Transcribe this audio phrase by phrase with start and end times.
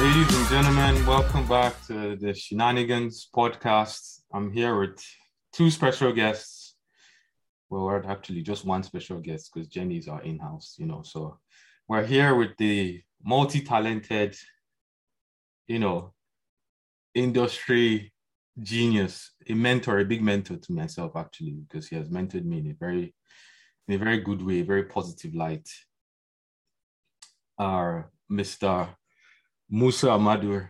[0.00, 4.20] Ladies and gentlemen, welcome back to the Shenanigans podcast.
[4.32, 4.98] I'm here with
[5.52, 6.76] two special guests.
[7.68, 11.02] Well, we're actually just one special guest because Jennie's our in-house, you know.
[11.02, 11.38] So
[11.86, 14.36] we're here with the multi-talented,
[15.68, 16.14] you know,
[17.14, 18.14] industry
[18.58, 22.70] genius, a mentor, a big mentor to myself actually, because he has mentored me in
[22.70, 23.14] a very,
[23.86, 25.68] in a very good way, very positive light.
[27.58, 28.94] Our Mr.
[29.70, 30.68] Musa Ahmadu,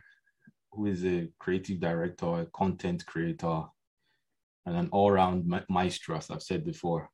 [0.72, 3.62] who is a creative director, a content creator,
[4.66, 7.09] and an all-round ma- maestro, as I've said before.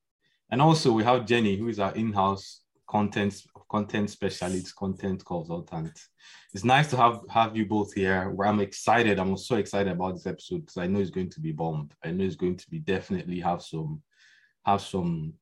[0.50, 5.98] And also we have Jennie, who is our in-house content content specialist, content consultant.
[6.54, 8.30] It's nice to have have you both here.
[8.30, 9.18] Where I'm excited.
[9.18, 11.94] I'm so excited about this episode because I know it's going to be bombed.
[12.04, 14.02] I know it's going to be definitely have some
[14.64, 15.34] have some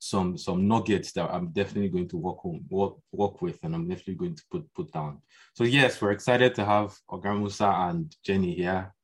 [0.00, 3.86] some some nuggets that I'm definitely going to work on work work with, and I'm
[3.86, 5.20] definitely going to put put down.
[5.54, 8.94] So yes, we're excited to have Oga Musa and Jennie here.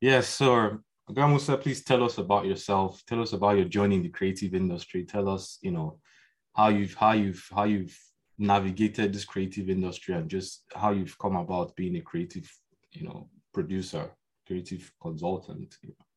[0.00, 3.02] Yes, so Oga Musa, please tell us about yourself.
[3.06, 5.04] Tell us about your joining the creative industry.
[5.04, 6.00] Tell us, you know,
[6.54, 7.96] how you've how you've how you've
[8.38, 12.50] navigated this creative industry and just how you've come about being a creative,
[12.92, 14.10] you know, producer,
[14.46, 15.76] creative consultant.
[15.82, 16.07] You know.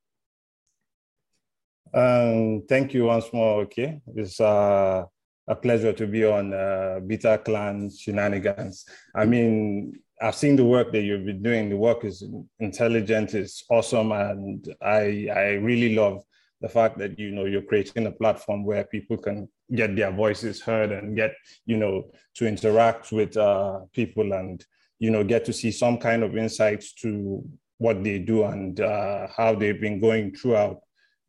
[1.93, 3.61] Um, thank you once more.
[3.61, 5.03] Okay, it's uh,
[5.47, 8.85] a pleasure to be on uh, Bita Clan Shenanigans.
[9.13, 11.69] I mean, I've seen the work that you've been doing.
[11.69, 12.23] The work is
[12.59, 16.23] intelligent, it's awesome, and I I really love
[16.61, 20.61] the fact that you know you're creating a platform where people can get their voices
[20.61, 21.33] heard and get
[21.65, 24.65] you know to interact with uh, people and
[24.99, 27.43] you know get to see some kind of insights to
[27.79, 30.81] what they do and uh, how they've been going throughout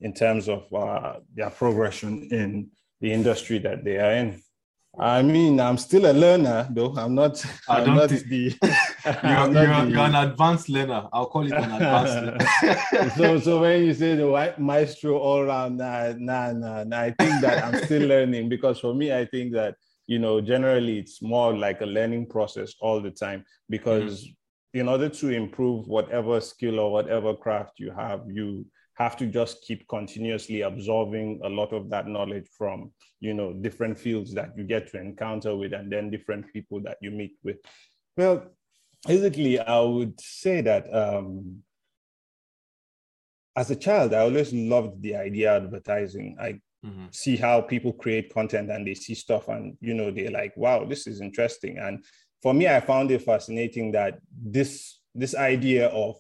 [0.03, 4.41] in terms of uh, their progression in the industry that they are in.
[4.99, 6.95] I mean, I'm still a learner, though.
[6.97, 7.43] I'm not.
[7.69, 8.55] I'm not think, the.
[9.25, 11.09] you're, you're, you're, an advanced learner.
[11.13, 15.79] I'll call it an advanced so, so when you say the white maestro all around,
[15.79, 19.55] nah, nah, nah, nah, I think that I'm still learning because for me, I think
[19.55, 19.77] that
[20.07, 24.81] you know, generally, it's more like a learning process all the time because mm-hmm.
[24.81, 29.63] in order to improve whatever skill or whatever craft you have, you have to just
[29.63, 34.65] keep continuously absorbing a lot of that knowledge from you know different fields that you
[34.65, 37.57] get to encounter with and then different people that you meet with.
[38.17, 38.45] Well
[39.07, 41.63] basically i would say that um,
[43.57, 46.37] as a child i always loved the idea of advertising.
[46.41, 47.07] I mm-hmm.
[47.11, 50.85] see how people create content and they see stuff and you know they're like wow
[50.85, 51.79] this is interesting.
[51.79, 52.05] And
[52.43, 56.17] for me i found it fascinating that this this idea of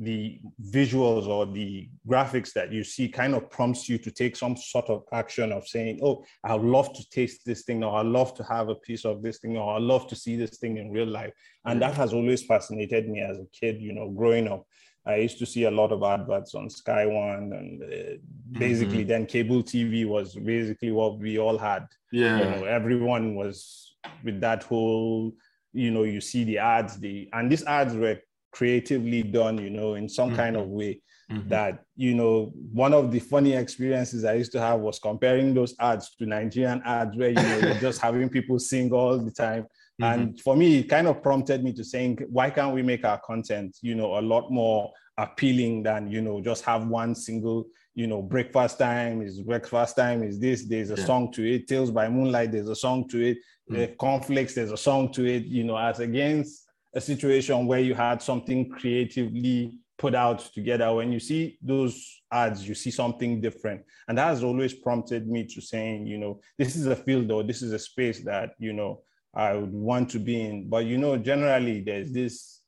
[0.00, 0.40] the
[0.70, 4.88] visuals or the graphics that you see kind of prompts you to take some sort
[4.88, 8.44] of action of saying, oh, I'd love to taste this thing, or I'd love to
[8.44, 11.06] have a piece of this thing, or I'd love to see this thing in real
[11.06, 11.34] life.
[11.66, 14.64] And that has always fascinated me as a kid, you know, growing up.
[15.04, 18.16] I used to see a lot of adverts on Sky One, and uh,
[18.52, 19.08] basically, mm-hmm.
[19.08, 21.86] then cable TV was basically what we all had.
[22.10, 25.32] Yeah, you know, everyone was with that whole,
[25.72, 28.18] you know, you see the ads, the and these ads were
[28.52, 30.36] creatively done, you know, in some mm-hmm.
[30.36, 31.00] kind of way.
[31.30, 31.48] Mm-hmm.
[31.48, 35.76] That, you know, one of the funny experiences I used to have was comparing those
[35.78, 39.62] ads to Nigerian ads where, you know, you're just having people sing all the time.
[39.62, 40.04] Mm-hmm.
[40.04, 43.20] And for me, it kind of prompted me to think, why can't we make our
[43.20, 48.08] content, you know, a lot more appealing than, you know, just have one single, you
[48.08, 51.04] know, breakfast time is breakfast time is this, there's a yeah.
[51.04, 51.68] song to it.
[51.68, 53.38] Tales by Moonlight, there's a song to it.
[53.70, 53.76] Mm.
[53.76, 57.94] The conflicts, there's a song to it, you know, as against a situation where you
[57.94, 60.92] had something creatively put out together.
[60.94, 63.82] When you see those ads you see something different.
[64.08, 67.42] And that has always prompted me to saying you know this is a field or
[67.42, 69.02] this is a space that you know
[69.34, 70.68] i would want to be in.
[70.68, 72.60] But you know generally there's this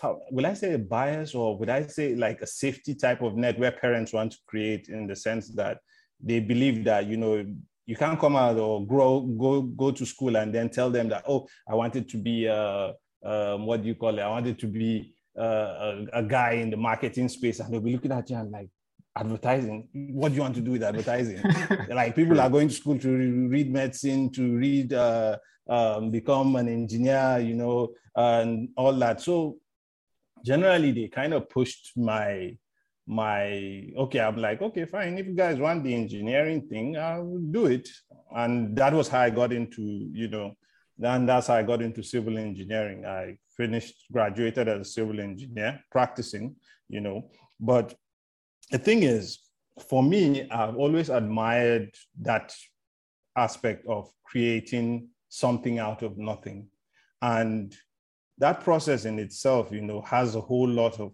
[0.00, 3.36] how will i say a bias or would i say like a safety type of
[3.36, 5.78] net where parents want to create in the sense that
[6.20, 7.44] they believe that you know
[7.86, 11.24] you can't come out or grow go go to school and then tell them that
[11.28, 12.92] oh i wanted to be uh,
[13.24, 14.22] um, what do you call it?
[14.22, 17.58] I wanted to be uh, a, a, guy in the marketing space.
[17.58, 18.68] And they'll be looking at you and like
[19.16, 19.88] advertising?
[20.12, 21.42] What do you want to do with advertising?
[21.88, 25.38] Like people are going to school to read medicine to read uh,
[25.68, 29.20] um, become an engineer you know and all that.
[29.20, 29.56] So
[30.44, 32.56] generally they kind of pushed my
[33.06, 35.18] my okay i'm like okay fine.
[35.18, 37.88] If you guys want the engineering thing i will do it.
[38.34, 40.56] And that was how i got into you know
[41.02, 43.04] and that's how i got into civil engineering.
[43.04, 46.56] I finished graduated as a civil engineer practicing
[46.88, 47.30] you know.
[47.60, 47.94] But
[48.70, 49.38] the thing is
[49.88, 51.90] for me i've always admired
[52.22, 52.54] that
[53.36, 56.68] aspect of creating something out of nothing.
[57.22, 57.74] And
[58.38, 61.12] that process in itself, you know, has a whole lot of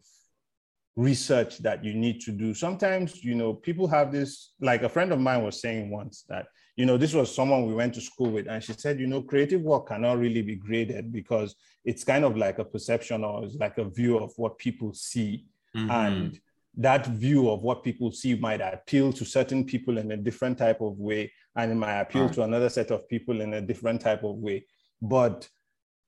[0.96, 2.52] research that you need to do.
[2.52, 6.46] Sometimes, you know, people have this, like a friend of mine was saying once that,
[6.76, 9.22] you know, this was someone we went to school with, and she said, you know,
[9.22, 11.54] creative work cannot really be graded because
[11.84, 15.46] it's kind of like a perception or it's like a view of what people see.
[15.76, 15.90] Mm-hmm.
[15.90, 16.40] And
[16.76, 20.80] that view of what people see might appeal to certain people in a different type
[20.80, 22.32] of way, and it might appeal right.
[22.34, 24.64] to another set of people in a different type of way.
[25.02, 25.48] But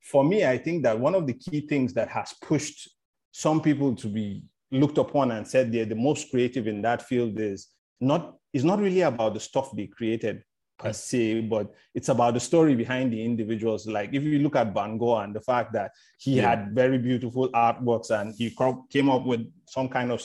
[0.00, 2.88] for me, I think that one of the key things that has pushed
[3.32, 7.38] some people to be looked upon and said they're the most creative in that field
[7.38, 7.68] is
[8.00, 10.42] not is not really about the stuff they created
[10.78, 13.86] per se, but it's about the story behind the individuals.
[13.86, 16.50] Like if you look at Van Gogh and the fact that he yeah.
[16.50, 18.54] had very beautiful artworks and he
[18.90, 20.22] came up with some kind of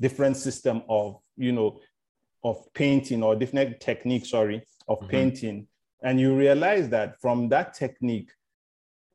[0.00, 1.80] different system of you know
[2.44, 5.08] of painting or different technique, sorry, of mm-hmm.
[5.08, 5.66] painting,
[6.02, 8.30] and you realize that from that technique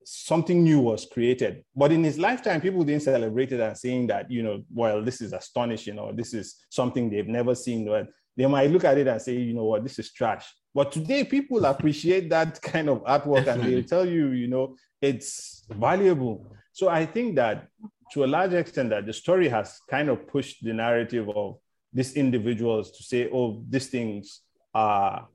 [0.05, 1.63] something new was created.
[1.75, 5.21] But in his lifetime, people didn't celebrate it and saying that, you know, well, this
[5.21, 7.87] is astonishing or this is something they've never seen.
[7.87, 10.45] Or they might look at it and say, you know what, this is trash.
[10.73, 15.65] But today, people appreciate that kind of artwork and they'll tell you, you know, it's
[15.69, 16.55] valuable.
[16.71, 17.67] So I think that
[18.13, 21.57] to a large extent, that the story has kind of pushed the narrative of
[21.91, 24.41] these individuals to say, oh, these things
[24.73, 25.27] are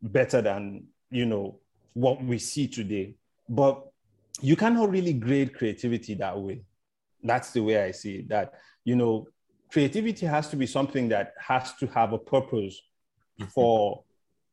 [0.00, 1.58] better than, you know,
[1.94, 3.14] what we see today.
[3.48, 3.86] But
[4.42, 6.62] you cannot really grade creativity that way.
[7.22, 8.28] That's the way I see it.
[8.28, 8.54] That,
[8.84, 9.28] you know,
[9.70, 12.80] creativity has to be something that has to have a purpose
[13.54, 14.04] for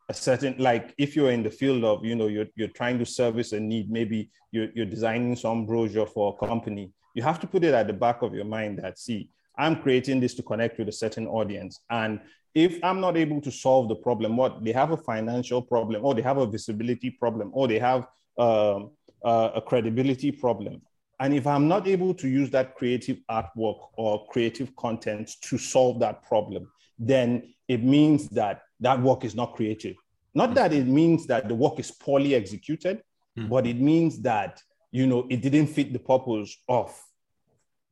[0.07, 3.05] a certain like if you're in the field of you know you're, you're trying to
[3.05, 7.45] service a need maybe you're, you're designing some brochure for a company you have to
[7.45, 10.79] put it at the back of your mind that see i'm creating this to connect
[10.79, 12.19] with a certain audience and
[12.55, 16.15] if i'm not able to solve the problem what they have a financial problem or
[16.15, 18.07] they have a visibility problem or they have
[18.39, 18.89] um,
[19.23, 20.81] uh, a credibility problem.
[21.19, 25.99] And if I'm not able to use that creative artwork or creative content to solve
[25.99, 29.95] that problem, then it means that that work is not creative.
[30.33, 33.01] Not that it means that the work is poorly executed,
[33.37, 33.49] mm.
[33.49, 34.61] but it means that
[34.91, 36.97] you know it didn't fit the purpose of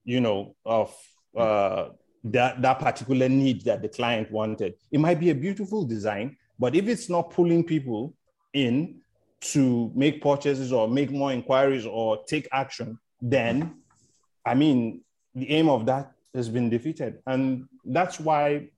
[0.03, 0.95] you know of
[1.35, 1.89] uh,
[2.23, 4.75] that that particular need that the client wanted.
[4.91, 8.13] It might be a beautiful design, but if it's not pulling people
[8.53, 9.01] in
[9.39, 13.75] to make purchases or make more inquiries or take action, then
[14.45, 15.01] I mean,
[15.35, 17.19] the aim of that has been defeated.
[17.27, 18.69] And that's why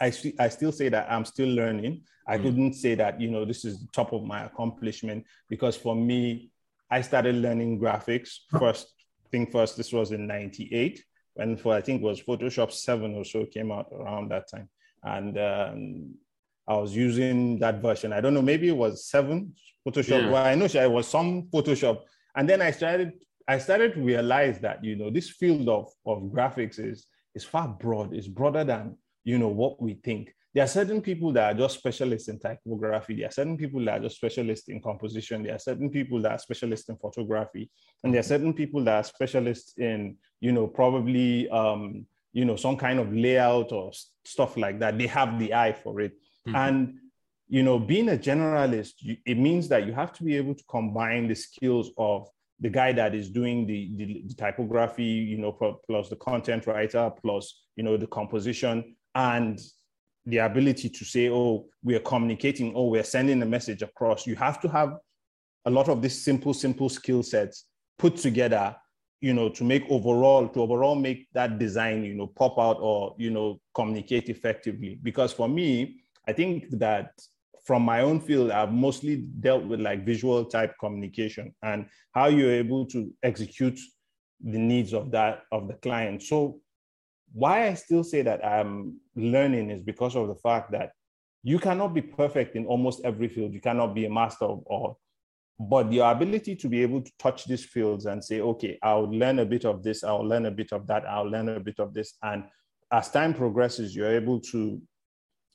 [0.00, 2.02] I, I still say that I'm still learning.
[2.26, 2.42] I mm.
[2.42, 6.50] couldn't say that, you know, this is the top of my accomplishment because for me,
[6.90, 8.92] I started learning graphics first
[9.30, 9.76] thing first.
[9.76, 11.04] This was in 98
[11.34, 14.68] when for, I think it was Photoshop 7 or so came out around that time.
[15.04, 16.14] And um,
[16.68, 18.12] I was using that version.
[18.12, 19.54] I don't know, maybe it was seven
[19.86, 20.22] Photoshop.
[20.22, 20.30] Yeah.
[20.30, 22.02] Well, I know it was some Photoshop.
[22.36, 23.12] And then I started,
[23.48, 27.68] I started to realize that, you know, this field of, of graphics is, is far
[27.68, 30.34] broad, it's broader than, you know, what we think.
[30.54, 33.14] There are certain people that are just specialists in typography.
[33.16, 35.42] There are certain people that are just specialists in composition.
[35.42, 37.70] There are certain people that are specialists in photography.
[38.02, 42.56] And there are certain people that are specialists in, you know, probably, um, you know,
[42.56, 43.92] some kind of layout or
[44.24, 44.98] stuff like that.
[44.98, 46.12] They have the eye for it.
[46.46, 46.56] Mm-hmm.
[46.56, 46.94] And
[47.48, 50.64] you know, being a generalist, you, it means that you have to be able to
[50.68, 52.28] combine the skills of
[52.60, 55.52] the guy that is doing the, the, the, typography, you know,
[55.86, 59.60] plus the content writer, plus, you know, the composition and
[60.26, 64.26] the ability to say, oh, we are communicating, oh, we're sending a message across.
[64.26, 64.96] You have to have
[65.64, 67.66] a lot of these simple, simple skill sets
[67.98, 68.76] put together,
[69.20, 73.14] you know, to make overall, to overall make that design, you know, pop out or,
[73.18, 74.98] you know, communicate effectively.
[75.02, 77.12] Because for me, I think that
[77.64, 82.52] from my own field, I've mostly dealt with like visual type communication and how you're
[82.52, 83.78] able to execute
[84.42, 86.22] the needs of that of the client.
[86.22, 86.60] So
[87.32, 90.92] why I still say that I'm learning is because of the fact that
[91.42, 93.54] you cannot be perfect in almost every field.
[93.54, 94.98] You cannot be a master of all.
[95.58, 99.40] But your ability to be able to touch these fields and say, okay, I'll learn
[99.40, 101.94] a bit of this, I'll learn a bit of that, I'll learn a bit of
[101.94, 102.14] this.
[102.22, 102.44] And
[102.92, 104.80] as time progresses, you're able to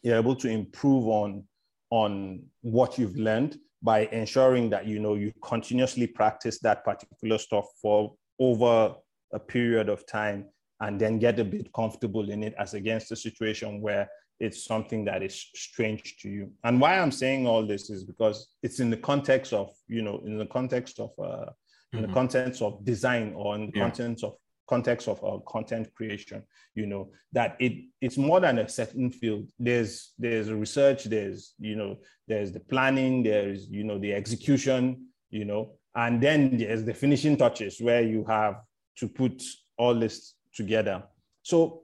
[0.03, 1.43] you're able to improve on
[1.89, 7.65] on what you've learned by ensuring that you know you continuously practice that particular stuff
[7.81, 8.95] for over
[9.33, 10.45] a period of time
[10.81, 14.07] and then get a bit comfortable in it as against a situation where
[14.39, 18.55] it's something that is strange to you and why i'm saying all this is because
[18.63, 21.45] it's in the context of you know in the context of uh,
[21.93, 22.01] mm-hmm.
[22.01, 23.83] the context of design or in the yeah.
[23.83, 24.33] context of
[24.67, 26.41] context of our content creation
[26.73, 31.75] you know that it it's more than a certain field there's there's research there's you
[31.75, 36.93] know there's the planning there's you know the execution you know, and then there's the
[36.93, 38.61] finishing touches where you have
[38.97, 39.41] to put
[39.77, 41.03] all this together.
[41.41, 41.81] So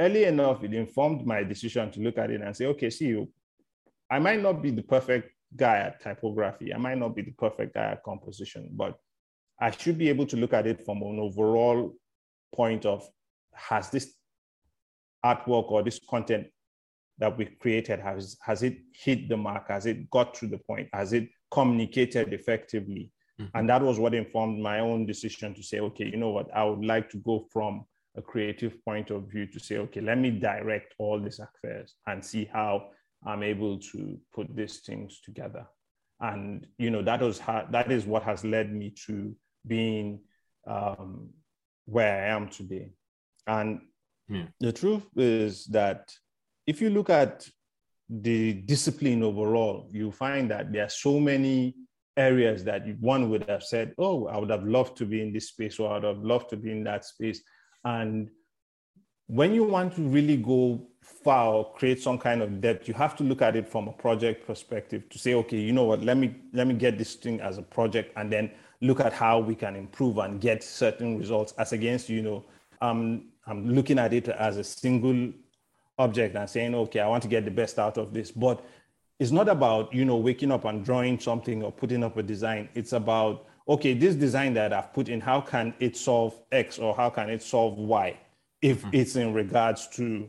[0.00, 3.28] early enough, it informed my decision to look at it and say, okay, see you,
[4.10, 6.72] I might not be the perfect guy at typography.
[6.72, 8.98] I might not be the perfect guy at composition, but
[9.60, 11.94] I should be able to look at it from an overall
[12.56, 13.06] point of
[13.54, 14.14] has this
[15.24, 16.46] artwork or this content
[17.18, 19.68] that we created has has it hit the mark?
[19.68, 20.88] Has it got to the point?
[20.92, 23.12] Has it communicated effectively?
[23.38, 23.58] Mm-hmm.
[23.58, 26.48] and that was what informed my own decision to say okay you know what?
[26.54, 27.84] I would like to go from
[28.16, 32.24] a creative point of view to say okay let me direct all these affairs and
[32.24, 32.88] see how
[33.26, 35.66] i'm able to put these things together.
[36.20, 39.34] And you know that was how, that is what has led me to
[39.66, 40.20] being
[40.66, 41.30] um,
[41.86, 42.90] where i am today
[43.46, 43.80] and
[44.28, 44.46] yeah.
[44.60, 46.12] the truth is that
[46.66, 47.48] if you look at
[48.08, 51.74] the discipline overall, you find that there are so many
[52.16, 55.48] areas that one would have said, Oh, I would have loved to be in this
[55.48, 57.42] space, or I would have loved to be in that space.
[57.84, 58.30] And
[59.26, 63.16] when you want to really go far or create some kind of depth, you have
[63.16, 66.16] to look at it from a project perspective to say, okay, you know what, let
[66.16, 68.50] me let me get this thing as a project and then
[68.80, 72.44] look at how we can improve and get certain results as against, you know,
[72.80, 75.32] um, I'm looking at it as a single
[75.98, 78.30] object and saying, okay, I want to get the best out of this.
[78.30, 78.64] But
[79.18, 82.68] it's not about, you know, waking up and drawing something or putting up a design.
[82.74, 86.94] It's about, okay, this design that I've put in, how can it solve X or
[86.94, 88.18] how can it solve Y?
[88.60, 88.90] If mm-hmm.
[88.92, 90.28] it's in regards to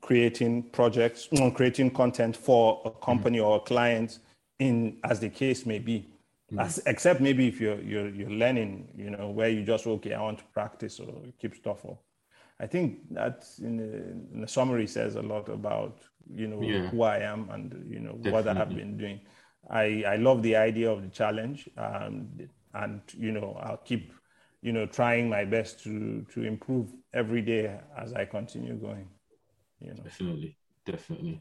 [0.00, 3.46] creating projects, know, creating content for a company mm-hmm.
[3.46, 4.18] or a client
[4.58, 6.06] in as the case may be.
[6.50, 6.60] Mm-hmm.
[6.60, 10.20] As, except maybe if you're, you're you're learning, you know, where you just okay, I
[10.20, 12.02] want to practice or keep stuff up.
[12.58, 15.98] I think that in a, in a, summary says a lot about
[16.34, 16.88] you know yeah.
[16.88, 18.32] who I am and you know Definitely.
[18.32, 19.20] what I have been doing.
[19.70, 22.28] I I love the idea of the challenge, um,
[22.74, 24.12] and you know I'll keep
[24.60, 29.08] you know trying my best to to improve every day as I continue going.
[29.80, 30.02] You know.
[30.02, 31.40] Definitely, definitely.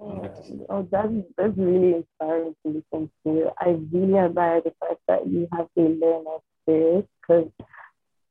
[0.00, 0.30] Oh,
[0.68, 3.50] oh that's, that's really inspiring to listen to.
[3.58, 7.50] I really admire the fact that you have the learner spirit because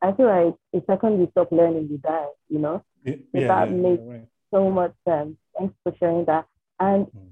[0.02, 2.84] I feel like the second you stop learning, you die, you know?
[3.04, 4.28] Yeah, that yeah, makes right.
[4.54, 5.36] so much sense.
[5.58, 6.46] Thanks for sharing that.
[6.80, 7.30] And mm.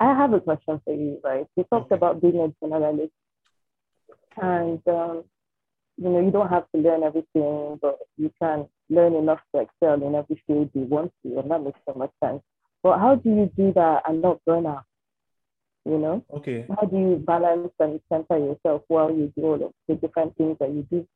[0.00, 1.46] I have a question for you, right?
[1.56, 1.96] You talked okay.
[1.96, 3.10] about being a generalist.
[4.40, 5.24] And, um,
[5.96, 10.02] you know, you don't have to learn everything, but you can learn enough to excel
[10.02, 12.42] in every field you want to, and that makes so much sense.
[12.84, 14.84] But how do you do that and not burn out?
[15.86, 16.24] You know?
[16.34, 16.66] Okay.
[16.68, 20.58] How do you balance and center yourself while you do all of the different things
[20.60, 21.08] that you do?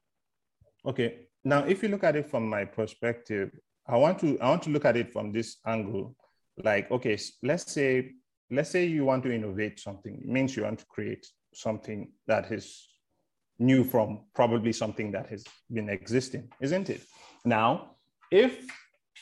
[0.86, 1.28] Okay.
[1.44, 3.50] Now, if you look at it from my perspective,
[3.86, 6.16] I want to I want to look at it from this angle.
[6.56, 8.12] Like, okay, let's say
[8.50, 10.14] let's say you want to innovate something.
[10.14, 12.88] It means you want to create something that is
[13.58, 17.02] new from probably something that has been existing, isn't it?
[17.44, 17.96] Now,
[18.30, 18.66] if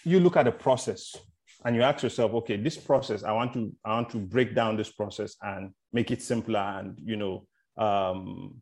[0.05, 1.17] you look at a process
[1.67, 4.77] and you ask yourself, okay, this process, I want to I want to break down
[4.77, 7.47] this process and make it simpler and you know
[7.77, 8.55] um,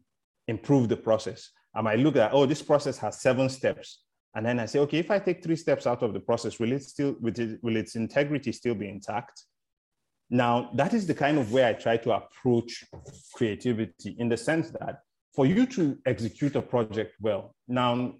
[0.48, 1.50] improve the process.
[1.74, 4.00] I might look at, oh, this process has seven steps.
[4.34, 6.72] And then I say, okay, if I take three steps out of the process, will
[6.72, 9.42] it still, will, it, will its integrity still be intact?
[10.30, 12.84] Now, that is the kind of way I try to approach
[13.34, 15.00] creativity in the sense that
[15.34, 18.14] for you to execute a project well, now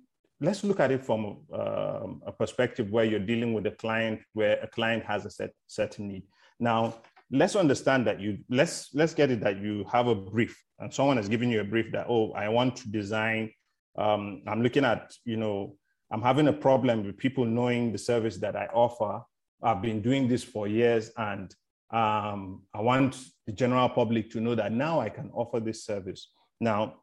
[0.44, 4.58] let's look at it from um, a perspective where you're dealing with a client, where
[4.62, 6.24] a client has a set, certain need.
[6.60, 6.94] Now,
[7.30, 11.16] let's understand that you let's let's get it that you have a brief and someone
[11.16, 13.50] has given you a brief that oh i want to design
[13.96, 15.74] um, i'm looking at you know
[16.12, 19.20] i'm having a problem with people knowing the service that i offer
[19.62, 21.54] i've been doing this for years and
[21.90, 26.30] um, i want the general public to know that now i can offer this service
[26.60, 26.94] now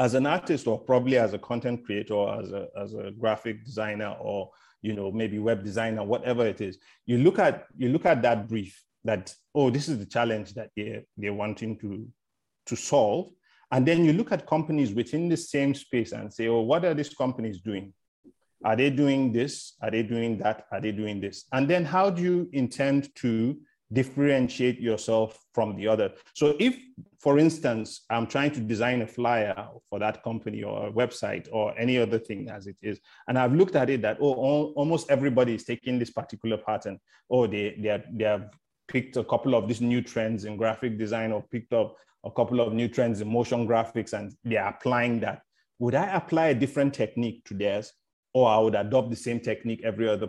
[0.00, 3.64] as an artist or probably as a content creator or as a, as a graphic
[3.64, 4.50] designer or
[4.82, 8.48] you know maybe web designer whatever it is you look at you look at that
[8.48, 12.06] brief that oh this is the challenge that they're, they're wanting to
[12.66, 13.30] to solve.
[13.72, 16.94] And then you look at companies within the same space and say oh what are
[16.94, 17.92] these companies doing?
[18.64, 19.74] Are they doing this?
[19.82, 20.66] Are they doing that?
[20.70, 21.46] Are they doing this?
[21.52, 23.56] And then how do you intend to
[23.92, 26.78] differentiate yourself from the other so if
[27.18, 31.76] for instance i'm trying to design a flyer for that company or a website or
[31.78, 35.54] any other thing as it is and i've looked at it that oh almost everybody
[35.54, 36.98] is taking this particular pattern
[37.30, 38.50] oh, they they are, they have
[38.88, 42.60] picked a couple of these new trends in graphic design or picked up a couple
[42.60, 45.42] of new trends in motion graphics and they're applying that.
[45.78, 47.92] Would I apply a different technique to theirs
[48.34, 50.28] or I would adopt the same technique every other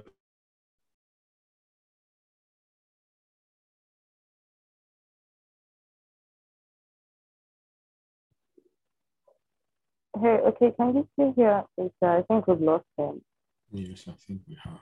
[10.21, 11.63] Hey, okay, can you still hear
[12.03, 13.21] I think we've lost him.
[13.71, 14.79] Yes, I think we have.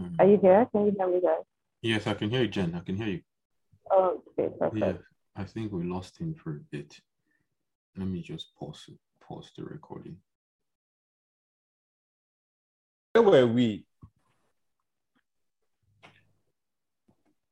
[0.00, 0.66] Um, Are you here?
[0.72, 1.44] Can you hear me, guys?
[1.82, 2.74] Yes, I can hear you, Jen.
[2.74, 3.20] I can hear you.
[3.90, 4.76] Oh, okay, perfect.
[4.78, 4.92] Yeah,
[5.36, 6.98] I think we lost him for a bit.
[7.94, 10.16] Let me just pause it, pause the recording.
[13.12, 13.84] Where were we?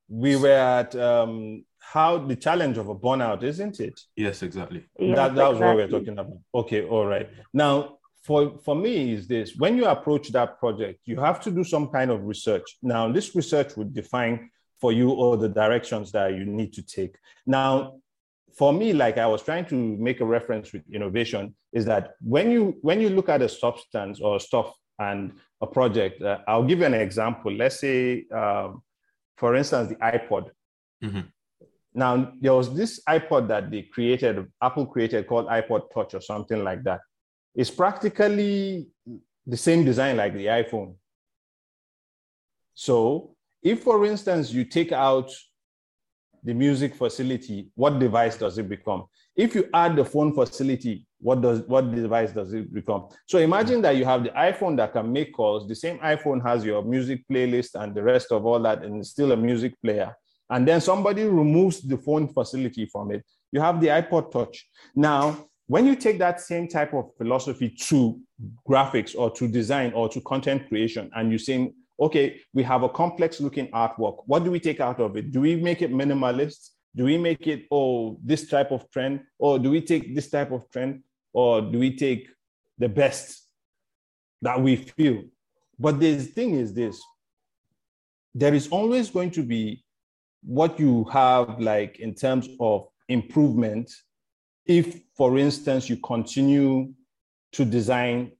[0.08, 4.00] We were at um, how the challenge of a burnout, isn't it?
[4.16, 4.84] Yes, exactly.
[4.98, 5.66] Yes, that, that was exactly.
[5.66, 6.38] what we we're talking about.
[6.54, 7.28] Okay, all right.
[7.52, 11.62] Now, for, for me, is this when you approach that project, you have to do
[11.62, 12.78] some kind of research.
[12.82, 14.50] Now, this research would define
[14.80, 17.16] for you all the directions that you need to take.
[17.46, 18.00] Now,
[18.56, 22.50] for me, like I was trying to make a reference with innovation, is that when
[22.50, 26.78] you when you look at a substance or stuff and a project, uh, I'll give
[26.78, 27.52] you an example.
[27.52, 28.82] Let's say, um,
[29.36, 30.50] for instance, the iPod.
[31.02, 31.20] Mm-hmm.
[31.94, 36.64] Now, there was this iPod that they created, Apple created called iPod Touch or something
[36.64, 37.00] like that.
[37.54, 38.88] It's practically
[39.46, 40.96] the same design like the iPhone.
[42.74, 45.30] So, if for instance you take out
[46.42, 49.04] the music facility, what device does it become?
[49.36, 53.08] If you add the phone facility, what does what device does it become?
[53.26, 55.66] So imagine that you have the iPhone that can make calls.
[55.66, 59.10] The same iPhone has your music playlist and the rest of all that, and it's
[59.10, 60.14] still a music player
[60.50, 64.68] and then somebody removes the phone facility from it, you have the iPod Touch.
[64.94, 68.20] Now, when you take that same type of philosophy to
[68.68, 72.88] graphics or to design or to content creation, and you're saying, okay, we have a
[72.88, 74.22] complex looking artwork.
[74.26, 75.30] What do we take out of it?
[75.30, 76.70] Do we make it minimalist?
[76.96, 79.20] Do we make it, oh, this type of trend?
[79.38, 81.02] Or do we take this type of trend?
[81.32, 82.28] Or do we take
[82.78, 83.48] the best
[84.42, 85.22] that we feel?
[85.78, 87.02] But the thing is this
[88.34, 89.83] there is always going to be
[90.44, 93.90] what you have like in terms of improvement
[94.66, 96.92] if for instance you continue
[97.52, 98.32] to design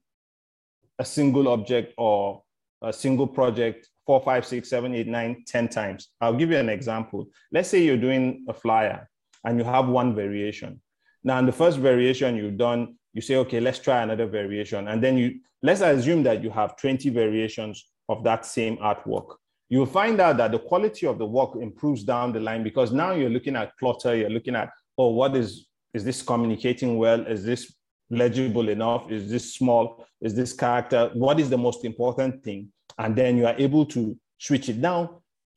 [0.99, 2.43] a single object or
[2.81, 6.09] a single project four five six seven eight nine ten times.
[6.21, 7.27] I'll give you an example.
[7.51, 9.09] Let's say you're doing a flyer
[9.43, 10.81] and you have one variation.
[11.23, 14.87] Now in the first variation you've done you say okay let's try another variation.
[14.87, 19.35] And then you let's assume that you have 20 variations of that same artwork
[19.69, 23.11] you'll find out that the quality of the work improves down the line because now
[23.11, 27.25] you're looking at clutter, you're looking at, oh, what is, is this communicating well?
[27.25, 27.73] Is this
[28.09, 29.09] legible enough?
[29.09, 30.05] Is this small?
[30.21, 31.09] Is this character?
[31.13, 32.71] What is the most important thing?
[32.97, 35.09] And then you are able to switch it down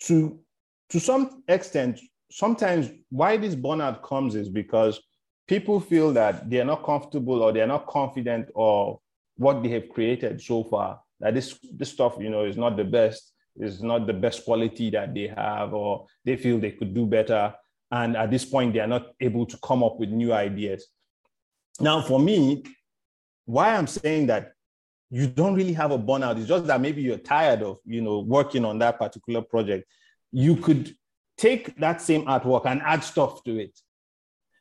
[0.05, 0.39] to,
[0.91, 2.01] to some extent.
[2.31, 5.01] Sometimes why this burnout comes is because
[5.47, 8.99] people feel that they're not comfortable or they're not confident of
[9.37, 12.85] what they have created so far, that this, this stuff, you know, is not the
[12.85, 17.07] best is not the best quality that they have, or they feel they could do
[17.07, 17.55] better.
[17.91, 20.87] And at this point, they are not able to come up with new ideas.
[21.81, 22.65] Now, for me,
[23.47, 24.53] why I'm saying that
[25.11, 28.21] you don't really have a burnout is just that maybe you're tired of, you know,
[28.21, 29.89] working on that particular project.
[30.33, 30.95] You could
[31.39, 33.79] take that same artwork and add stuff to it.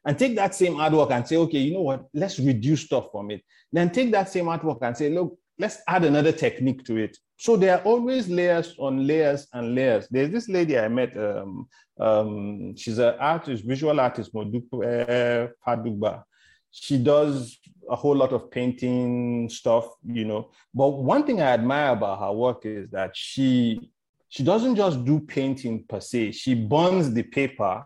[0.06, 3.30] And take that same artwork and say, okay, you know what, let's reduce stuff from
[3.32, 3.42] it.
[3.74, 7.18] Then take that same artwork and say, look, let's add another technique to it.
[7.38, 10.08] So there are always layers on layers and layers.
[10.10, 11.16] There's this lady I met.
[11.18, 11.68] Um,
[12.00, 16.24] um, she's an artist, visual artist, Modupe uh, Fadugba.
[16.72, 17.58] She does
[17.90, 20.50] a whole lot of painting stuff, you know.
[20.74, 23.92] But one thing I admire about her work is that she
[24.30, 26.32] she doesn't just do painting per se.
[26.34, 27.86] She burns the paper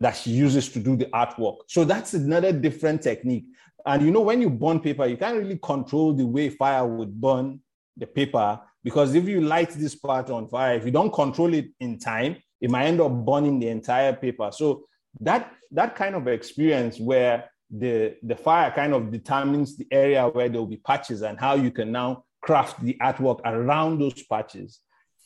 [0.00, 1.56] that she uses to do the artwork.
[1.68, 3.44] So that's another different technique.
[3.86, 7.20] And you know, when you burn paper, you can't really control the way fire would
[7.20, 7.60] burn
[7.96, 11.70] the paper because if you light this part on fire, if you don't control it
[11.80, 14.50] in time, it might end up burning the entire paper.
[14.52, 14.86] So
[15.20, 20.48] that that kind of experience where the the fire kind of determines the area where
[20.48, 24.80] there will be patches and how you can now craft the artwork around those patches.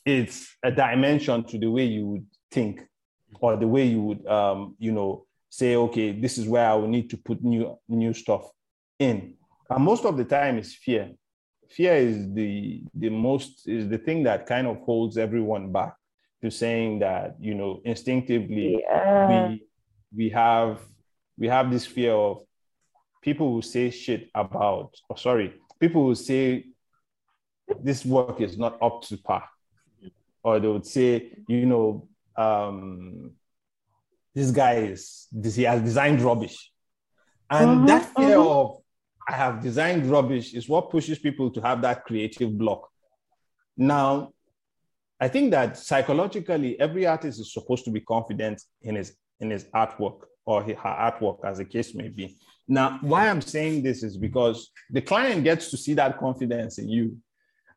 [0.07, 2.87] It's a dimension to the way you would think
[3.41, 6.89] or the way you would um, you know say okay this is where i will
[6.89, 8.49] need to put new new stuff
[9.01, 9.35] in.
[9.69, 11.11] And most of the time is fear.
[11.71, 15.95] Fear is the the most is the thing that kind of holds everyone back
[16.43, 19.49] to saying that you know instinctively yeah.
[19.49, 19.67] we
[20.17, 20.81] we have
[21.39, 22.43] we have this fear of
[23.23, 26.67] people who say shit about or sorry people who say
[27.83, 29.49] this work is not up to par.
[30.43, 33.33] Or they would say you know um
[34.35, 36.71] this guy is this he has designed rubbish
[37.51, 38.61] and uh-huh, that fear uh-huh.
[38.61, 38.81] of
[39.29, 42.89] I have designed rubbish is what pushes people to have that creative block.
[43.77, 44.33] Now,
[45.21, 49.65] I think that psychologically, every artist is supposed to be confident in his in his
[49.75, 52.37] artwork or her artwork, as the case may be.
[52.67, 56.89] Now, why I'm saying this is because the client gets to see that confidence in
[56.89, 57.17] you.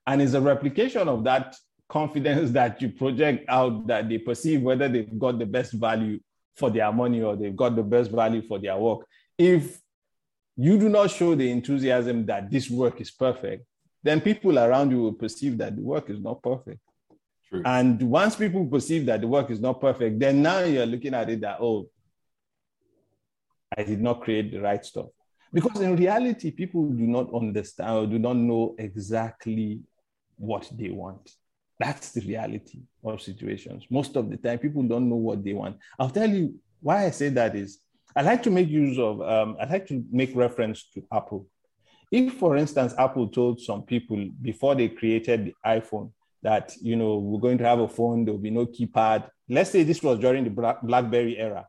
[0.08, 1.56] And it's a replication of that
[1.88, 6.20] confidence that you project out that they perceive whether they've got the best value
[6.56, 9.06] for their money or they've got the best value for their work.
[9.38, 9.80] If
[10.56, 13.66] you do not show the enthusiasm that this work is perfect,
[14.04, 16.80] then people around you will perceive that the work is not perfect.
[17.50, 17.62] True.
[17.66, 21.30] And once people perceive that the work is not perfect, then now you're looking at
[21.30, 21.90] it that, oh,
[23.76, 25.08] I did not create the right stuff.
[25.52, 29.82] Because in reality, people do not understand or do not know exactly
[30.36, 31.32] what they want.
[31.80, 33.86] That's the reality of situations.
[33.90, 35.78] Most of the time, people don't know what they want.
[36.00, 37.80] I'll tell you why I say that is
[38.16, 41.48] I like to make use of, um, I like to make reference to Apple.
[42.12, 46.12] If, for instance, Apple told some people before they created the iPhone
[46.44, 49.28] that, you know, we're going to have a phone, there'll be no keypad.
[49.50, 51.68] Let's say this was during the BlackBerry era,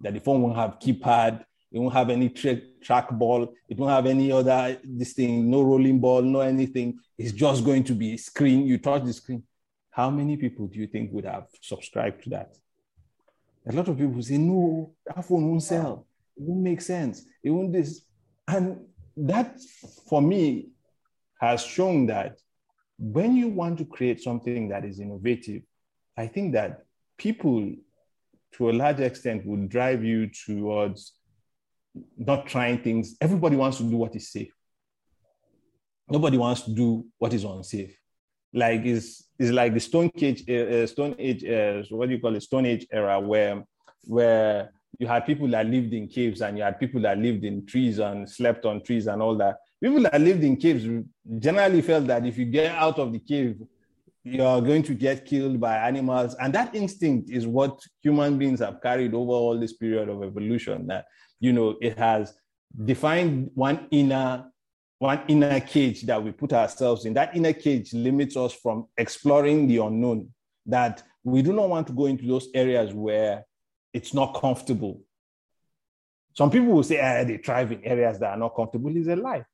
[0.00, 3.90] that the phone won't have keypad, it won't have any tra- track ball, it won't
[3.90, 7.00] have any other, this thing, no rolling ball, no anything.
[7.18, 8.64] It's just going to be screen.
[8.64, 9.42] You touch the screen.
[9.90, 12.56] How many people do you think would have subscribed to that?
[13.66, 16.06] A lot of people say, no, that phone won't sell.
[16.36, 17.24] It won't make sense.
[17.42, 18.02] It won't this.
[18.46, 18.78] And
[19.16, 19.58] that,
[20.08, 20.68] for me,
[21.40, 22.38] has shown that
[22.98, 25.62] when you want to create something that is innovative,
[26.16, 26.84] I think that
[27.18, 27.74] people,
[28.52, 31.14] to a large extent, would drive you towards
[32.16, 33.16] not trying things.
[33.20, 34.52] Everybody wants to do what is safe.
[36.08, 37.96] Nobody wants to do what is unsafe.
[38.52, 42.36] Like it's, it's like the Stone Age, uh, Stone Age, uh, what do you call
[42.36, 42.42] it?
[42.42, 43.64] Stone Age era, where
[44.06, 47.66] where you had people that lived in caves and you had people that lived in
[47.66, 49.56] trees and slept on trees and all that.
[49.82, 50.86] People that lived in caves
[51.38, 53.60] generally felt that if you get out of the cave,
[54.22, 56.34] you're going to get killed by animals.
[56.36, 60.86] And that instinct is what human beings have carried over all this period of evolution.
[60.86, 61.06] That,
[61.44, 62.32] you know, it has
[62.84, 64.50] defined one inner
[64.98, 67.12] one inner cage that we put ourselves in.
[67.12, 70.30] That inner cage limits us from exploring the unknown.
[70.64, 73.44] That we do not want to go into those areas where
[73.92, 75.02] it's not comfortable.
[76.32, 78.96] Some people will say ah, they thrive in areas that are not comfortable.
[78.96, 79.44] Is a lie.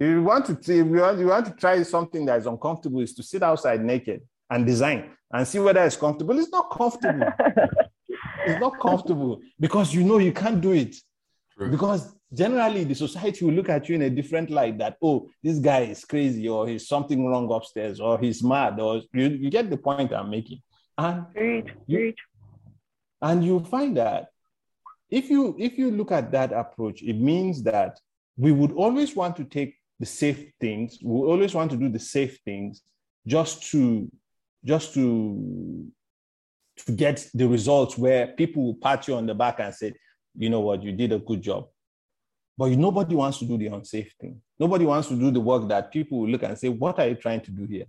[0.00, 3.00] If you want to, if you want, you want to try something that is uncomfortable,
[3.00, 6.38] is to sit outside naked and design and see whether it's comfortable.
[6.38, 7.28] It's not comfortable.
[8.46, 10.96] it's not comfortable because you know you can't do it.
[11.56, 11.70] True.
[11.70, 15.58] Because generally the society will look at you in a different light that, oh, this
[15.58, 19.70] guy is crazy or he's something wrong upstairs or he's mad or you, you get
[19.70, 20.62] the point I'm making.
[20.98, 22.16] And great, great.
[23.22, 24.28] And you find that
[25.10, 27.98] if you if you look at that approach, it means that
[28.36, 30.98] we would always want to take the safe things.
[31.02, 32.82] We always want to do the safe things
[33.26, 34.10] just to
[34.64, 35.86] just to
[36.84, 39.94] to get the results where people will pat you on the back and say,
[40.36, 41.66] you know what, you did a good job.
[42.58, 44.40] But nobody wants to do the unsafe thing.
[44.58, 47.14] Nobody wants to do the work that people will look and say, what are you
[47.14, 47.86] trying to do here?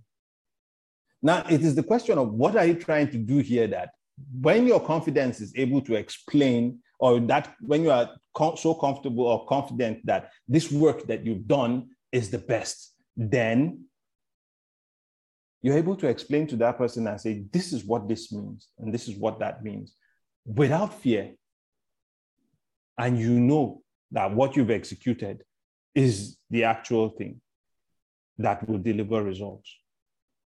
[1.22, 3.90] Now, it is the question of what are you trying to do here that
[4.40, 8.10] when your confidence is able to explain or that when you are
[8.56, 13.84] so comfortable or confident that this work that you've done is the best then
[15.62, 18.92] you're able to explain to that person and say this is what this means and
[18.92, 19.94] this is what that means
[20.44, 21.34] without fear.
[22.96, 25.42] And you know that what you've executed
[25.94, 27.40] is the actual thing
[28.38, 29.74] that will deliver results.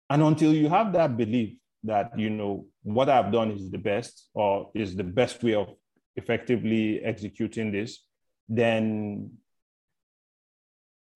[0.09, 4.29] And until you have that belief that you know what I've done is the best
[4.33, 5.69] or is the best way of
[6.15, 8.03] effectively executing this,
[8.47, 9.31] then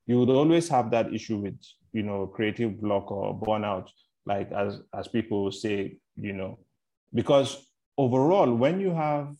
[0.05, 1.59] you would always have that issue with
[1.91, 3.87] you know creative block or burnout,
[4.25, 6.59] like as as people say, you know,
[7.13, 7.65] because
[7.97, 9.33] overall, when you have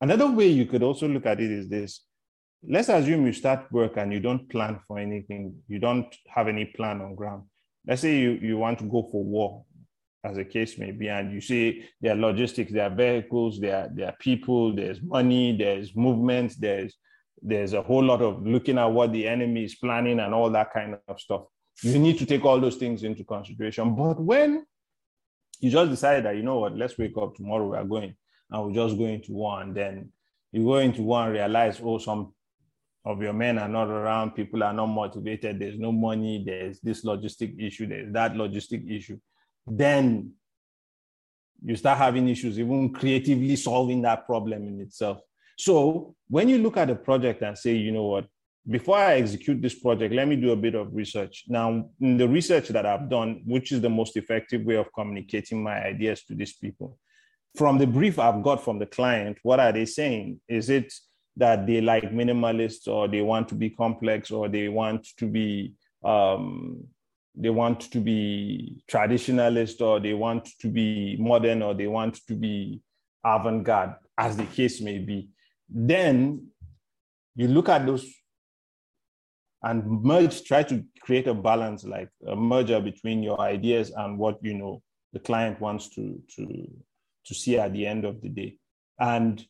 [0.00, 2.02] another way you could also look at it is this.
[2.68, 6.64] Let's assume you start work and you don't plan for anything, you don't have any
[6.64, 7.44] plan on ground.
[7.86, 9.64] Let's say you, you want to go for war
[10.24, 11.08] as the case may be.
[11.08, 15.00] And you see there are logistics, there are vehicles, there are, there are people, there's
[15.00, 16.96] money, there's movement, there's
[17.42, 20.72] there's a whole lot of looking at what the enemy is planning and all that
[20.72, 21.42] kind of stuff.
[21.82, 23.94] You need to take all those things into consideration.
[23.94, 24.64] But when
[25.60, 28.14] you just decide that, you know what, let's wake up tomorrow, we are going,
[28.50, 30.10] and we're just going to one, then
[30.52, 32.32] you go into one, realize, oh, some
[33.04, 37.04] of your men are not around, people are not motivated, there's no money, there's this
[37.04, 39.18] logistic issue, there's that logistic issue
[39.66, 40.32] then
[41.64, 45.18] you start having issues, even creatively solving that problem in itself.
[45.56, 48.26] So when you look at a project and say, you know what,
[48.68, 51.44] before I execute this project, let me do a bit of research.
[51.48, 55.62] Now, in the research that I've done, which is the most effective way of communicating
[55.62, 56.98] my ideas to these people,
[57.56, 60.40] from the brief I've got from the client, what are they saying?
[60.48, 60.92] Is it
[61.36, 65.74] that they like minimalists or they want to be complex or they want to be
[66.04, 66.84] um,
[67.38, 72.34] they want to be traditionalist or they want to be modern or they want to
[72.34, 72.80] be
[73.24, 75.28] avant-garde as the case may be
[75.68, 76.48] then
[77.34, 78.06] you look at those
[79.62, 84.38] and merge try to create a balance like a merger between your ideas and what
[84.42, 86.68] you know the client wants to to
[87.24, 88.56] to see at the end of the day.
[89.00, 89.44] And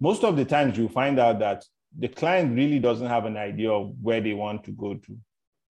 [0.00, 1.64] most of the times you find out that
[1.98, 5.18] the client really doesn't have an idea of where they want to go to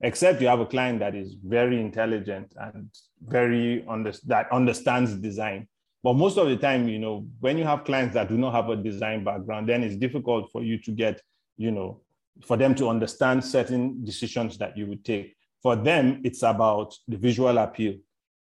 [0.02, 2.90] except you have a client that is very intelligent and
[3.24, 5.68] very under, that understands design
[6.02, 8.68] but most of the time you know when you have clients that do not have
[8.68, 11.20] a design background then it's difficult for you to get
[11.56, 12.00] you know
[12.40, 15.36] for them to understand certain decisions that you would take.
[15.62, 17.96] For them it's about the visual appeal.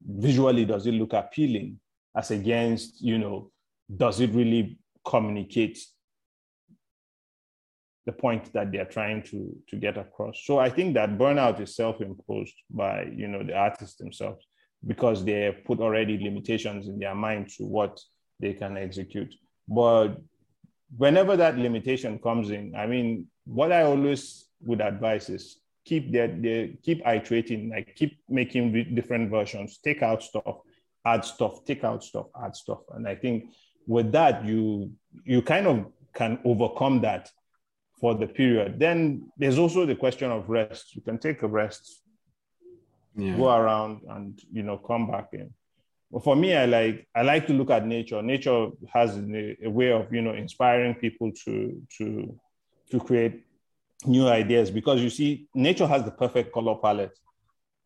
[0.02, 1.80] Visually does it look appealing?
[2.14, 3.50] As against you know
[3.94, 5.78] does it really communicate
[8.06, 10.40] the point that they're trying to to get across.
[10.44, 14.46] So I think that burnout is self-imposed by you know the artists themselves
[14.86, 18.00] because they put already limitations in their mind to what
[18.38, 19.34] they can execute.
[19.68, 20.16] But
[20.96, 26.42] whenever that limitation comes in, I mean, what I always would advise is keep that
[26.42, 30.58] they keep iterating, like keep making different versions, take out stuff,
[31.04, 32.80] add stuff, take out stuff, add stuff.
[32.94, 33.52] And I think
[33.86, 34.92] with that, you
[35.24, 37.30] you kind of can overcome that
[38.00, 38.78] for the period.
[38.78, 40.94] Then there's also the question of rest.
[40.94, 41.99] You can take a rest,
[43.16, 43.36] yeah.
[43.36, 45.52] go around, and you know come back in.
[46.10, 48.22] But for me, I like I like to look at nature.
[48.22, 52.38] Nature has a, a way of you know inspiring people to to
[52.90, 53.44] to create
[54.06, 57.16] new ideas because you see, nature has the perfect color palette.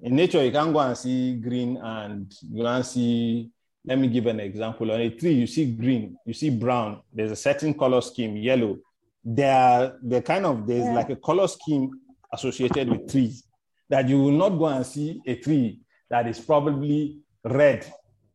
[0.01, 3.51] In nature, you can go and see green and you can see.
[3.87, 4.91] Let me give an example.
[4.93, 7.03] On a tree, you see green, you see brown.
[7.13, 8.79] There's a certain color scheme, yellow
[9.25, 10.95] there are they're kind of there's yeah.
[10.95, 11.91] like a color scheme
[12.33, 13.45] associated with trees
[13.89, 17.87] that you will not go and see a tree that is probably red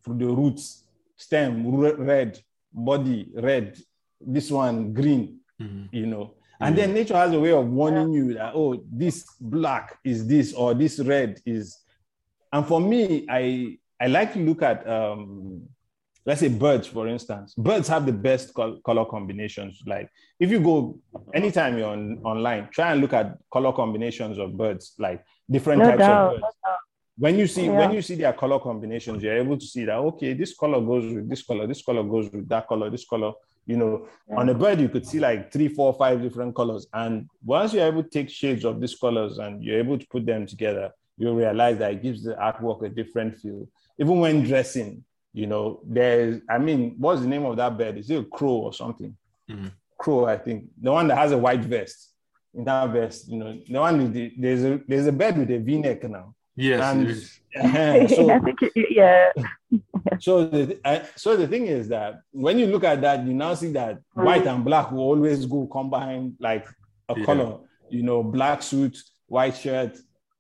[0.01, 0.83] from the roots,
[1.15, 2.39] stem red,
[2.73, 3.77] body red,
[4.21, 5.85] this one green, mm-hmm.
[5.95, 6.33] you know.
[6.61, 6.85] And mm-hmm.
[6.85, 10.73] then nature has a way of warning you that oh, this black is this or
[10.73, 11.79] this red is.
[12.51, 15.67] And for me, I I like to look at um,
[16.29, 19.81] let's say birds, for instance, birds have the best col- color combinations.
[19.87, 20.99] Like if you go
[21.33, 25.85] anytime you're on, online, try and look at color combinations of birds, like different no
[25.85, 26.35] types doubt.
[26.35, 26.53] of birds.
[27.17, 27.79] When you see yeah.
[27.79, 31.11] when you see their color combinations, you're able to see that okay, this color goes
[31.11, 33.31] with this color, this color goes with that color, this color.
[33.65, 34.35] You know, yeah.
[34.35, 36.85] on a bird, you could see like three, four, five different colors.
[36.93, 40.27] And once you're able to take shades of these colors and you're able to put
[40.27, 43.67] them together, you'll realize that it gives the artwork a different feel.
[43.99, 47.97] Even when dressing, you know, there's, I mean, what's the name of that bird?
[47.97, 49.15] Is it a crow or something?
[49.49, 49.67] Mm-hmm.
[49.97, 50.65] Crow, I think.
[50.81, 52.13] The one that has a white vest.
[52.53, 55.51] In that vest, you know, the one with the, there's a there's a bird with
[55.51, 56.33] a V-neck now.
[56.55, 57.39] Yes.
[57.53, 58.41] And, so,
[58.89, 59.31] yeah.
[60.19, 63.53] so the uh, so the thing is that when you look at that, you now
[63.53, 66.67] see that white and black will always go combine like
[67.07, 67.25] a yeah.
[67.25, 67.59] color.
[67.89, 69.97] You know, black suit, white shirt.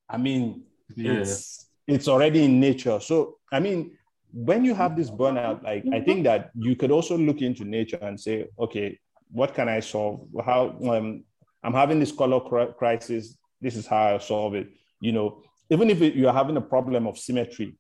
[0.09, 0.63] I mean,
[0.95, 1.13] yeah.
[1.13, 2.99] it's it's already in nature.
[2.99, 3.97] So I mean,
[4.31, 7.99] when you have this burnout, like I think that you could also look into nature
[8.01, 8.99] and say, okay,
[9.31, 10.27] what can I solve?
[10.45, 11.23] How um,
[11.63, 12.39] I'm having this color
[12.73, 13.37] crisis.
[13.61, 14.69] This is how I solve it.
[15.01, 17.75] You know, even if you're having a problem of symmetry,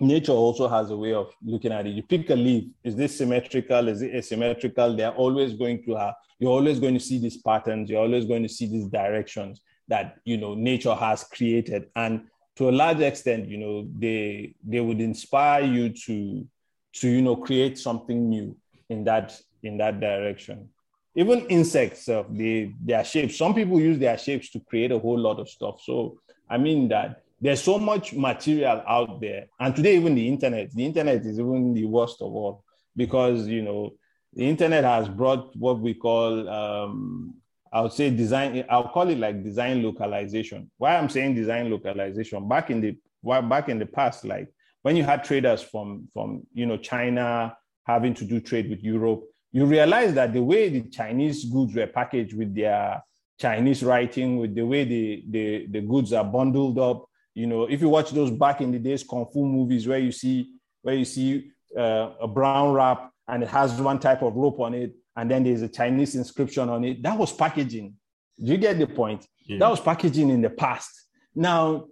[0.00, 1.90] nature also has a way of looking at it.
[1.90, 2.64] You pick a leaf.
[2.84, 3.88] Is this symmetrical?
[3.88, 4.96] Is it asymmetrical?
[4.96, 6.14] They're always going to have.
[6.38, 7.90] You're always going to see these patterns.
[7.90, 12.22] You're always going to see these directions that you know nature has created, and
[12.56, 16.46] to a large extent, you know, they they would inspire you to
[16.94, 18.56] to you know create something new
[18.88, 20.68] in that in that direction.
[21.14, 23.36] Even insects, uh, they their shapes.
[23.36, 25.80] Some people use their shapes to create a whole lot of stuff.
[25.82, 30.70] So I mean that there's so much material out there, and today even the internet.
[30.72, 32.64] The internet is even the worst of all
[32.96, 33.94] because you know
[34.34, 37.34] the internet has brought what we call um,
[37.72, 40.70] I would say design, I'll call it like design localization.
[40.76, 42.96] Why I'm saying design localization, back in the
[43.42, 44.48] back in the past, like
[44.82, 47.56] when you had traders from from you know China
[47.86, 51.86] having to do trade with Europe, you realize that the way the Chinese goods were
[51.86, 53.02] packaged with their
[53.38, 57.80] Chinese writing, with the way the, the, the goods are bundled up, you know, if
[57.80, 61.04] you watch those back in the days kung fu movies where you see where you
[61.04, 65.30] see uh, a brown wrap and it has one type of rope on it and
[65.30, 67.02] then there's a Chinese inscription on it.
[67.02, 67.94] That was packaging.
[68.38, 69.26] Do you get the point?
[69.46, 69.58] Yeah.
[69.58, 70.90] That was packaging in the past.
[71.34, 71.86] Now,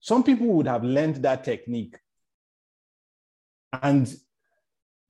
[0.00, 1.96] some people would have learned that technique
[3.82, 4.14] and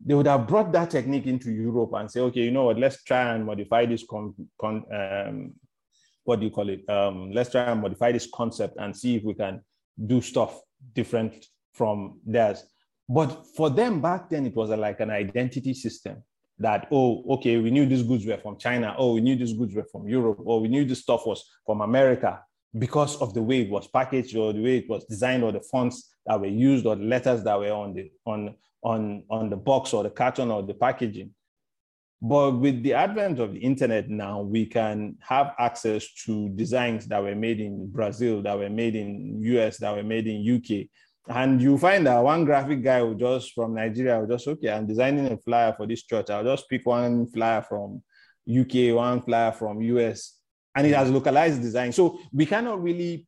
[0.05, 3.03] they would have brought that technique into Europe and say, okay, you know what, let's
[3.03, 5.55] try and modify this con, con um,
[6.25, 6.88] what do you call it?
[6.88, 9.62] Um, let's try and modify this concept and see if we can
[10.07, 10.61] do stuff
[10.94, 12.64] different from theirs.
[13.09, 16.22] But for them back then, it was like an identity system
[16.59, 18.95] that, oh, okay, we knew these goods were from China.
[18.97, 20.40] Oh, we knew these goods were from Europe.
[20.45, 22.40] Or we knew this stuff was from America
[22.79, 25.61] because of the way it was packaged or the way it was designed or the
[25.61, 29.57] fonts that were used or the letters that were on the on on on the
[29.57, 31.31] box or the carton or the packaging
[32.21, 37.23] but with the advent of the internet now we can have access to designs that
[37.23, 40.87] were made in brazil that were made in us that were made in uk
[41.29, 44.87] and you find that one graphic guy will just from nigeria will just okay i'm
[44.87, 48.03] designing a flyer for this church i'll just pick one flyer from
[48.49, 50.37] uk one flyer from us
[50.77, 51.91] and it has localized design.
[51.91, 53.27] So we cannot really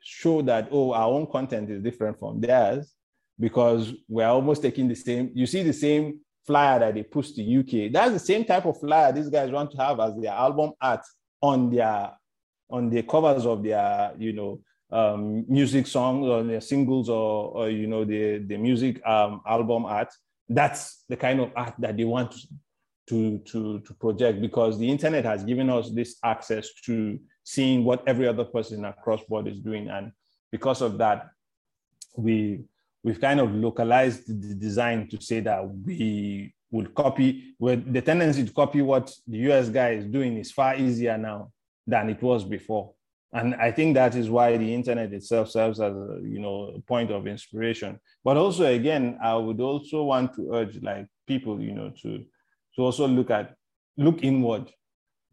[0.00, 2.94] show that, oh, our own content is different from theirs
[3.38, 7.60] because we're almost taking the same, you see the same flyer that they push to
[7.60, 7.92] UK.
[7.92, 11.04] That's the same type of flyer these guys want to have as their album art
[11.42, 12.12] on their
[12.68, 17.70] on the covers of their, you know, um, music songs or their singles or, or
[17.70, 20.08] you know, the, the music um, album art.
[20.48, 22.34] That's the kind of art that they want
[23.08, 28.02] to, to, to, project because the internet has given us this access to seeing what
[28.06, 29.88] every other person across board is doing.
[29.88, 30.12] And
[30.50, 31.28] because of that,
[32.16, 32.64] we,
[33.02, 38.44] we've kind of localized the design to say that we would copy, where the tendency
[38.44, 41.50] to copy what the US guy is doing is far easier now
[41.86, 42.92] than it was before.
[43.32, 47.10] And I think that is why the internet itself serves as a you know point
[47.10, 47.98] of inspiration.
[48.24, 52.24] But also again, I would also want to urge like people, you know, to
[52.76, 53.54] to also look at
[53.96, 54.70] look inward.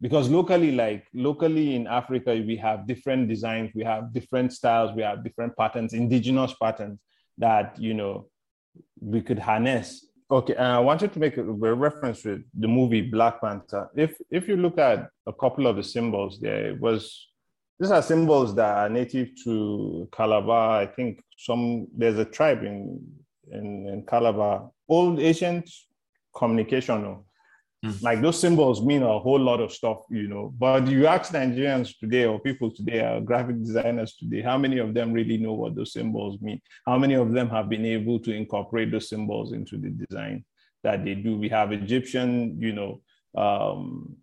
[0.00, 5.02] Because locally like locally in africa we have different designs we have different styles we
[5.02, 6.98] have different patterns indigenous patterns
[7.38, 8.26] that you know
[9.00, 10.06] we could harness.
[10.30, 13.88] Okay i wanted to make a, reference with the movie black panther.
[13.96, 17.28] If if you look at a couple of the symbols there was
[17.78, 23.00] these are symbols that are native to calabar i think some there's a tribe in
[23.50, 25.68] in, in calabar old ancient
[26.36, 27.24] communication
[27.84, 28.02] Mm.
[28.02, 30.54] Like those symbols mean a whole lot of stuff, you know.
[30.58, 34.94] But you ask Nigerians today or people today, or graphic designers today, how many of
[34.94, 36.60] them really know what those symbols mean?
[36.86, 40.44] How many of them have been able to incorporate those symbols into the design
[40.82, 41.36] that they do?
[41.36, 43.02] We have Egyptian, you know,
[43.36, 44.16] um,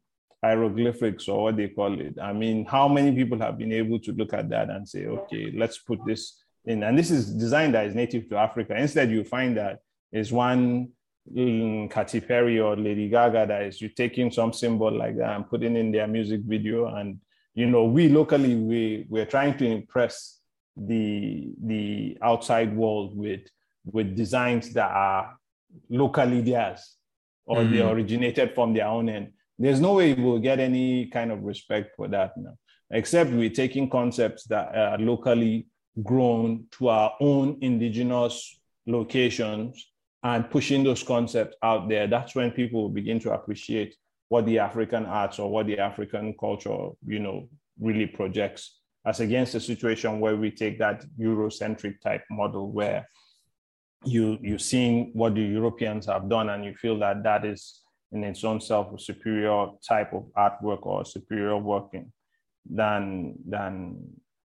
[0.44, 2.16] hieroglyphics or what they call it.
[2.22, 5.52] I mean, how many people have been able to look at that and say, okay,
[5.56, 6.84] let's put this in?
[6.84, 8.76] And this is design that is native to Africa.
[8.76, 9.80] Instead, you find that
[10.12, 10.90] is one
[11.36, 15.48] in Katy Perry or Lady Gaga that is you taking some symbol like that and
[15.48, 16.88] putting in their music video.
[16.88, 17.20] And
[17.54, 20.40] you know, we locally we we're trying to impress
[20.76, 23.42] the the outside world with
[23.86, 25.38] with designs that are
[25.90, 26.96] locally theirs
[27.46, 27.74] or mm-hmm.
[27.74, 29.32] they originated from their own end.
[29.62, 32.58] There's no way we'll get any kind of respect for that now,
[32.90, 35.68] except we're taking concepts that are locally
[36.02, 39.92] grown to our own indigenous locations
[40.24, 43.96] and pushing those concepts out there, that's when people begin to appreciate
[44.30, 49.56] what the African arts or what the African culture, you know, really projects as against
[49.56, 53.08] a situation where we take that Eurocentric type model where
[54.06, 57.81] you you're seeing what the Europeans have done and you feel that that is
[58.12, 62.12] in its own self a superior type of artwork or superior working
[62.70, 63.98] than than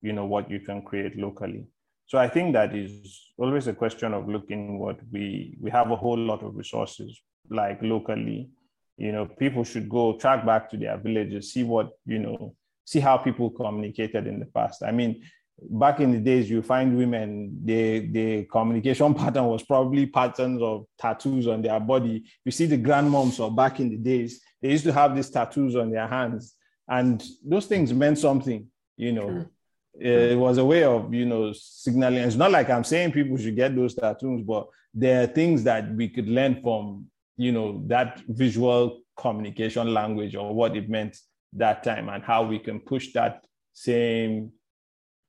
[0.02, 1.66] you know what you can create locally.
[2.06, 5.96] So I think that is always a question of looking what we we have a
[5.96, 8.50] whole lot of resources like locally.
[8.96, 13.00] You know, people should go track back to their villages, see what you know, see
[13.00, 14.82] how people communicated in the past.
[14.82, 15.22] I mean,
[15.60, 20.86] back in the days, you find women, the the communication pattern was probably patterns of
[20.98, 22.24] tattoos on their body.
[22.44, 25.76] You see the grandmoms or back in the days, they used to have these tattoos
[25.76, 26.54] on their hands,
[26.88, 28.66] and those things meant something.
[28.96, 29.50] You know, sure
[30.00, 33.54] it was a way of you know signaling it's not like i'm saying people should
[33.54, 38.20] get those tattoos but there are things that we could learn from you know that
[38.28, 41.16] visual communication language or what it meant
[41.52, 44.50] that time and how we can push that same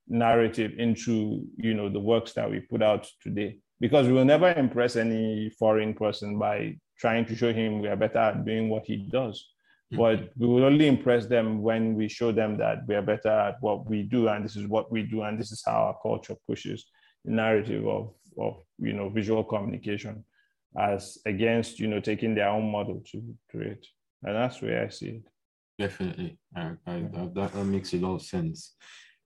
[0.07, 4.51] narrative into you know the works that we put out today because we will never
[4.53, 8.85] impress any foreign person by trying to show him we are better at doing what
[8.85, 9.43] he does
[9.93, 9.97] Mm-hmm.
[10.01, 13.57] But we will only impress them when we show them that we are better at
[13.61, 16.35] what we do, and this is what we do, and this is how our culture
[16.47, 16.85] pushes
[17.23, 20.23] the narrative of, of you know visual communication
[20.77, 23.85] as against you know taking their own model to create.
[24.23, 25.23] And that's where I see it.
[25.77, 28.75] Definitely, I, I, that, that makes a lot of sense.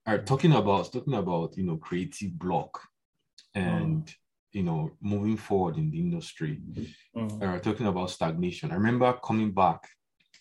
[0.06, 2.80] Right, talking about talking about you know creative block,
[3.54, 4.12] and
[4.52, 6.60] you know, moving forward in the industry,
[7.16, 7.42] mm-hmm.
[7.42, 8.70] uh, talking about stagnation.
[8.70, 9.88] I remember coming back,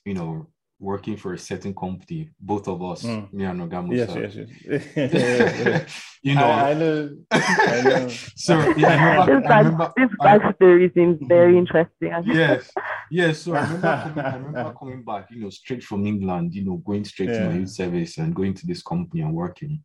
[0.05, 0.47] you know,
[0.79, 3.31] working for a certain company, both of us, mm.
[3.33, 4.19] me and Oga Musa.
[4.19, 6.03] Yes, yes, yes.
[6.23, 7.17] you know, I, I, know.
[7.31, 8.07] I know.
[8.35, 12.13] so yeah, I remember, this, I remember, this backstory seems very interesting.
[12.25, 12.71] yes,
[13.11, 13.39] yes.
[13.39, 16.77] So I remember, coming, I remember coming back, you know, straight from England, you know,
[16.77, 17.39] going straight yeah.
[17.39, 19.83] to my youth service and going to this company and working,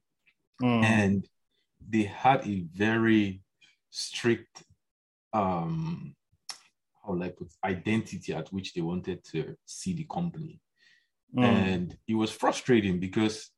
[0.62, 0.84] mm.
[0.84, 1.26] and
[1.88, 3.42] they had a very
[3.90, 4.62] strict
[5.32, 6.14] um
[7.04, 10.60] how like put identity at which they wanted to see the company
[11.36, 11.44] Mm.
[11.44, 13.50] And it was frustrating because,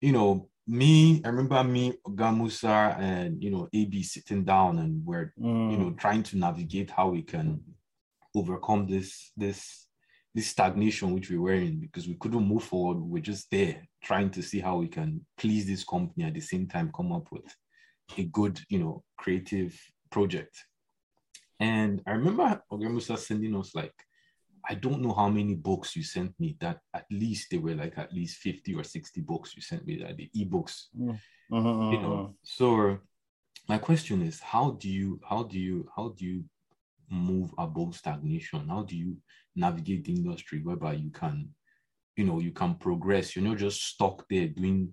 [0.00, 5.32] you know, me, I remember me, Gamusa, and you know, AB sitting down and we're,
[5.38, 5.70] mm.
[5.70, 7.62] you know, trying to navigate how we can
[8.34, 9.86] overcome this this
[10.34, 12.98] this stagnation which we were in because we couldn't move forward.
[12.98, 16.40] We we're just there trying to see how we can please this company at the
[16.40, 17.54] same time come up with
[18.18, 19.78] a good, you know, creative
[20.10, 20.64] project.
[21.60, 23.94] And I remember Oga Musa sending us like
[24.68, 27.98] I don't know how many books you sent me that at least they were like
[27.98, 30.86] at least 50 or 60 books you sent me that the ebooks.
[30.98, 31.18] Mm.
[31.52, 32.14] Uh-huh, you know.
[32.14, 32.28] Uh-huh.
[32.42, 32.98] So
[33.68, 36.44] my question is how do you how do you how do you
[37.10, 38.68] move above stagnation?
[38.68, 39.16] How do you
[39.54, 41.50] navigate the industry whereby you can,
[42.16, 43.36] you know, you can progress?
[43.36, 44.92] You're not just stuck there doing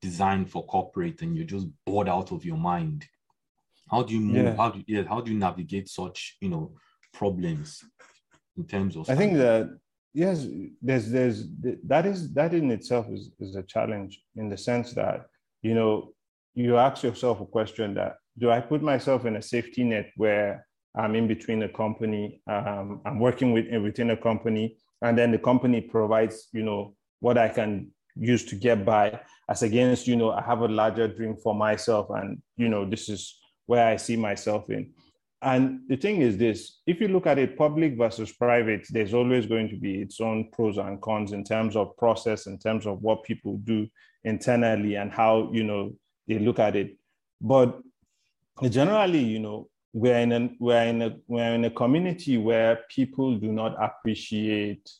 [0.00, 3.06] design for corporate and you're just bored out of your mind.
[3.90, 4.44] How do you move?
[4.44, 4.56] Yeah.
[4.56, 6.72] How do you, yeah, how do you navigate such, you know,
[7.12, 7.84] problems
[8.56, 9.70] in terms of i think that
[10.12, 10.46] yes
[10.82, 11.44] there's there's
[11.84, 15.26] that is that in itself is, is a challenge in the sense that
[15.62, 16.12] you know
[16.54, 20.66] you ask yourself a question that do i put myself in a safety net where
[20.96, 25.38] i'm in between a company um, i'm working with within a company and then the
[25.38, 30.32] company provides you know what i can use to get by as against you know
[30.32, 34.16] i have a larger dream for myself and you know this is where i see
[34.16, 34.90] myself in
[35.42, 39.46] and the thing is this if you look at it, public versus private, there's always
[39.46, 43.00] going to be its own pros and cons in terms of process, in terms of
[43.02, 43.88] what people do
[44.24, 45.92] internally and how you know
[46.28, 46.96] they look at it.
[47.40, 47.80] But
[48.68, 53.36] generally, you know, we're in a we're in a we're in a community where people
[53.36, 54.90] do not appreciate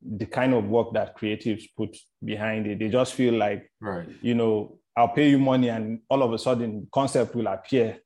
[0.00, 2.78] the kind of work that creatives put behind it.
[2.78, 4.08] They just feel like, right.
[4.22, 7.98] you know, I'll pay you money and all of a sudden concept will appear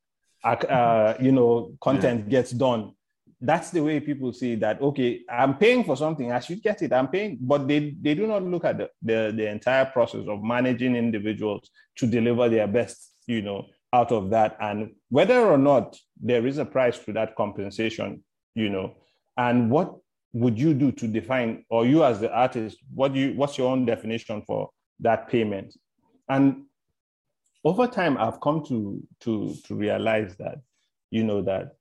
[0.45, 2.31] uh, you know, content yeah.
[2.31, 2.93] gets done.
[3.41, 4.83] That's the way people see that.
[4.83, 6.31] Okay, I'm paying for something.
[6.31, 6.93] I should get it.
[6.93, 10.43] I'm paying, but they they do not look at the the, the entire process of
[10.43, 13.15] managing individuals to deliver their best.
[13.27, 17.35] You know, out of that, and whether or not there is a price to that
[17.37, 18.23] compensation.
[18.55, 18.95] You know,
[19.37, 19.95] and what
[20.33, 23.71] would you do to define, or you as the artist, what do you what's your
[23.71, 24.71] own definition for
[25.01, 25.75] that payment?
[26.29, 26.67] And
[27.65, 30.59] over time i've come to to to realize that
[31.11, 31.77] you know that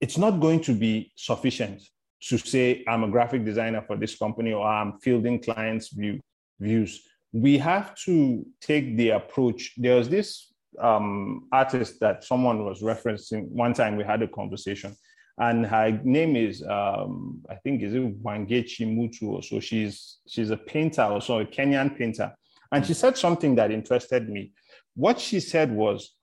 [0.00, 1.82] it's not going to be sufficient
[2.20, 6.20] to say i'm a graphic designer for this company or i'm fielding clients view,
[6.60, 7.02] views.
[7.32, 9.74] We have to take the approach.
[9.76, 14.94] There was this um, artist that someone was referencing one time we had a conversation
[15.38, 20.50] and her name is um, i think is it wangechi mutu or so she's she's
[20.50, 22.32] a painter also a kenyan painter
[22.72, 24.52] and she said something that interested me.
[24.94, 26.14] What she said was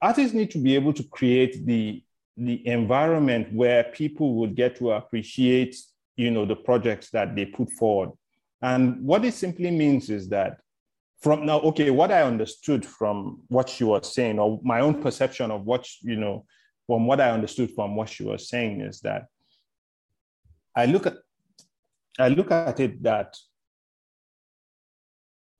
[0.00, 2.02] artists need to be able to create the,
[2.36, 5.76] the environment where people would get to appreciate
[6.16, 8.10] you know, the projects that they put forward.
[8.62, 10.60] And what it simply means is that
[11.20, 15.50] from now, okay, what I understood from what she was saying, or my own perception
[15.50, 16.44] of what, you know,
[16.86, 19.26] from what I understood from what she was saying is that
[20.74, 21.14] I look at
[22.18, 23.36] I look at it that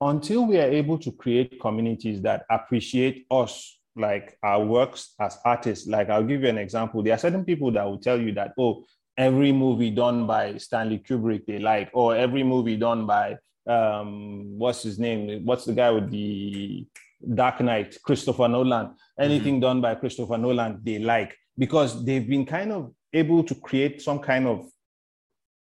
[0.01, 5.87] until we are able to create communities that appreciate us like our works as artists.
[5.87, 7.01] Like i'll give you an example.
[7.01, 8.85] There are certain people that will tell you that oh
[9.17, 13.35] every movie done by stanley kubrick they like or every movie done by
[13.67, 15.45] um what's his name?
[15.45, 16.85] What's the guy with the
[17.33, 17.97] dark knight?
[18.03, 18.95] Christopher nolan.
[19.19, 19.61] Anything mm-hmm.
[19.61, 24.19] done by christopher nolan they like because they've been kind of able to create some
[24.19, 24.69] kind of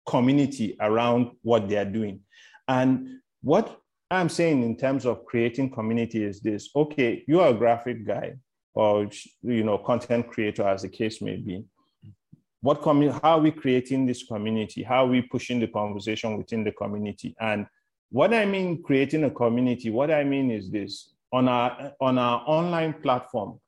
[0.05, 2.21] community around what they're doing.
[2.67, 3.77] And what
[4.13, 8.35] I'm saying in terms of creating community is this okay, you are a graphic guy
[8.73, 9.09] or
[9.41, 11.65] you know content creator as the case may be.
[12.61, 14.83] What commu- how are we creating this community?
[14.83, 17.35] How are we pushing the conversation within the community?
[17.39, 17.67] And
[18.09, 22.43] what I mean creating a community, what I mean is this on our on our
[22.45, 23.59] online platform,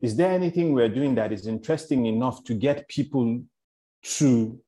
[0.00, 3.42] is there anything we're doing that is interesting enough to get people
[4.02, 4.60] to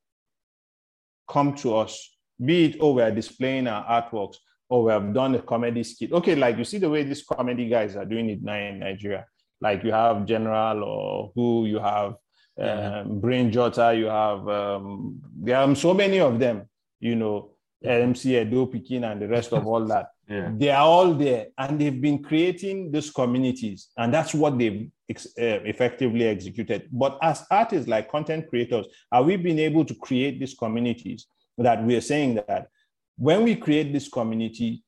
[1.29, 2.17] come to us?
[2.45, 4.37] Be it, oh, we're displaying our artworks,
[4.71, 6.13] oh, we have done a comedy skit.
[6.13, 9.27] Okay, like you see the way these comedy guys are doing it now in Nigeria.
[9.61, 12.15] Like you have General or who you have
[12.59, 16.69] um, Brain Jotter, you have um, there are so many of them,
[17.01, 17.51] you know,
[17.85, 20.09] MC Edo Pikin and the rest of all that.
[20.29, 20.51] Yeah.
[20.57, 25.39] They are all there and they've been creating these communities, and that's what they've ex-
[25.39, 26.89] uh, effectively executed.
[26.91, 31.27] But as artists, like content creators, are we being able to create these communities
[31.59, 32.69] that we are saying that
[33.17, 34.85] when we create this community,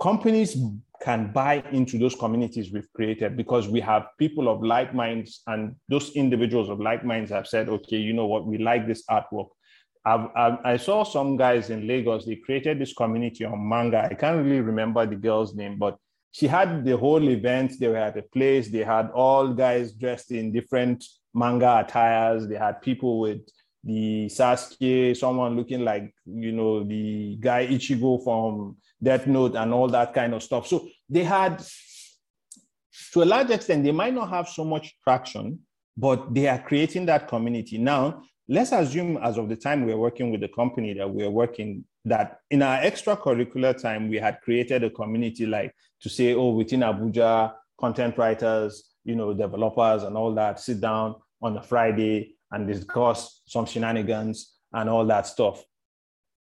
[0.00, 0.56] companies
[1.02, 5.74] can buy into those communities we've created because we have people of like minds and
[5.88, 9.48] those individuals of like minds have said, okay, you know what, we like this artwork.
[10.04, 14.08] I've, I've, i saw some guys in Lagos, they created this community on manga.
[14.10, 15.96] I can't really remember the girl's name, but
[16.32, 17.74] she had the whole event.
[17.78, 22.46] They were at a place, they had all guys dressed in different manga attires.
[22.46, 23.40] They had people with
[23.82, 29.88] the Sasuke, someone looking like, you know, the guy Ichigo from Death Note and all
[29.88, 30.66] that kind of stuff.
[30.66, 31.62] So they had,
[33.12, 35.60] to a large extent, they might not have so much traction,
[35.96, 37.78] but they are creating that community.
[37.78, 41.84] Now, let's assume as of the time we're working with the company that we're working,
[42.04, 46.80] that in our extracurricular time, we had created a community like to say, oh, within
[46.80, 52.66] Abuja, content writers, you know, developers and all that sit down on a Friday and
[52.66, 55.62] discuss some shenanigans and all that stuff.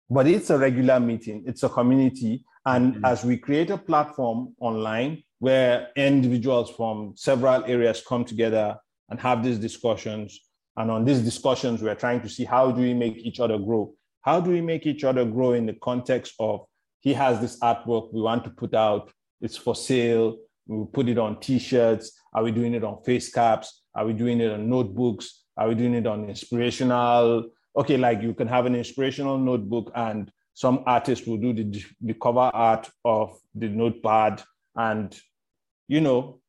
[0.10, 2.43] But it's a regular meeting, it's a community.
[2.66, 3.06] And mm-hmm.
[3.06, 8.78] as we create a platform online where individuals from several areas come together
[9.10, 10.39] and have these discussions,
[10.78, 13.93] and on these discussions, we're trying to see how do we make each other grow?
[14.22, 16.66] How do we make each other grow in the context of
[16.99, 20.38] he has this artwork we want to put out, it's for sale,
[20.68, 23.84] we put it on t-shirts, are we doing it on face caps?
[23.93, 25.45] Are we doing it on notebooks?
[25.58, 27.49] Are we doing it on inspirational?
[27.76, 32.14] Okay, like you can have an inspirational notebook and some artists will do the, the
[32.14, 34.41] cover art of the notepad.
[34.76, 35.18] And,
[35.88, 36.39] you know,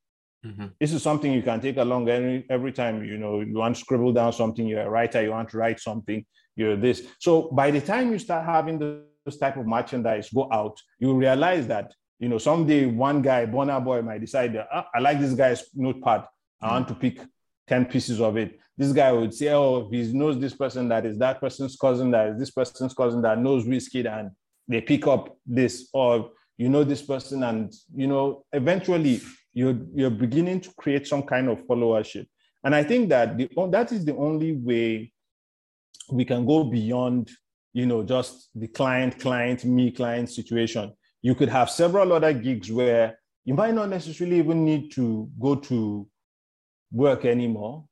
[0.44, 0.66] mm-hmm.
[0.80, 3.80] this is something you can take along every, every time, you know, you want to
[3.80, 7.02] scribble down something, you're a writer, you want to write something, you're this.
[7.18, 8.78] So by the time you start having
[9.24, 13.84] this type of merchandise go out, you realize that, you know, someday one guy, Burna
[13.84, 16.24] Boy might decide, ah, I like this guy's notepad.
[16.62, 17.20] I want to pick
[17.68, 18.58] 10 pieces of it.
[18.76, 22.28] This guy would say, Oh, he knows this person that is that person's cousin, that
[22.28, 24.30] is this person's cousin that knows whiskey, and
[24.68, 29.20] they pick up this, or you know this person, and you know, eventually
[29.52, 32.26] you're you're beginning to create some kind of followership.
[32.64, 35.12] And I think that the that is the only way
[36.10, 37.30] we can go beyond,
[37.72, 40.92] you know, just the client, client, me, client situation.
[41.22, 45.54] You could have several other gigs where you might not necessarily even need to go
[45.54, 46.08] to
[46.96, 47.84] work anymore.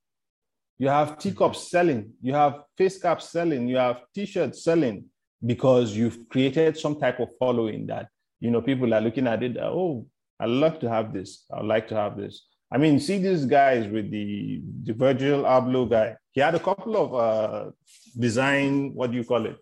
[0.79, 5.05] You have teacups selling, you have face caps selling, you have t-shirts selling
[5.45, 8.09] because you've created some type of following that
[8.41, 9.57] you know people are looking at it.
[9.59, 10.07] Oh,
[10.41, 11.45] I'd love to have this.
[11.53, 12.47] I'd like to have this.
[12.73, 16.17] I mean, see these guys with the the Virgil Abloh guy.
[16.33, 17.71] He had a couple of uh,
[18.19, 18.95] design.
[18.95, 19.57] What do you call it?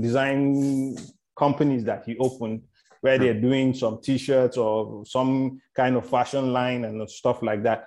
[0.00, 0.96] Design
[1.36, 2.62] companies that he opened
[3.00, 7.84] where they're doing some t-shirts or some kind of fashion line and stuff like that.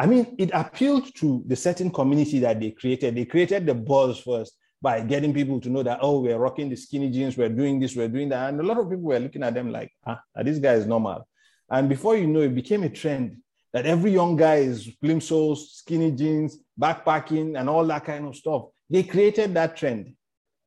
[0.00, 3.14] I mean, it appealed to the certain community that they created.
[3.14, 6.76] They created the buzz first by getting people to know that, oh, we're rocking the
[6.76, 8.48] skinny jeans, we're doing this, we're doing that.
[8.48, 11.28] And a lot of people were looking at them like, ah, this guy is normal.
[11.70, 13.42] And before you know, it became a trend
[13.74, 18.68] that every young guy is plimsolls, skinny jeans, backpacking, and all that kind of stuff.
[18.88, 20.14] They created that trend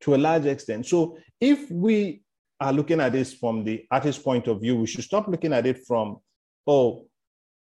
[0.02, 0.86] to a large extent.
[0.86, 2.22] So if we
[2.60, 5.66] are looking at this from the artist point of view, we should stop looking at
[5.66, 6.18] it from,
[6.68, 7.06] oh,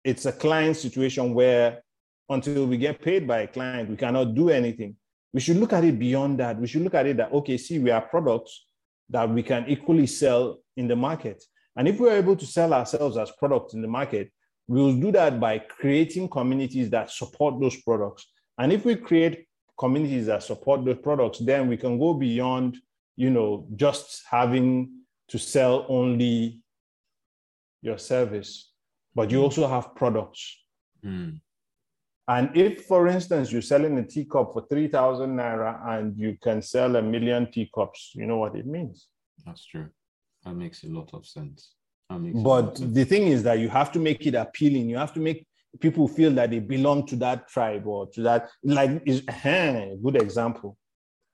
[0.04, 1.82] it's a client situation where
[2.30, 4.96] until we get paid by a client, we cannot do anything.
[5.34, 6.60] We should look at it beyond that.
[6.60, 8.66] We should look at it that, okay, see, we are products
[9.10, 11.44] that we can equally sell in the market.
[11.76, 14.32] And if we're able to sell ourselves as products in the market,
[14.68, 18.28] we'll do that by creating communities that support those products.
[18.58, 19.48] And if we create
[19.80, 22.78] communities that support those products, then we can go beyond,
[23.16, 26.62] you know, just having to sell only
[27.82, 28.73] your service
[29.16, 30.58] but you also have products.
[31.06, 31.40] Mm.
[32.28, 36.96] And if, for instance, you're selling a teacup for 3,000 naira and you can sell
[36.96, 39.08] a million teacups, you know what it means.
[39.46, 39.90] That's true.
[40.46, 41.74] That makes a lot of sense.
[42.10, 44.90] But the thing is that you have to make it appealing.
[44.90, 45.48] You have to make
[45.80, 48.50] people feel that they belong to that tribe or to that.
[48.64, 50.78] Like, is a good example.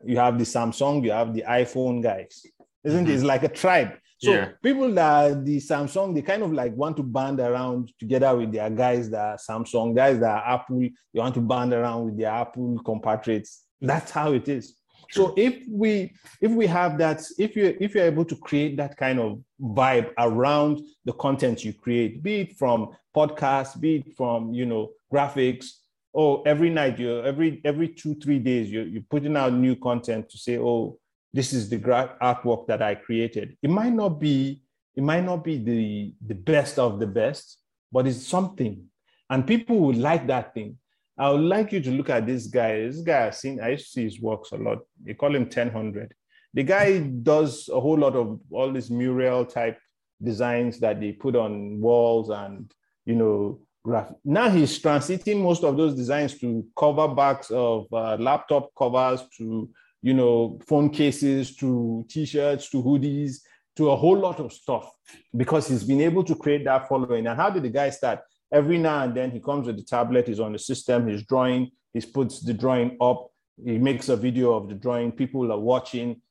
[0.06, 2.46] You have the Samsung, you have the iPhone guys,
[2.86, 3.12] isn't mm-hmm.
[3.12, 3.14] it?
[3.14, 3.92] It's like a tribe.
[4.22, 4.50] So yeah.
[4.62, 8.70] people that the Samsung, they kind of like want to band around together with their
[8.70, 12.32] guys that are Samsung, guys that are Apple, they want to band around with their
[12.32, 13.64] Apple compatriots.
[13.80, 14.76] That's how it is.
[15.12, 18.98] So if we if we have that, if you if you're able to create that
[18.98, 24.54] kind of vibe around the content you create, be it from podcasts, be it from
[24.54, 25.68] you know graphics,
[26.14, 30.30] oh every night you every every two three days you're, you're putting out new content
[30.30, 31.00] to say, oh,
[31.34, 33.58] this is the artwork that I created.
[33.62, 34.64] It might not be
[34.96, 37.60] it might not be the the best of the best,
[37.92, 38.86] but it's something,
[39.30, 40.78] and people would like that thing.
[41.18, 42.80] I would like you to look at this guy.
[42.80, 44.80] This guy I've seen, I used to see his works a lot.
[45.04, 46.08] They call him 1000.
[46.54, 49.78] The guy does a whole lot of all these mural type
[50.24, 52.72] designs that they put on walls and,
[53.06, 54.14] you know, graph.
[54.24, 59.70] Now he's transiting most of those designs to cover backs of uh, laptop covers, to,
[60.02, 63.38] you know, phone cases, to t-shirts, to hoodies,
[63.76, 64.90] to a whole lot of stuff
[65.36, 67.28] because he's been able to create that following.
[67.28, 68.20] And how did the guy start?
[68.52, 71.72] every now and then he comes with the tablet, he's on the system, he's drawing,
[71.94, 73.30] he puts the drawing up,
[73.64, 76.22] he makes a video of the drawing, people are watching,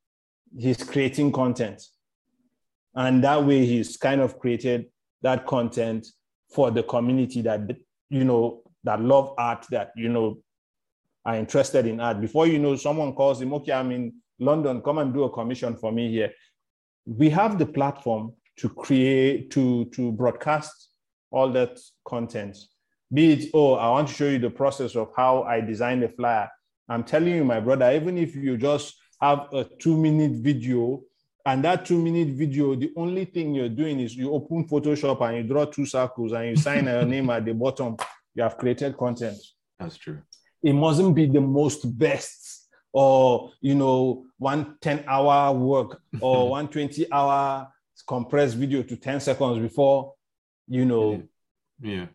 [0.56, 1.82] he's creating content.
[2.94, 4.86] And that way he's kind of created
[5.22, 6.06] that content
[6.50, 7.60] for the community that
[8.08, 10.38] you know that love art, that you know
[11.28, 12.22] are interested in art.
[12.22, 15.76] Before you know, someone calls him, okay, I'm in London, come and do a commission
[15.76, 16.32] for me here.
[17.04, 20.72] We have the platform to create, to, to broadcast
[21.30, 22.56] all that content.
[23.12, 26.08] Be it, oh, I want to show you the process of how I designed the
[26.08, 26.48] flyer.
[26.88, 31.02] I'm telling you, my brother, even if you just have a two minute video
[31.44, 35.36] and that two minute video, the only thing you're doing is you open Photoshop and
[35.36, 37.96] you draw two circles and you sign your name at the bottom,
[38.34, 39.36] you have created content.
[39.78, 40.22] That's true.
[40.62, 46.68] It mustn't be the most best or, you know, one 10 hour work or one
[46.68, 47.68] 20 hour
[48.06, 50.14] compressed video to 10 seconds before
[50.68, 51.22] you know,
[51.80, 52.06] yeah,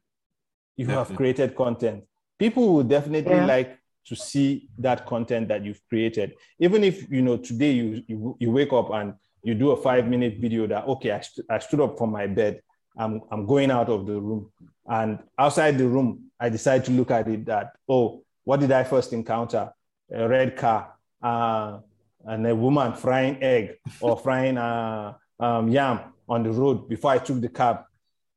[0.77, 0.93] you definitely.
[0.93, 2.03] have created content.
[2.37, 3.45] People will definitely yeah.
[3.45, 6.33] like to see that content that you've created.
[6.59, 10.07] Even if you know today you you, you wake up and you do a five
[10.07, 12.61] minute video that okay, I, st- I stood up from my bed,
[12.97, 14.51] I'm I'm going out of the room,
[14.87, 18.83] and outside the room, I decide to look at it that oh, what did I
[18.83, 19.71] first encounter?
[20.11, 21.79] A red car, uh,
[22.25, 27.17] and a woman frying egg or frying uh, um, yam on the road before I
[27.17, 27.83] took the cab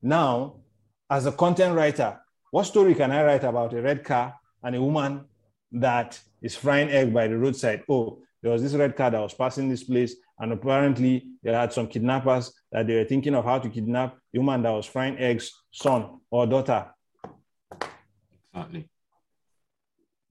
[0.01, 0.57] now,
[1.09, 2.19] as a content writer,
[2.51, 5.25] what story can I write about a red car and a woman
[5.71, 7.83] that is frying egg by the roadside?
[7.89, 11.73] Oh, there was this red car that was passing this place, and apparently they had
[11.73, 15.17] some kidnappers that they were thinking of how to kidnap the woman that was frying
[15.17, 16.85] eggs, son or daughter.
[18.53, 18.89] Exactly.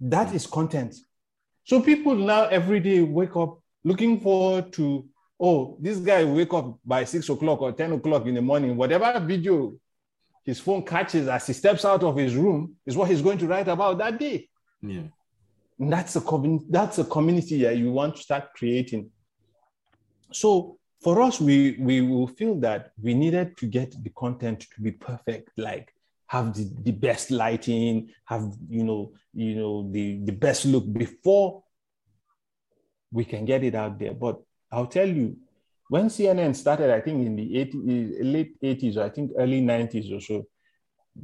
[0.01, 0.94] That is content.
[1.64, 6.78] So people now every day wake up looking forward to oh, this guy wake up
[6.84, 9.74] by six o'clock or 10 o'clock in the morning, whatever video
[10.44, 13.47] his phone catches as he steps out of his room is what he's going to
[13.47, 14.49] write about that day.
[14.80, 15.03] Yeah.
[15.78, 19.11] And that's a community, that's a community that you want to start creating.
[20.32, 24.80] So for us, we we will feel that we needed to get the content to
[24.80, 25.92] be perfect, like
[26.29, 31.62] have the, the best lighting, have you know, you know, the, the best look before
[33.12, 34.14] we can get it out there.
[34.14, 35.37] But I'll tell you,
[35.89, 39.61] when CNN started, I think in the 80s, eh, late 80s, or I think early
[39.61, 40.47] 90s or so,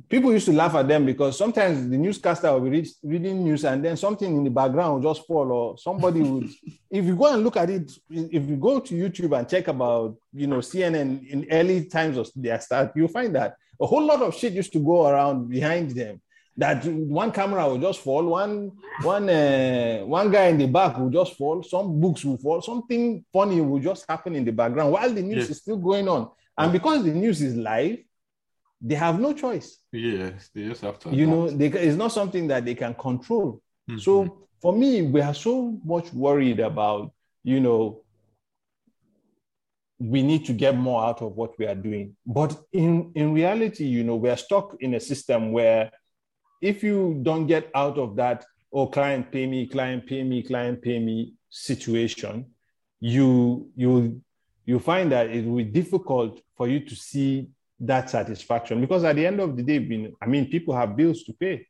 [0.09, 3.65] people used to laugh at them because sometimes the newscaster will be read, reading news
[3.65, 6.49] and then something in the background will just fall or somebody would
[6.91, 10.17] if you go and look at it if you go to youtube and check about
[10.33, 14.23] you know cnn in early times of their start you'll find that a whole lot
[14.23, 16.21] of shit used to go around behind them
[16.57, 18.73] that one camera will just fall, one
[19.03, 23.25] one uh, one guy in the back will just fall, some books will fall, something
[23.33, 25.51] funny will just happen in the background while the news yes.
[25.51, 26.31] is still going on.
[26.59, 27.99] And because the news is live,
[28.81, 29.79] they have no choice.
[29.93, 31.11] Yes, they just have to.
[31.11, 33.63] You know, they, it's not something that they can control.
[33.89, 33.99] Mm-hmm.
[33.99, 37.13] So for me, we are so much worried about,
[37.43, 38.02] you know,
[40.03, 42.17] we need to get more out of what we are doing.
[42.27, 45.93] But in in reality, you know, we are stuck in a system where
[46.61, 50.83] if you don't get out of that, oh, client pay me, client pay me, client
[50.83, 52.47] pay me situation,
[52.99, 54.21] you you
[54.65, 57.49] you find that it will be difficult for you to see
[57.79, 61.33] that satisfaction because at the end of the day, I mean, people have bills to
[61.33, 61.67] pay.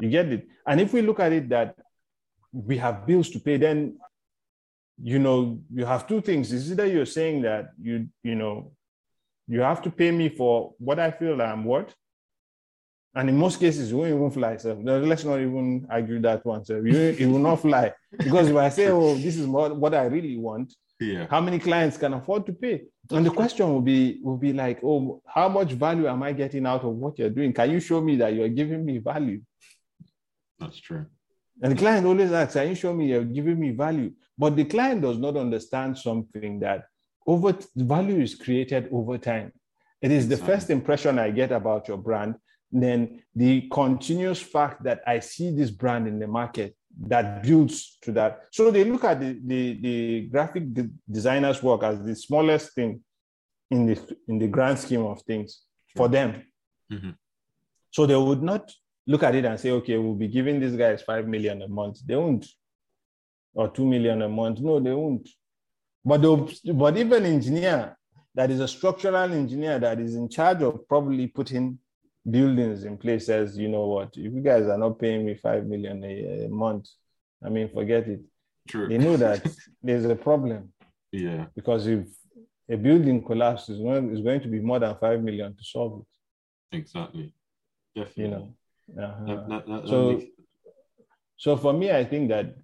[0.00, 1.76] You get it, and if we look at it that
[2.52, 3.98] we have bills to pay, then
[5.02, 6.52] you know you have two things.
[6.52, 8.72] Is either you're saying that you you know
[9.46, 11.94] you have to pay me for what I feel I'm worth,
[13.14, 14.56] and in most cases, you won't even fly.
[14.58, 16.64] So let's not even argue that one.
[16.64, 17.92] So it will not fly.
[18.16, 21.26] Because if I say, oh, this is what, what I really want, yeah.
[21.28, 22.82] how many clients can afford to pay?
[23.10, 26.66] And the question will be will be like, oh, how much value am I getting
[26.66, 27.52] out of what you're doing?
[27.52, 29.40] Can you show me that you're giving me value?
[30.58, 31.06] That's true.
[31.62, 34.12] And the client always asks, Are you showing me you're giving me value?
[34.36, 36.84] But the client does not understand something that
[37.26, 39.52] over value is created over time.
[40.00, 42.36] It is the first impression I get about your brand,
[42.70, 48.12] then the continuous fact that I see this brand in the market that builds to
[48.12, 48.44] that.
[48.52, 50.64] So they look at the, the, the graphic
[51.10, 53.00] designer's work as the smallest thing
[53.70, 55.62] in the in the grand scheme of things
[55.94, 56.42] for them.
[56.90, 57.10] Mm-hmm.
[57.90, 58.72] So they would not
[59.08, 61.98] look at it and say, okay, we'll be giving these guys five million a month.
[62.06, 62.46] They won't,
[63.54, 64.60] or two million a month.
[64.60, 65.28] No, they won't.
[66.04, 66.20] But
[66.74, 67.98] but even engineer
[68.38, 71.76] that is a structural engineer that is in charge of probably putting
[72.30, 75.66] buildings in place says, you know what, if you guys are not paying me five
[75.66, 76.86] million a, a month,
[77.44, 78.20] I mean, forget it.
[78.68, 78.88] True.
[78.88, 79.44] They know that
[79.82, 80.72] there's a problem.
[81.10, 81.46] Yeah.
[81.56, 82.06] Because if
[82.70, 86.76] a building collapses, it's going to be more than five million to solve it.
[86.76, 87.32] Exactly.
[87.96, 88.24] Definitely.
[88.24, 88.54] You know.
[88.96, 89.24] Uh-huh.
[89.26, 90.24] That, that, that, so, makes...
[91.36, 92.54] so for me, I think that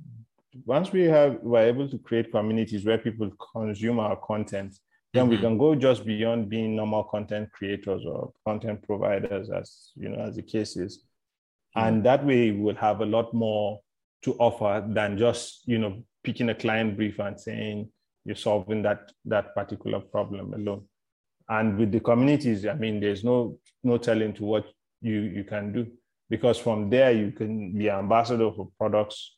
[0.64, 4.79] once we have we're able to create communities where people consume our content,
[5.12, 5.31] then mm-hmm.
[5.31, 10.20] we can go just beyond being normal content creators or content providers, as you know,
[10.20, 10.99] as the case is.
[11.77, 11.89] Mm-hmm.
[11.89, 13.81] And that way we'll have a lot more
[14.22, 17.91] to offer than just, you know, picking a client brief and saying
[18.25, 20.85] you're solving that that particular problem alone.
[21.49, 24.66] And with the communities, I mean, there's no no telling to what
[25.03, 25.87] you you can do
[26.31, 29.37] because from there you can be ambassador for products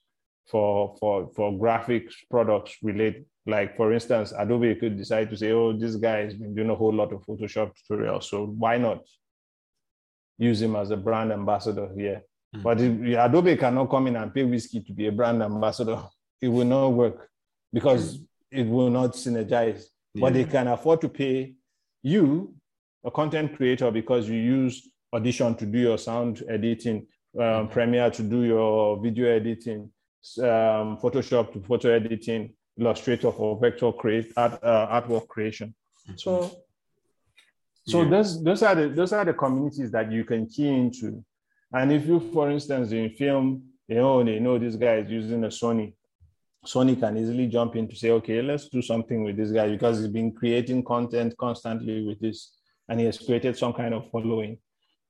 [0.50, 5.72] for for for graphics products relate like for instance adobe could decide to say oh
[5.72, 9.00] this guy has been doing a whole lot of photoshop tutorials so why not
[10.38, 12.22] use him as a brand ambassador here
[12.54, 12.62] mm-hmm.
[12.62, 16.00] but if, adobe cannot come in and pay whiskey to be a brand ambassador
[16.40, 17.28] it will not work
[17.72, 18.60] because mm-hmm.
[18.60, 19.84] it will not synergize
[20.14, 20.20] yeah.
[20.20, 21.54] but they can afford to pay
[22.02, 22.54] you
[23.04, 27.06] a content creator because you use audition to do your sound editing
[27.38, 29.90] um, premiere to do your video editing
[30.38, 35.74] um, Photoshop to photo editing, Illustrator for vector create art, uh, artwork creation.
[36.08, 36.16] Mm-hmm.
[36.16, 36.56] So,
[37.86, 38.10] so yeah.
[38.10, 41.24] those those are the those are the communities that you can key into.
[41.72, 45.44] And if you, for instance, in film, you know they know this guy is using
[45.44, 45.94] a Sony.
[46.66, 49.98] Sony can easily jump in to say, okay, let's do something with this guy because
[49.98, 52.56] he's been creating content constantly with this,
[52.88, 54.58] and he has created some kind of following.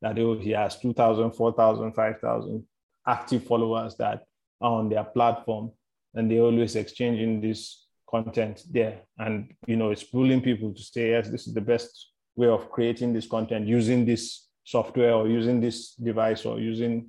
[0.07, 2.64] That oh, he has 2,000, 4,000, 5,000
[3.09, 4.24] active followers that
[4.61, 5.72] are on their platform
[6.14, 9.00] and they're always exchanging this content there.
[9.18, 12.70] And you know it's pulling people to say yes this is the best way of
[12.70, 17.09] creating this content using this software or using this device or using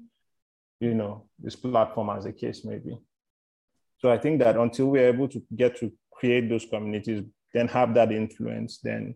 [0.79, 2.97] you know this platform as the case may be.
[3.99, 7.23] So i think that until we're able to get to create those communities
[7.53, 9.15] then have that influence then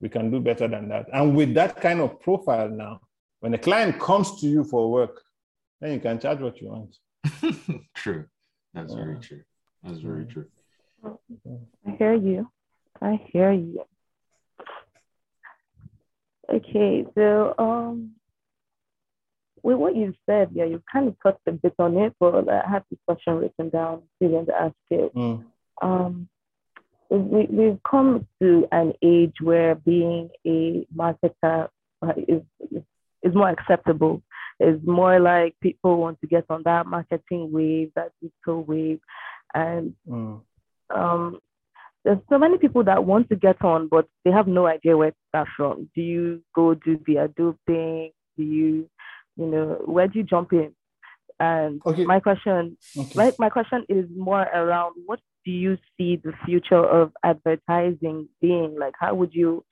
[0.00, 1.06] we can do better than that.
[1.12, 3.00] And with that kind of profile now
[3.40, 5.22] when a client comes to you for work
[5.80, 6.94] then you can charge what you want
[7.94, 8.26] true.
[8.74, 9.42] That's very true.
[9.82, 10.46] That's very true.
[11.04, 12.50] I hear you.
[13.00, 13.84] I hear you.
[16.52, 18.12] Okay, so um,
[19.62, 22.62] with what you said, yeah, you kind of touched a bit on it, but I
[22.68, 25.14] have this question written down, still to ask it.
[25.14, 25.44] Mm.
[25.82, 26.28] Um,
[27.10, 31.68] we, we've come to an age where being a marketer
[32.16, 32.42] is,
[33.28, 34.22] is, is more acceptable
[34.60, 39.00] it's more like people want to get on that marketing wave, that digital wave.
[39.54, 40.40] And mm.
[40.94, 41.38] um,
[42.04, 45.12] there's so many people that want to get on, but they have no idea where
[45.12, 45.88] to start from.
[45.94, 48.10] Do you go do the Adobe thing?
[48.36, 48.90] Do you,
[49.36, 50.74] you know, where do you jump in?
[51.40, 52.04] And okay.
[52.04, 53.12] my question, okay.
[53.14, 58.76] my, my question is more around what do you see the future of advertising being?
[58.76, 59.64] Like, how would you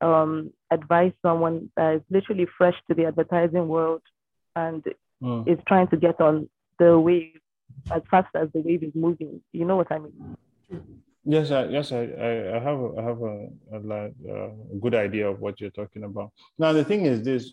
[0.00, 4.02] um, advise someone that is literally fresh to the advertising world
[4.56, 4.84] and
[5.22, 5.48] mm.
[5.48, 6.48] is trying to get on
[6.78, 7.38] the wave
[7.92, 9.40] as fast as the wave is moving.
[9.52, 10.36] You know what I mean?
[11.24, 15.40] Yes, I, yes, I, I have, a, I have a, a, a good idea of
[15.40, 16.32] what you're talking about.
[16.58, 17.52] Now, the thing is, this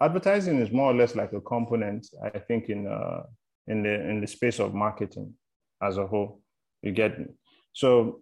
[0.00, 3.22] advertising is more or less like a component, I think, in uh,
[3.66, 5.34] in the in the space of marketing
[5.82, 6.40] as a whole.
[6.82, 7.18] You get
[7.72, 8.20] so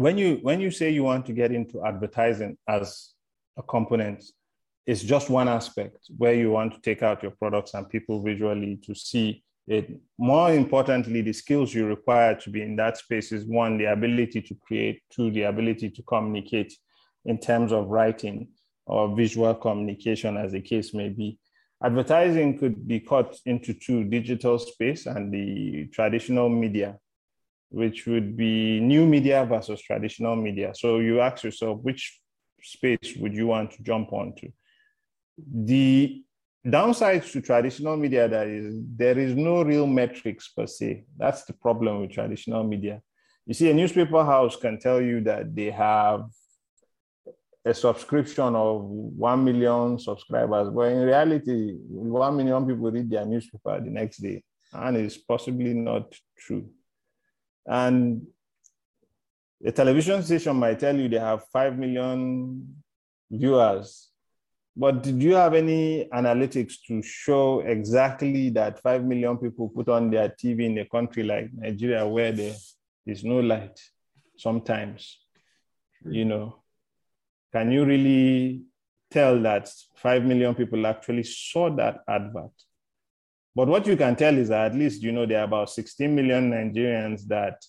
[0.00, 3.10] when you when you say you want to get into advertising as
[3.58, 4.24] a component,
[4.86, 8.80] it's just one aspect where you want to take out your products and people visually
[8.86, 10.00] to see it.
[10.16, 14.40] More importantly, the skills you require to be in that space is one, the ability
[14.40, 16.72] to create, two, the ability to communicate
[17.26, 18.48] in terms of writing
[18.86, 21.38] or visual communication, as the case may be.
[21.84, 26.98] Advertising could be cut into two digital space and the traditional media,
[27.70, 30.72] which would be new media versus traditional media.
[30.74, 32.20] So you ask yourself, which
[32.62, 34.50] space would you want to jump onto?
[35.52, 36.22] the
[36.66, 41.04] downsides to traditional media that is there is no real metrics per se.
[41.16, 43.00] That's the problem with traditional media.
[43.46, 46.24] You see, a newspaper house can tell you that they have
[47.64, 53.80] a subscription of 1 million subscribers, but in reality, 1 million people read their newspaper
[53.80, 54.42] the next day,
[54.72, 56.68] and it's possibly not true.
[57.66, 58.26] And
[59.60, 62.82] the television station might tell you they have 5 million
[63.30, 64.10] viewers,
[64.76, 70.10] but did you have any analytics to show exactly that 5 million people put on
[70.10, 72.54] their TV in a country like Nigeria where there
[73.06, 73.78] is no light
[74.38, 75.18] sometimes?
[76.08, 76.62] You know,
[77.52, 78.62] can you really
[79.10, 82.52] tell that 5 million people actually saw that advert?
[83.54, 86.14] But what you can tell is that at least, you know, there are about 16
[86.14, 87.62] million Nigerians that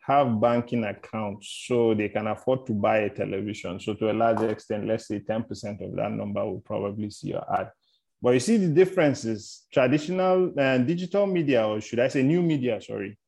[0.00, 3.78] have banking accounts so they can afford to buy a television.
[3.80, 7.44] So to a large extent, let's say 10% of that number will probably see your
[7.52, 7.70] ad.
[8.22, 12.22] But you see the difference is traditional and uh, digital media, or should I say
[12.22, 13.18] new media, sorry.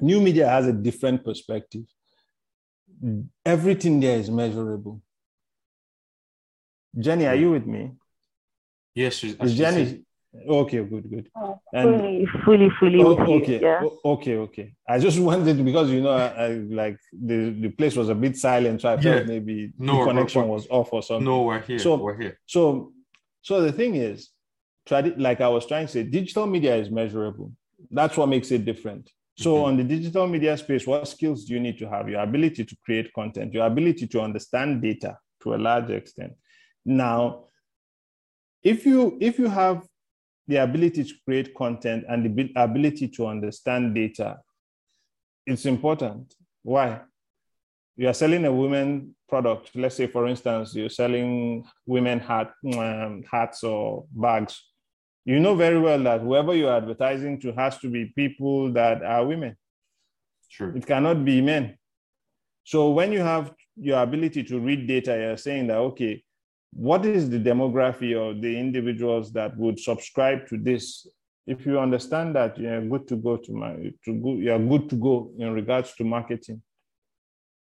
[0.00, 1.84] New media has a different perspective.
[3.44, 5.02] Everything there is measurable.
[6.98, 7.92] Jennie, are you with me?
[8.94, 10.05] Yes, is Jennie,
[10.48, 11.30] Okay, good, good.
[11.34, 13.02] Oh, fully, fully, fully.
[13.02, 13.82] Oh, okay, yeah.
[14.04, 14.74] okay, okay.
[14.88, 18.36] I just wanted because you know, I, I, like the the place was a bit
[18.36, 19.18] silent, so I yeah.
[19.18, 21.24] thought maybe no, the connection was off or something.
[21.24, 21.78] No, we're here.
[21.78, 22.38] So we're here.
[22.46, 22.92] So,
[23.42, 24.30] so the thing is,
[24.88, 27.52] tradi- like I was trying to say, digital media is measurable.
[27.90, 29.10] That's what makes it different.
[29.38, 29.64] So mm-hmm.
[29.64, 32.08] on the digital media space, what skills do you need to have?
[32.08, 36.32] Your ability to create content, your ability to understand data to a large extent.
[36.84, 37.44] Now,
[38.62, 39.86] if you if you have
[40.48, 44.38] the ability to create content and the ability to understand data,
[45.46, 46.34] it's important.
[46.62, 47.00] Why?
[47.96, 49.70] You are selling a women product.
[49.74, 54.62] Let's say, for instance, you're selling women hat, um, hats or bags.
[55.24, 59.26] You know very well that whoever you're advertising to has to be people that are
[59.26, 59.56] women.
[60.48, 60.76] Sure.
[60.76, 61.78] It cannot be men.
[62.64, 66.22] So when you have your ability to read data, you're saying that, okay,
[66.76, 71.06] what is the demography of the individuals that would subscribe to this?
[71.46, 73.72] If you understand that you're good to go to my
[74.04, 76.60] to go you're good to go in regards to marketing.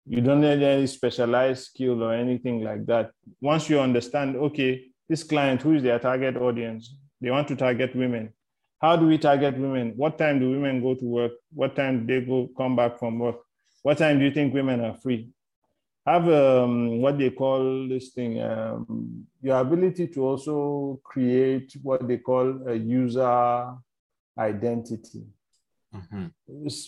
[0.06, 3.10] You don't need any specialized skill or anything like that.
[3.40, 6.96] Once you understand okay this client who is their target audience?
[7.20, 8.32] They want to target women.
[8.80, 9.92] How do we target women?
[9.96, 11.32] What time do women go to work?
[11.52, 13.36] What time do they go come back from work?
[13.82, 15.28] What time do you think women are free
[16.06, 22.18] have um, what they call this thing, um, your ability to also create what they
[22.18, 23.74] call a user
[24.36, 25.22] identity.
[25.94, 26.26] Mm-hmm.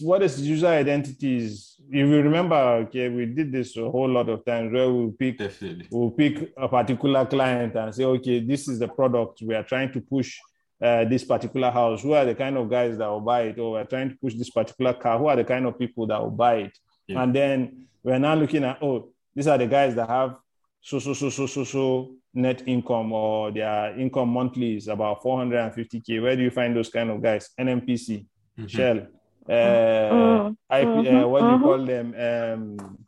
[0.06, 4.28] What is user identity is, if you remember, okay, we did this a whole lot
[4.28, 5.88] of times where we pick, Definitely.
[5.90, 9.92] we'll pick a particular client and say, okay, this is the product we are trying
[9.92, 10.38] to push
[10.82, 12.02] uh, this particular house.
[12.02, 13.58] Who are the kind of guys that will buy it?
[13.58, 15.18] Or we're trying to push this particular car.
[15.18, 16.78] Who are the kind of people that will buy it?
[17.06, 17.22] Yeah.
[17.22, 20.36] And then we're now looking at, oh, these are the guys that have
[20.80, 26.22] so, so, so, so, so, so net income or their income monthly is about 450K.
[26.22, 27.50] Where do you find those kind of guys?
[27.58, 28.26] NNPC,
[28.58, 28.66] mm-hmm.
[28.66, 29.06] Shell,
[29.48, 30.48] uh, mm-hmm.
[30.48, 31.30] IP, uh, mm-hmm.
[31.30, 32.14] what do you call them?
[32.18, 32.98] Um,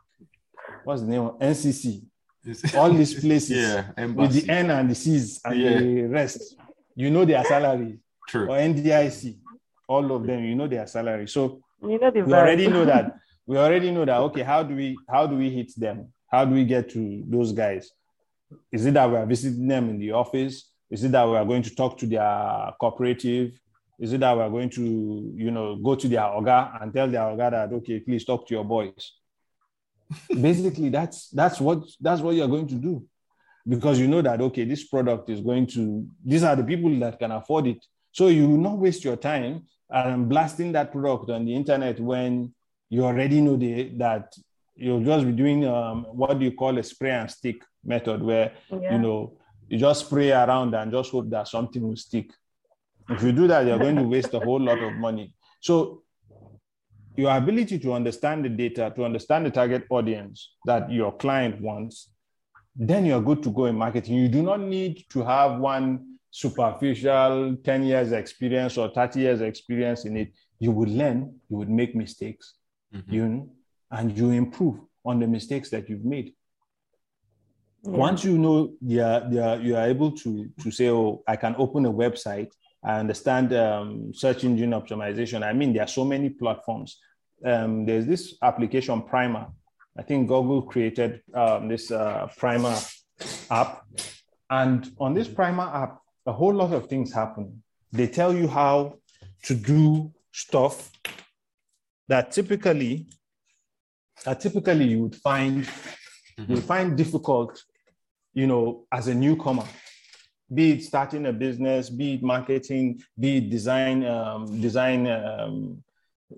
[0.85, 1.31] what's the name?
[1.41, 2.03] NCC.
[2.77, 5.79] All these places yeah, with the N and the C's and yeah.
[5.79, 6.57] the rest.
[6.95, 7.99] You know their salary.
[8.29, 8.45] True.
[8.45, 9.37] Or NDIC.
[9.89, 11.27] All of them, you know their salary.
[11.29, 14.97] So you know we already know that we already know that okay how do we
[15.09, 16.13] how do we hit them?
[16.29, 17.91] How do we get to those guys?
[18.73, 20.71] Is it that we are visiting them in the office?
[20.91, 23.59] Is it that we are going to talk to their cooperative?
[23.99, 27.09] Is it that we are going to you know go to their oga and tell
[27.09, 29.13] their oga that okay please talk to your boys?
[30.29, 33.05] Basically that's that's what that's what you're going to do.
[33.69, 37.19] Because you know that okay this product is going to these are the people that
[37.19, 37.85] can afford it.
[38.11, 42.53] So you will not waste your time and blasting that product on the internet when
[42.89, 44.35] you already know the, that
[44.75, 48.53] you'll just be doing um, what do you call a spray and stick method, where
[48.71, 48.93] yeah.
[48.93, 49.37] you know
[49.69, 52.31] you just spray around and just hope that something will stick.
[53.09, 55.33] If you do that, you're going to waste a whole lot of money.
[55.61, 56.03] So
[57.17, 62.11] your ability to understand the data, to understand the target audience that your client wants,
[62.75, 64.17] then you're good to go in marketing.
[64.17, 70.05] You do not need to have one superficial 10 years experience or 30 years experience
[70.05, 70.33] in it.
[70.59, 72.55] You would learn, you would make mistakes,
[72.95, 73.13] mm-hmm.
[73.13, 73.51] you
[73.91, 76.33] and you improve on the mistakes that you've made.
[77.85, 77.91] Yeah.
[77.91, 81.87] Once you know yeah, yeah, you are able to, to say, oh, I can open
[81.87, 82.51] a website,
[82.83, 85.43] I understand um, search engine optimization.
[85.43, 86.99] I mean, there are so many platforms.
[87.45, 89.49] Um, there's this application Primer.
[89.99, 92.77] I think Google created um, this uh, Primer
[93.51, 93.83] app.
[94.51, 97.63] And on this Primer app, a whole lot of things happen.
[97.93, 98.99] They tell you how
[99.45, 100.93] to do stuff
[102.09, 103.07] that typically
[104.25, 106.53] that typically you would find mm-hmm.
[106.53, 107.63] you find difficult,
[108.35, 109.65] you know, as a newcomer.
[110.53, 115.83] Be it starting a business, be it marketing, be it design, um, design, um,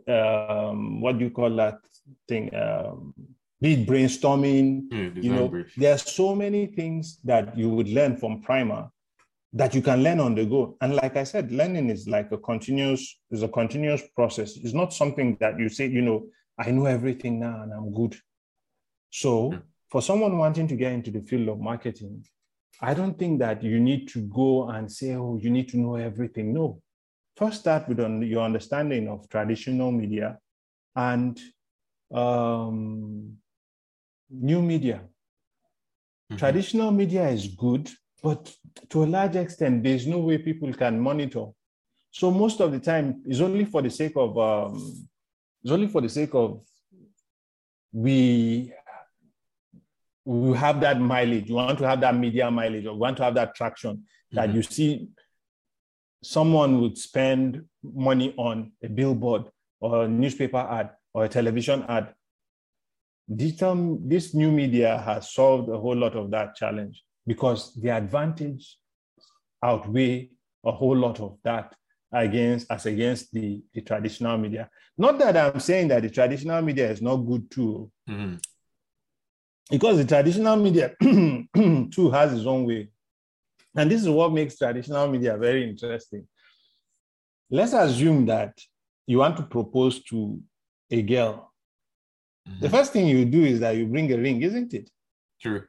[0.09, 1.79] um, what do you call that
[2.27, 2.55] thing?
[2.55, 3.13] Um,
[3.61, 4.89] be it brainstorming.
[4.89, 5.75] Mm, you know, brief.
[5.77, 8.89] there are so many things that you would learn from primer
[9.53, 10.77] that you can learn on the go.
[10.81, 14.57] And like I said, learning is like a continuous, is a continuous process.
[14.57, 16.27] It's not something that you say, you know,
[16.59, 18.17] I know everything now and I'm good.
[19.11, 19.63] So mm.
[19.91, 22.25] for someone wanting to get into the field of marketing,
[22.81, 25.97] I don't think that you need to go and say, oh, you need to know
[25.97, 26.53] everything.
[26.53, 26.83] No.
[27.37, 30.39] First start with your understanding of traditional media
[30.95, 31.41] and
[32.13, 33.37] um,
[34.31, 35.01] new media.
[36.31, 36.37] Mm-hmm.
[36.37, 37.89] Traditional media is good
[38.23, 38.53] but
[38.91, 41.47] to a large extent, there's no way people can monitor.
[42.11, 45.09] So most of the time, it's only for the sake of um,
[45.63, 46.61] it's only for the sake of
[47.93, 48.73] we
[50.25, 51.49] we have that mileage.
[51.49, 54.57] You want to have that media mileage, or want to have that traction that mm-hmm.
[54.57, 55.09] you see
[56.23, 59.45] someone would spend money on a billboard
[59.81, 62.13] or a newspaper ad or a television ad.
[63.35, 68.79] Digital, this new media has solved a whole lot of that challenge because the advantage
[69.63, 70.31] outweigh
[70.65, 71.75] a whole lot of that
[72.11, 74.71] against as against the, the traditional media.
[74.97, 78.37] Not that I'm saying that the traditional media is not good too, mm-hmm.
[79.71, 82.89] because the traditional media too has its own way.
[83.77, 86.27] And this is what makes traditional media very interesting.
[87.51, 88.59] Let's assume that
[89.07, 90.41] you want to propose to
[90.91, 91.53] a girl.
[92.49, 92.61] Mm-hmm.
[92.61, 94.89] The first thing you do is that you bring a ring, isn't it?
[95.43, 95.65] True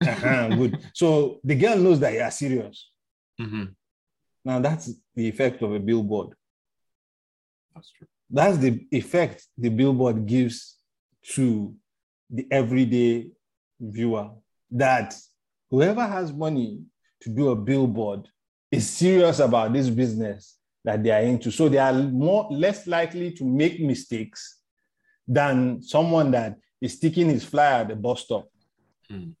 [0.00, 0.78] uh-huh, good.
[0.94, 2.90] So the girl knows that you are serious.
[3.40, 3.64] Mm-hmm.
[4.44, 6.34] Now that's the effect of a billboard.
[7.74, 8.06] That's true.
[8.30, 10.76] That's the effect the billboard gives
[11.34, 11.74] to
[12.30, 13.28] the everyday
[13.80, 14.30] viewer.
[14.70, 15.14] That
[15.70, 16.82] whoever has money
[17.20, 18.28] to do a billboard
[18.70, 21.50] is serious about this business that they are into.
[21.50, 24.60] So they are more less likely to make mistakes
[25.26, 28.48] than someone that is sticking his flyer at the bus stop.
[29.10, 29.34] Mm.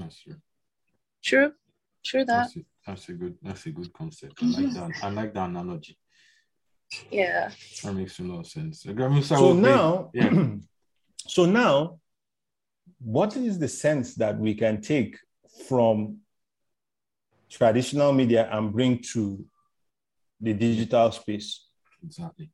[0.00, 0.36] That's true.
[1.22, 1.52] True.
[2.02, 2.36] True that.
[2.42, 4.42] That's a, that's a good that's a good concept.
[4.42, 4.92] I like that.
[5.02, 5.98] I like that analogy.
[7.10, 7.50] Yeah.
[7.84, 8.86] That makes a lot of sense.
[9.28, 10.32] So now, yeah.
[11.26, 12.00] so now,
[12.98, 15.18] what is the sense that we can take
[15.68, 16.18] from
[17.50, 19.44] traditional media and bring to
[20.40, 21.66] the digital space?
[22.02, 22.50] Exactly.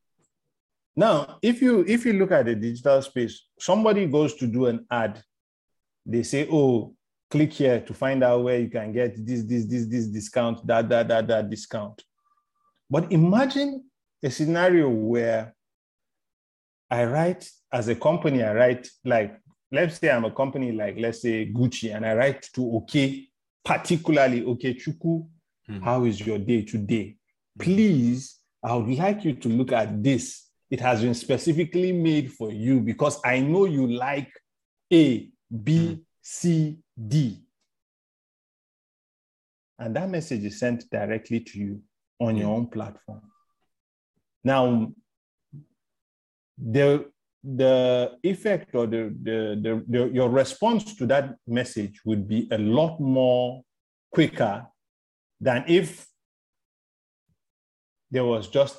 [0.96, 4.86] Now, if you if you look at the digital space, somebody goes to do an
[4.90, 5.22] ad,
[6.04, 6.95] they say, "Oh,
[7.30, 10.88] click here to find out where you can get this, this, this, this discount, that,
[10.88, 12.02] that, that, that discount.
[12.88, 13.84] But imagine
[14.22, 15.54] a scenario where
[16.90, 19.38] I write as a company, I write like,
[19.72, 23.28] let's say I'm a company like, let's say Gucci, and I write to OK,
[23.64, 25.26] particularly OK Chuku,
[25.68, 25.82] mm-hmm.
[25.82, 27.16] how is your day today?
[27.58, 30.44] Please, I would like you to look at this.
[30.70, 34.30] It has been specifically made for you because I know you like
[34.92, 35.28] A,
[35.64, 36.00] B, mm-hmm.
[36.22, 37.42] C, D.
[39.78, 41.82] And that message is sent directly to you
[42.18, 43.20] on your own platform.
[44.42, 44.92] Now,
[46.56, 47.10] the
[47.44, 52.58] the effect or the, the, the, the, your response to that message would be a
[52.58, 53.62] lot more
[54.10, 54.66] quicker
[55.40, 56.06] than if
[58.10, 58.76] there was just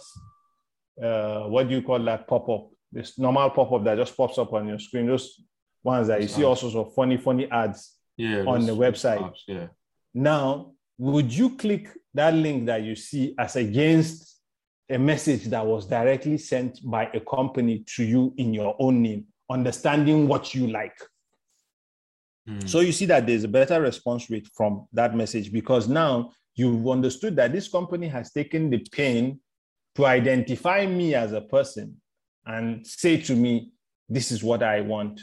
[1.02, 4.68] uh, what do you call that pop-up this normal pop-up that just pops up on
[4.68, 5.42] your screen those
[5.84, 9.20] ones that you see all sorts of funny funny ads yeah, on the website.
[9.20, 9.68] Apps, yeah.
[10.14, 14.40] Now, would you click that link that you see as against
[14.90, 19.26] a message that was directly sent by a company to you in your own name,
[19.50, 20.98] understanding what you like?
[22.50, 22.68] Mm.
[22.68, 26.88] So you see that there's a better response rate from that message because now you've
[26.88, 29.40] understood that this company has taken the pain
[29.96, 31.98] to identify me as a person
[32.46, 33.72] and say to me,
[34.10, 35.20] this is what I want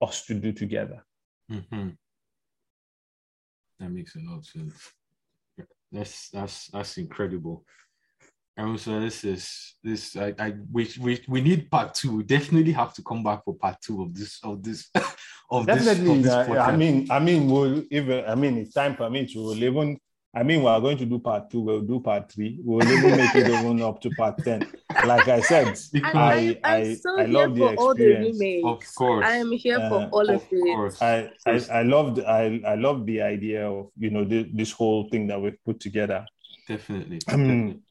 [0.00, 1.04] us to do together.
[1.50, 1.88] Mm-hmm.
[3.80, 4.92] That makes a lot of sense.
[5.92, 7.64] That's that's that's incredible.
[8.56, 12.16] And so this is this I, I we, we we need part two.
[12.16, 14.90] We definitely have to come back for part two of this of this
[15.50, 16.22] of definitely.
[16.22, 19.26] This, of this I mean, I mean, we'll even I mean, it's time for me
[19.26, 19.98] to we'll even
[20.36, 21.60] I mean, we are going to do part two.
[21.60, 22.58] We'll do part three.
[22.64, 24.66] We'll even make it even up to part ten.
[25.06, 28.38] Like I said, I I, I, so I love the experience.
[28.38, 31.02] The of course, I am here uh, for all of, of it.
[31.02, 35.08] I, I I loved I I love the idea of you know this, this whole
[35.08, 36.26] thing that we've put together.
[36.66, 37.20] Definitely.
[37.28, 37.82] I mean,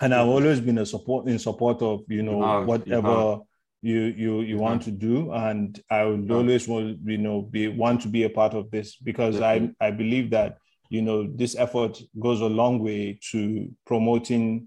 [0.00, 3.38] and I've always been a support in support of you know you have, whatever.
[3.84, 7.66] You, you you you want to do and i would always want you know be
[7.66, 9.74] want to be a part of this because Definitely.
[9.80, 10.58] i i believe that
[10.92, 14.66] you know, this effort goes a long way to promoting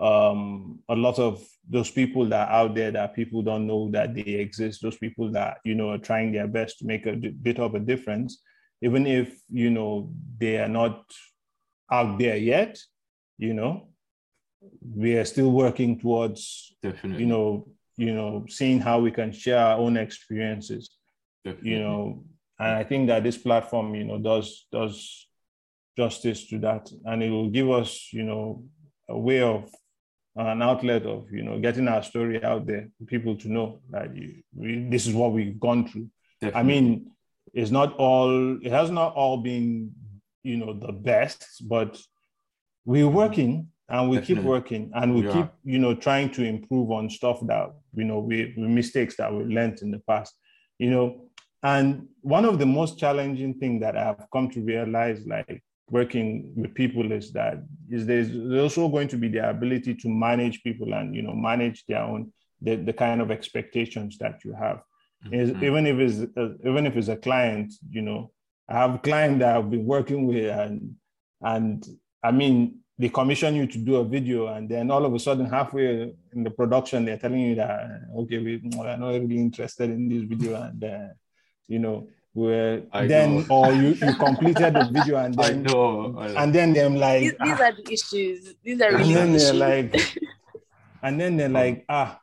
[0.00, 4.14] um, a lot of those people that are out there that people don't know that
[4.14, 7.58] they exist, those people that, you know, are trying their best to make a bit
[7.58, 8.42] of a difference,
[8.80, 10.08] even if, you know,
[10.38, 11.02] they are not
[11.90, 12.78] out there yet,
[13.36, 13.88] you know,
[14.94, 17.24] we are still working towards, Definitely.
[17.24, 20.90] you know, you know, seeing how we can share our own experiences,
[21.44, 21.70] Definitely.
[21.72, 22.24] you know,
[22.60, 25.25] and I think that this platform, you know, does does
[25.96, 28.62] justice to that and it will give us you know
[29.08, 29.70] a way of
[30.36, 34.14] an outlet of you know getting our story out there for people to know that
[34.14, 36.08] you, we, this is what we've gone through
[36.40, 36.60] Definitely.
[36.60, 37.10] i mean
[37.54, 39.92] it's not all it has not all been
[40.42, 41.98] you know the best but
[42.84, 44.34] we're working and we Definitely.
[44.34, 48.18] keep working and we, keep you know trying to improve on stuff that you know
[48.18, 50.34] we, we mistakes that we learned in the past
[50.78, 51.22] you know
[51.62, 56.74] and one of the most challenging thing that i've come to realize like working with
[56.74, 61.14] people is that is there's also going to be the ability to manage people and
[61.14, 64.82] you know manage their own the, the kind of expectations that you have
[65.24, 65.34] mm-hmm.
[65.34, 68.30] is, even if it's uh, even if it's a client you know
[68.68, 70.94] i have a client that i've been working with and
[71.42, 71.86] and
[72.22, 75.46] i mean they commission you to do a video and then all of a sudden
[75.46, 80.08] halfway in the production they're telling you that okay we, are not really interested in
[80.08, 81.08] this video and uh,
[81.68, 83.46] you know where I then know.
[83.48, 86.36] or you, you completed the video and then I know, I know.
[86.36, 88.54] and then them like these, these ah, are the issues.
[88.62, 90.18] These are really and then they're like
[91.02, 92.20] and then they're like ah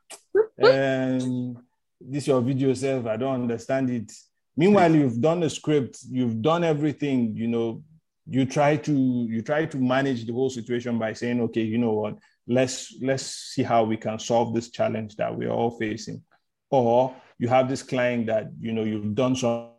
[0.64, 1.58] um
[2.00, 4.12] this your video self i don't understand it.
[4.56, 7.84] Meanwhile you've done the script you've done everything you know
[8.30, 11.94] you try to you try to manage the whole situation by saying okay you know
[11.94, 12.20] what?
[12.48, 16.22] Let's let's see how we can solve this challenge that we're all facing.
[16.70, 19.73] Or you have this client that you know you've done some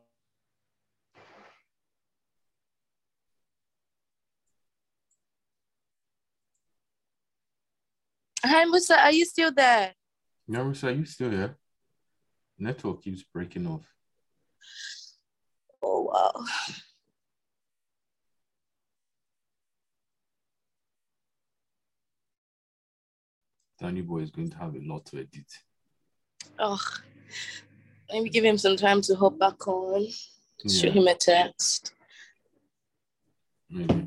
[8.47, 9.95] Hi, Musa, are you still there?
[10.47, 11.57] Yeah, Musa, are you still there?
[12.59, 13.87] Network keeps breaking off.
[15.83, 16.45] Oh, wow.
[23.81, 25.47] Danny boy is going to have a lot to edit.
[26.59, 26.79] Oh,
[28.13, 30.03] let me give him some time to hop back on.
[30.65, 30.81] Yeah.
[30.81, 31.95] Shoot him a text.
[33.71, 34.05] Maybe.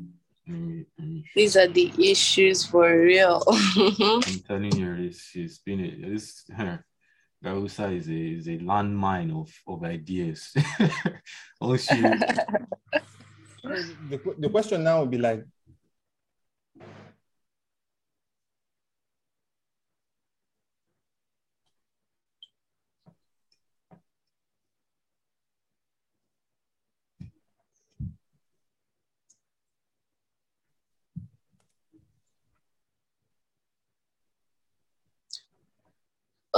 [1.34, 3.42] These are the issues for real.
[3.48, 6.44] I'm telling you, it's, it's been a, this
[7.42, 10.52] Gausa is a is a landmine of of ideas.
[11.60, 12.18] Once you
[13.62, 15.44] the, the question now would be like,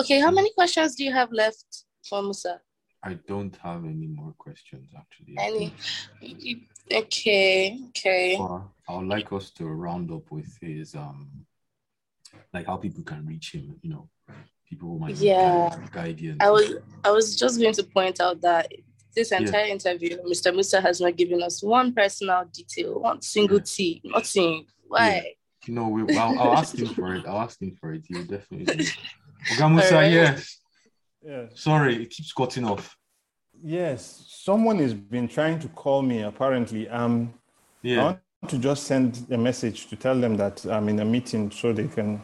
[0.00, 2.60] Okay, how many questions do you have left for Musa?
[3.02, 5.36] I don't have any more questions actually.
[5.38, 5.74] Any?
[6.90, 8.36] Okay, okay.
[8.88, 11.28] I would like us to round up with his um,
[12.54, 13.76] like how people can reach him.
[13.82, 14.08] You know,
[14.66, 18.72] people who might yeah guide I was I was just going to point out that
[19.14, 19.72] this entire yeah.
[19.72, 20.54] interview, Mr.
[20.54, 23.64] Musa has not given us one personal detail, one single yeah.
[23.64, 24.66] T, nothing.
[24.88, 25.14] Why?
[25.14, 25.22] Yeah.
[25.66, 27.26] You know, we, I'll, I'll ask him for it.
[27.26, 28.04] I'll ask him for it.
[28.08, 28.86] He'll definitely.
[29.48, 30.12] Oga Musa, right.
[30.12, 30.58] yes.
[31.22, 31.46] Yeah.
[31.54, 32.96] Sorry, it keeps cutting off.
[33.62, 36.22] Yes, someone has been trying to call me.
[36.22, 37.34] Apparently, um,
[37.82, 38.00] yeah.
[38.00, 41.50] I want to just send a message to tell them that I'm in a meeting
[41.50, 42.22] so they can.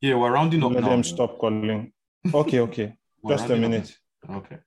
[0.00, 0.90] Yeah, we're rounding up let now.
[0.90, 1.92] them stop calling.
[2.32, 2.96] Okay, okay,
[3.26, 3.96] just a minute.
[4.28, 4.36] Up.
[4.36, 4.58] Okay.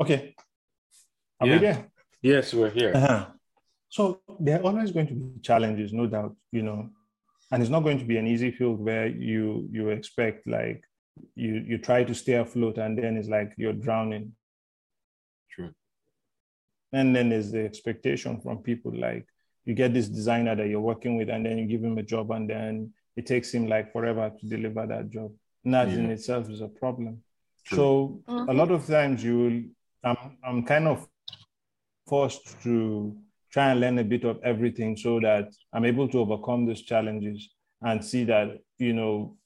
[0.00, 0.34] Okay.
[1.40, 1.52] Are yeah.
[1.52, 1.86] we there?
[2.22, 2.92] Yes, we're here.
[2.94, 3.26] Uh-huh.
[3.88, 6.90] So there are always going to be challenges, no doubt, you know,
[7.50, 10.82] and it's not going to be an easy field where you you expect like
[11.34, 14.32] you you try to stay afloat and then it's like you're drowning.
[15.50, 15.72] True.
[16.92, 19.26] And then there's the expectation from people like,
[19.64, 22.30] you get this designer that you're working with, and then you give him a job,
[22.30, 25.32] and then it takes him like forever to deliver that job.
[25.64, 25.94] And that yeah.
[25.94, 27.22] in itself is a problem.
[27.64, 27.76] True.
[27.76, 28.48] So mm-hmm.
[28.48, 29.62] a lot of times you will,
[30.04, 31.06] I'm, I'm kind of
[32.06, 33.16] forced to
[33.50, 37.50] try and learn a bit of everything so that I'm able to overcome those challenges
[37.82, 39.36] and see that, you know,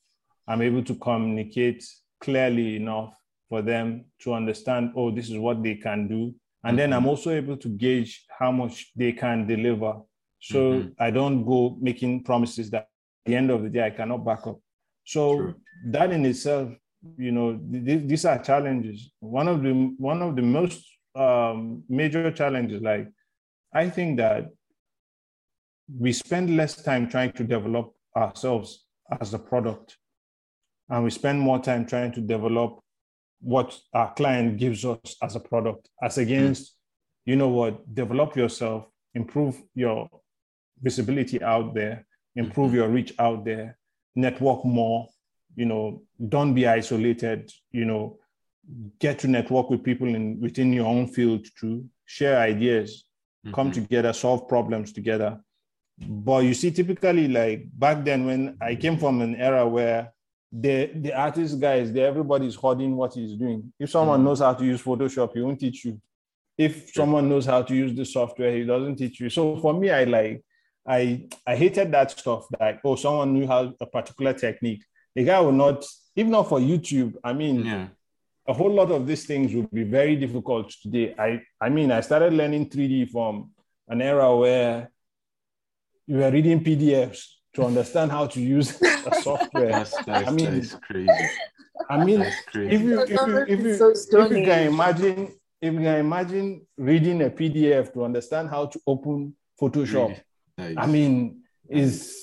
[0.49, 1.85] I'm able to communicate
[2.20, 3.15] clearly enough
[3.49, 6.35] for them to understand, oh, this is what they can do.
[6.65, 6.77] And mm-hmm.
[6.77, 10.01] then I'm also able to gauge how much they can deliver.
[10.41, 10.89] So mm-hmm.
[10.99, 12.87] I don't go making promises that at
[13.27, 14.59] the end of the day I cannot back up.
[15.05, 15.55] So True.
[15.87, 16.73] that in itself,
[17.16, 19.12] you know, th- these are challenges.
[19.20, 20.85] One of the one of the most
[21.15, 23.09] um, major challenges, like
[23.74, 24.49] I think that
[25.99, 28.87] we spend less time trying to develop ourselves
[29.20, 29.97] as a product,
[30.89, 32.81] and we spend more time trying to develop
[33.41, 36.77] what our client gives us as a product, as against,
[37.24, 40.09] you know what, develop yourself, improve your
[40.81, 42.07] visibility out there,
[42.37, 42.77] improve mm-hmm.
[42.77, 43.77] your reach out there,
[44.15, 45.09] network more,
[45.55, 48.19] you know, don't be isolated, you know,
[48.99, 53.05] get to network with people in within your own field to share ideas,
[53.45, 53.55] mm-hmm.
[53.55, 55.41] come together, solve problems together.
[55.99, 60.12] But you see, typically, like back then, when I came from an era where
[60.51, 63.73] the the artist guys, the everybody's holding what he's doing.
[63.79, 64.27] If someone mm-hmm.
[64.27, 66.01] knows how to use Photoshop, he won't teach you.
[66.59, 69.31] If someone knows how to use the software, he doesn't teach you.
[69.31, 70.45] So for me, I like
[70.87, 72.47] I I hated that stuff.
[72.59, 74.85] Like, oh, someone knew how a particular technique.
[75.14, 75.84] The guy will not,
[76.16, 77.14] if not for YouTube.
[77.22, 77.89] I mean, yeah
[78.47, 81.14] a whole lot of these things would be very difficult today.
[81.18, 83.52] I, I mean, I started learning 3D from
[83.89, 84.90] an era where
[86.06, 87.24] you were reading PDFs
[87.55, 89.70] to understand how to use a software.
[89.70, 91.10] That's, that's, I mean, that's crazy.
[91.89, 92.74] I mean, crazy.
[92.74, 96.66] if you if you if you, so if you can imagine if you can imagine
[96.76, 100.18] reading a PDF to understand how to open Photoshop,
[100.59, 100.74] nice.
[100.76, 102.22] I mean, is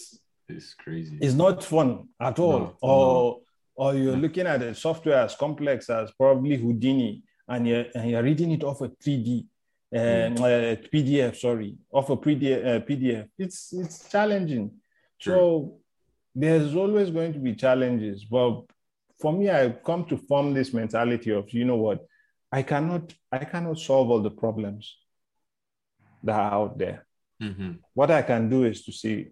[0.50, 1.18] it's crazy.
[1.22, 2.60] It's not fun at all.
[2.60, 3.42] No, or no
[3.80, 8.22] or you're looking at a software as complex as probably Houdini, and you're, and you're
[8.22, 9.40] reading it off a 3D
[9.96, 10.40] um, mm.
[10.40, 13.30] uh, PDF, sorry, off a PDF, uh, PDF.
[13.38, 14.72] It's it's challenging.
[15.18, 15.34] Sure.
[15.34, 15.78] So
[16.36, 18.66] there's always going to be challenges, but
[19.18, 22.06] for me, I've come to form this mentality of you know what,
[22.52, 24.98] I cannot I cannot solve all the problems
[26.24, 27.06] that are out there.
[27.42, 27.72] Mm-hmm.
[27.94, 29.28] What I can do is to see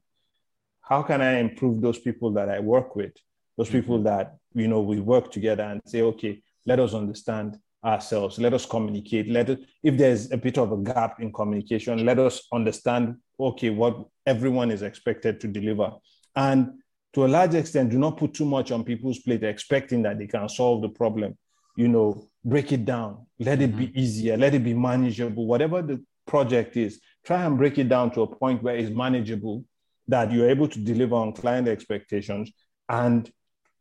[0.88, 3.14] how can I improve those people that I work with?
[3.57, 4.05] Those people mm-hmm.
[4.05, 8.38] that you know we work together and say okay let us understand ourselves.
[8.38, 9.30] Let us communicate.
[9.30, 13.69] Let it if there's a bit of a gap in communication let us understand okay
[13.69, 15.91] what everyone is expected to deliver.
[16.35, 16.80] And
[17.14, 20.27] to a large extent do not put too much on people's plate expecting that they
[20.27, 21.38] can solve the problem.
[21.76, 23.26] You know break it down.
[23.39, 23.99] Let it be mm-hmm.
[23.99, 24.38] easier.
[24.38, 25.45] Let it be manageable.
[25.47, 29.64] Whatever the project is try and break it down to a point where it's manageable
[30.07, 32.51] that you're able to deliver on client expectations
[32.89, 33.31] and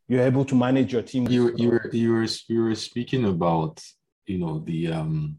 [0.07, 1.27] you're able to manage your team.
[1.27, 3.81] You you were you were you were speaking about
[4.25, 5.37] you know the um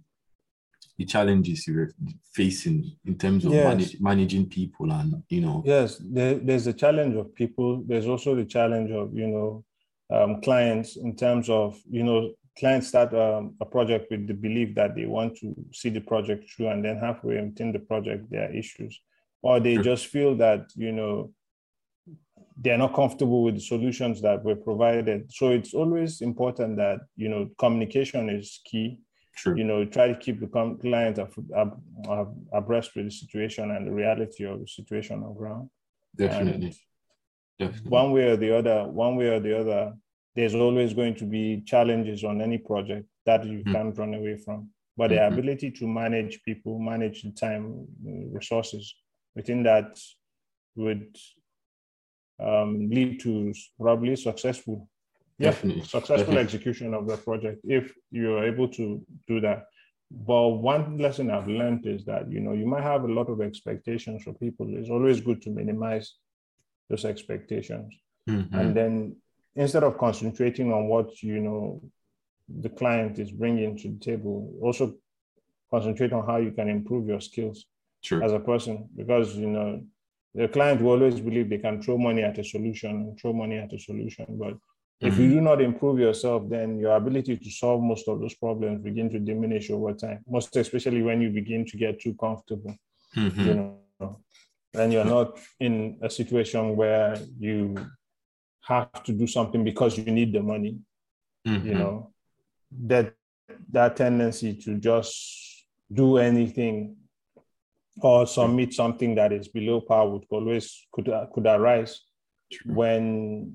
[0.98, 1.90] the challenges you're
[2.35, 3.65] facing in terms of yes.
[3.65, 8.35] manage, managing people and you know yes there, there's a challenge of people there's also
[8.35, 9.65] the challenge of you know
[10.10, 14.74] um, clients in terms of you know clients start um, a project with the belief
[14.74, 18.48] that they want to see the project through and then halfway within the project there
[18.48, 19.01] are issues
[19.43, 21.32] or they just feel that you know
[22.60, 25.32] they're not comfortable with the solutions that were provided.
[25.32, 29.01] So it's always important that you know communication is key.
[29.36, 29.56] True.
[29.56, 31.78] You know, try to keep the client ab-
[32.10, 35.70] ab- abreast with the situation and the reality of the situation on ground.
[36.16, 36.74] Definitely.
[37.56, 37.89] Definitely.
[37.89, 39.93] One way or the other, one way or the other,
[40.35, 43.73] there's always going to be challenges on any project that you mm-hmm.
[43.73, 44.70] can't run away from.
[44.97, 45.35] But mm-hmm.
[45.35, 47.86] the ability to manage people, manage the time,
[48.32, 48.93] resources
[49.39, 49.90] within that
[50.74, 51.16] would
[52.40, 54.89] um, lead to probably successful,
[55.39, 56.47] yeah, successful Definitely.
[56.47, 58.85] execution of the project if you're able to
[59.28, 59.66] do that.
[60.10, 63.40] But one lesson I've learned is that you know you might have a lot of
[63.40, 64.66] expectations for people.
[64.78, 66.15] It's always good to minimize
[66.90, 67.94] those expectations,
[68.28, 68.59] mm-hmm.
[68.59, 69.16] and then
[69.55, 71.82] instead of concentrating on what you know
[72.65, 74.94] the client is bringing to the table, also
[75.70, 77.66] concentrate on how you can improve your skills
[78.01, 78.23] sure.
[78.23, 79.83] as a person because you know
[80.35, 83.73] the client will always believe they can throw money at a solution, throw money at
[83.73, 84.27] a solution.
[84.29, 85.07] But mm-hmm.
[85.09, 88.83] if you do not improve yourself, then your ability to solve most of those problems
[88.83, 90.23] begin to diminish over time.
[90.29, 92.77] Most especially when you begin to get too comfortable.
[93.16, 93.47] Mm-hmm.
[93.47, 94.20] You know,
[94.75, 97.75] and you're not in a situation where you
[98.62, 100.79] have to do something because you need the money.
[101.47, 101.66] Mm-hmm.
[101.66, 102.12] You know,
[102.87, 103.15] that
[103.73, 106.97] that tendency to just do anything
[108.01, 112.01] or submit something that is below par would always could uh, could arise
[112.65, 113.53] when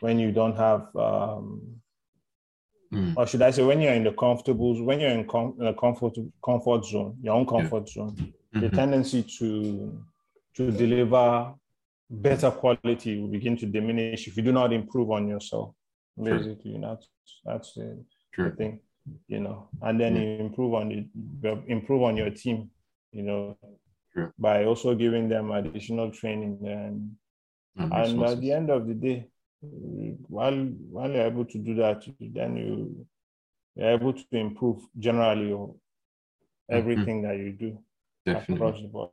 [0.00, 1.62] when you don't have um,
[2.92, 3.14] mm.
[3.16, 5.74] or should I say when you're in the comfortable when you're in, com- in a
[5.74, 6.14] comfort
[6.44, 7.94] comfort zone your own comfort yeah.
[7.94, 8.60] zone mm-hmm.
[8.60, 10.02] the tendency to
[10.56, 11.54] to deliver
[12.10, 15.74] better quality will begin to diminish if you do not improve on yourself
[16.22, 16.80] basically sure.
[16.80, 17.08] that's
[17.44, 18.04] that's the,
[18.36, 18.80] the thing
[19.28, 21.08] you know and then you improve on
[21.40, 22.70] the improve on your team
[23.12, 23.56] you know
[24.14, 24.32] sure.
[24.38, 27.10] by also giving them additional training and
[27.76, 29.26] and, at the end of the day
[30.28, 30.56] while
[30.90, 33.06] while you're able to do that then you
[33.74, 35.72] you're able to improve generally mm-hmm.
[36.68, 37.38] everything mm-hmm.
[37.38, 37.78] that you do
[38.26, 38.54] Definitely.
[38.54, 39.10] across the board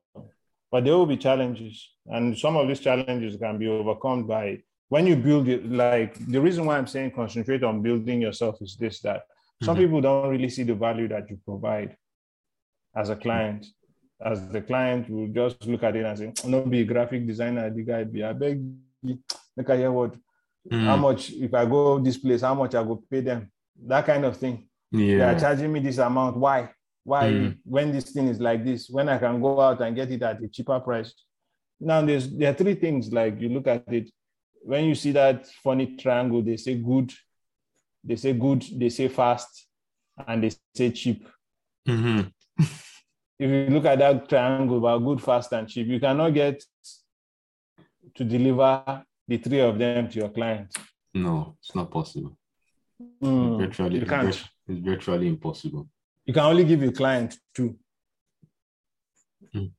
[0.72, 5.08] but there will be challenges and some of these challenges can be overcome by when
[5.08, 9.00] you build it like the reason why i'm saying concentrate on building yourself is this
[9.02, 9.24] that
[9.64, 9.86] some mm-hmm.
[9.86, 11.96] people don't really see the value that you provide
[12.96, 13.66] as a client.
[14.24, 17.70] As the client will just look at it and say, "No, be a graphic designer,
[17.70, 18.24] the guy be.
[18.24, 18.64] I beg,
[19.04, 20.16] make I hear what,
[20.72, 20.86] mm.
[20.86, 23.52] how much if I go this place, how much I go pay them,
[23.88, 24.68] that kind of thing.
[24.92, 25.18] Yeah.
[25.18, 26.38] They are charging me this amount.
[26.38, 26.70] Why?
[27.04, 27.58] Why mm.
[27.64, 28.90] when this thing is like this?
[28.90, 31.14] When I can go out and get it at a cheaper price.
[31.80, 34.12] Now there's there are three things like you look at it.
[34.64, 37.12] When you see that funny triangle, they say good,
[38.04, 39.66] they say good, they say fast,
[40.28, 41.28] and they say cheap.
[41.88, 42.28] Mm-hmm.
[43.42, 46.64] If you look at that triangle about good, fast, and cheap, you cannot get
[48.14, 50.72] to deliver the three of them to your client.
[51.16, 52.38] No, it's not possible.
[53.24, 54.28] Mm, virtually, you can't.
[54.28, 55.90] It's virtually impossible.
[56.24, 57.76] You can only give your client two.
[59.56, 59.72] Mm,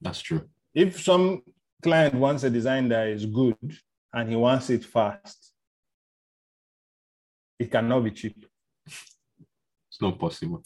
[0.00, 0.48] that's true.
[0.72, 1.42] If some
[1.82, 3.56] client wants a design that is good
[4.12, 5.52] and he wants it fast,
[7.58, 8.46] it cannot be cheap.
[8.86, 10.62] It's not possible.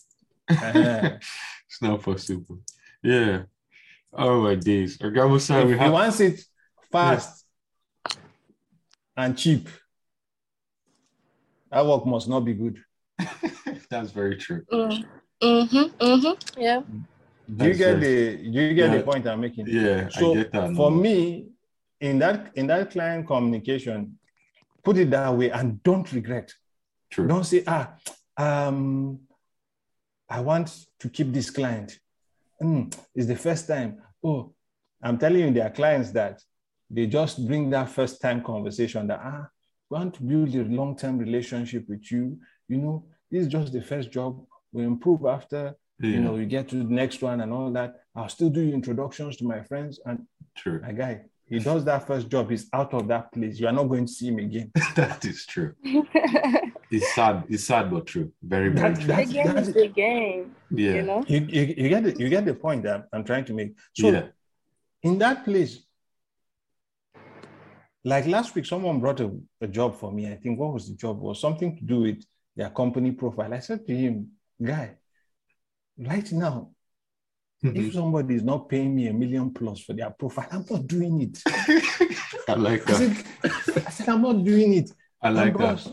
[1.75, 2.61] It's not possible.
[3.03, 3.43] Yeah.
[4.13, 4.99] Oh my days.
[4.99, 5.81] Orgamo we have...
[5.81, 6.41] he wants it
[6.93, 7.45] fast
[8.09, 8.17] yeah.
[9.17, 9.69] and cheap.
[11.71, 12.79] That work must not be good.
[13.91, 14.63] That's very true.
[14.71, 15.05] Mm.
[15.43, 16.05] Mm-hmm.
[16.07, 16.61] Mm-hmm.
[16.61, 16.83] Yeah.
[17.57, 18.97] Do you get the do you get yeah.
[18.97, 19.67] the point I'm making?
[19.67, 20.75] Yeah, so I get that.
[20.77, 21.49] For me,
[22.01, 24.19] in that in that client communication,
[24.83, 26.55] put it that way and don't regret.
[27.11, 27.27] True.
[27.27, 27.95] Don't say, ah,
[28.37, 29.21] um,
[30.29, 31.99] I want to keep this client.
[32.63, 34.03] Mm, it's the first time.
[34.23, 34.55] Oh,
[35.03, 36.41] I'm telling you, there are clients that
[36.91, 39.49] they just bring that first time conversation that, ah,
[39.91, 42.39] we want to build a long term relationship with you.
[42.69, 44.45] You know, this is just the first job.
[44.73, 46.11] We improve after, yeah.
[46.11, 47.97] you know, you get to the next one and all that.
[48.15, 50.01] I'll still do introductions to my friends.
[50.07, 50.27] And
[50.57, 50.81] True.
[50.81, 53.61] my guy, he does that first job, he's out of that place.
[53.61, 54.73] You are not going to see him again.
[54.95, 55.75] that is true.
[55.83, 57.45] it's sad.
[57.49, 58.33] It's sad but true.
[58.43, 59.07] Very, very that, true.
[59.07, 60.57] That's, the game is the game.
[60.71, 60.95] Yeah.
[60.95, 61.25] You know?
[61.27, 63.77] You, you, you, get the, you get the point that I'm trying to make.
[63.93, 64.27] So yeah.
[65.03, 65.81] in that place,
[68.05, 69.31] like last week, someone brought a,
[69.61, 70.31] a job for me.
[70.31, 71.19] I think what was the job?
[71.19, 72.25] It was something to do with
[72.57, 73.53] their company profile.
[73.53, 74.29] I said to him,
[74.63, 74.97] guy,
[75.99, 76.74] right now,
[77.65, 77.77] Mm-hmm.
[77.77, 81.23] If somebody is not paying me a million plus for their profile, I'm not doing
[81.23, 81.43] it.
[82.49, 83.25] I like that.
[83.43, 84.91] I said, I said, I'm not doing it.
[85.23, 85.87] I like that.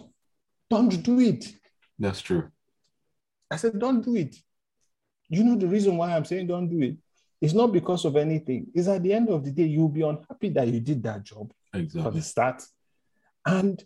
[0.69, 1.45] Don't do it.
[1.97, 2.49] That's true.
[3.49, 4.35] I said, don't do it.
[5.29, 6.97] You know the reason why I'm saying don't do it?
[7.39, 8.67] It's not because of anything.
[8.73, 11.53] It's at the end of the day, you'll be unhappy that you did that job
[11.73, 12.03] exactly.
[12.03, 12.63] for the start.
[13.45, 13.81] And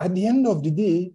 [0.00, 1.12] at the end of the day,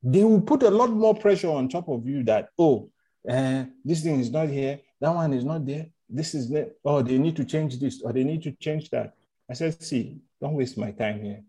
[0.00, 2.91] they will put a lot more pressure on top of you that, oh,
[3.28, 7.02] uh, this thing is not here, that one is not there, this is there, oh,
[7.02, 9.14] they need to change this or they need to change that.
[9.50, 11.42] I said, see, don't waste my time here.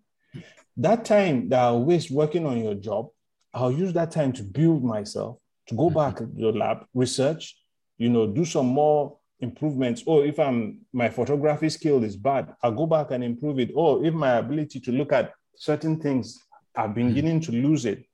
[0.78, 3.10] That time that I waste working on your job,
[3.54, 5.38] I'll use that time to build myself,
[5.68, 7.56] to go back to the lab, research,
[7.98, 10.04] you know, do some more improvements.
[10.06, 13.72] Or if I'm my photography skill is bad, I'll go back and improve it.
[13.76, 16.40] Or if my ability to look at certain things,
[16.76, 18.06] I'm beginning to lose it,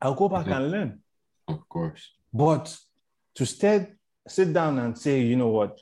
[0.00, 1.00] I'll go back and learn.
[1.48, 2.12] Of course.
[2.34, 2.76] But
[3.36, 3.86] to stay,
[4.26, 5.78] sit down and say, you know what,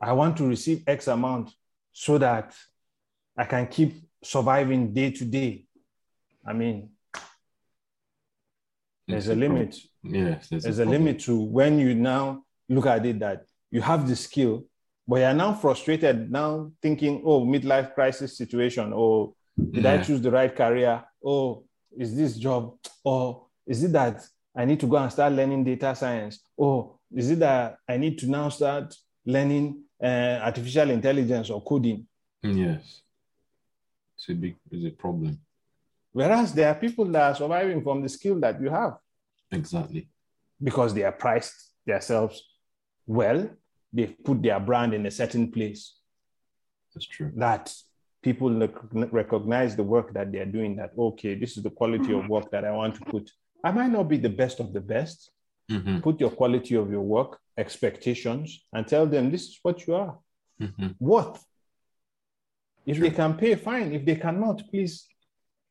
[0.00, 1.50] I want to receive X amount
[1.92, 2.54] so that
[3.36, 5.64] I can keep surviving day to day.
[6.46, 6.90] I mean,
[9.08, 9.76] there's a, a limit.
[10.02, 13.80] Yes, there's, there's a, a limit to when you now look at it that you
[13.80, 14.64] have the skill,
[15.08, 19.32] but you're now frustrated, now thinking, oh, midlife crisis situation, or
[19.72, 19.94] did yeah.
[19.94, 21.02] I choose the right career?
[21.24, 21.64] Oh,
[21.96, 22.76] is this job?
[23.02, 24.22] Or is it that
[24.56, 26.40] I need to go and start learning data science?
[26.56, 32.06] Or is it that I need to now start learning uh, artificial intelligence or coding?
[32.42, 33.02] Yes.
[34.16, 35.38] It's a big it's a problem.
[36.12, 38.96] Whereas there are people that are surviving from the skill that you have.
[39.52, 40.08] Exactly.
[40.62, 42.42] Because they are priced themselves
[43.06, 43.48] well,
[43.92, 45.98] they've put their brand in a certain place.
[46.94, 47.30] That's true.
[47.36, 47.72] That
[48.22, 48.50] people
[48.92, 52.64] recognize the work that they're doing, that, okay, this is the quality of work that
[52.64, 53.30] I want to put.
[53.64, 55.30] I might not be the best of the best.
[55.70, 55.98] Mm-hmm.
[56.00, 60.18] Put your quality of your work, expectations, and tell them this is what you are
[60.60, 60.88] mm-hmm.
[61.00, 61.44] worth.
[62.84, 63.92] If they can pay, fine.
[63.92, 65.06] If they cannot, please,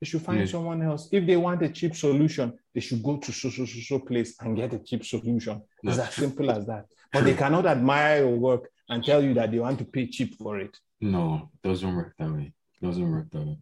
[0.01, 0.51] they should find yes.
[0.51, 1.07] someone else.
[1.13, 4.35] If they want a cheap solution, they should go to so so so, so place
[4.41, 5.61] and get a cheap solution.
[5.81, 6.87] It's as simple as that.
[7.13, 10.37] But they cannot admire your work and tell you that they want to pay cheap
[10.37, 10.77] for it.
[10.99, 12.53] No, doesn't work that way.
[12.81, 13.59] Doesn't work that way.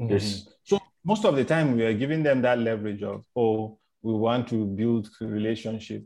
[0.00, 0.48] Mm-hmm.
[0.62, 4.48] So most of the time we are giving them that leverage of, oh, we want
[4.48, 6.04] to build a relationship.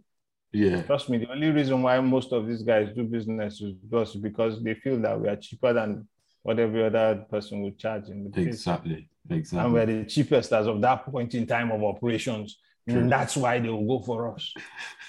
[0.52, 0.82] Yeah.
[0.82, 4.62] Trust me, the only reason why most of these guys do business is because, because
[4.62, 6.08] they feel that we are cheaper than
[6.42, 8.46] what every other person would charge in the place.
[8.46, 9.08] Exactly.
[9.28, 9.64] Exactly.
[9.64, 12.58] And we're the cheapest as of that point in time of operations.
[12.88, 13.00] True.
[13.00, 14.54] And that's why they will go for us.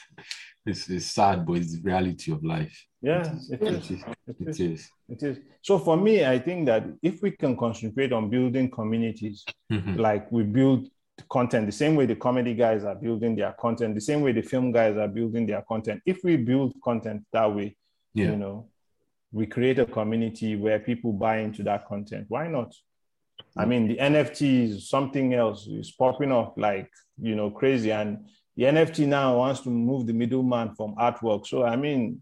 [0.65, 2.86] it's, it's sad, but it's the reality of life.
[3.01, 3.21] Yeah,
[3.51, 3.91] it is.
[3.91, 3.91] It is.
[3.91, 4.59] It is.
[4.59, 4.91] It is.
[5.09, 5.37] It is.
[5.61, 9.95] So for me, I think that if we can concentrate on building communities, mm-hmm.
[9.97, 10.87] like we build
[11.29, 14.41] content the same way the comedy guys are building their content, the same way the
[14.41, 16.01] film guys are building their content.
[16.05, 17.75] If we build content that way,
[18.13, 18.25] yeah.
[18.25, 18.67] you know,
[19.31, 22.25] we create a community where people buy into that content.
[22.29, 22.73] Why not?
[23.55, 25.67] I mean, the NFT is something else.
[25.69, 26.89] It's popping up like
[27.21, 28.25] you know crazy, and
[28.55, 31.45] the NFT now wants to move the middleman from artwork.
[31.45, 32.21] So I mean,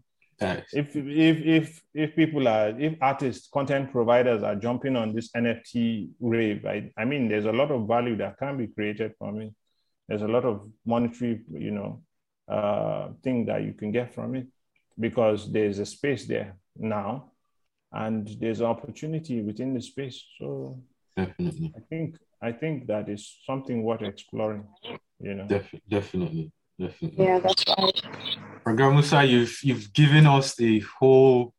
[0.72, 6.10] If if if if people are if artists, content providers are jumping on this NFT
[6.18, 9.54] wave, I, I mean, there's a lot of value that can be created from it.
[10.08, 12.02] There's a lot of monetary, you know,
[12.48, 14.46] uh, thing that you can get from it
[15.00, 17.32] because there's a space there now,
[17.92, 20.22] and there's opportunity within the space.
[20.38, 20.82] So
[21.16, 24.66] definitely, I think I think that is something worth exploring.
[25.18, 26.52] You know, Def- definitely.
[26.78, 27.24] Definitely.
[27.24, 28.02] Yeah, that's right.
[28.66, 31.54] Oga Musa, you've you've given us the whole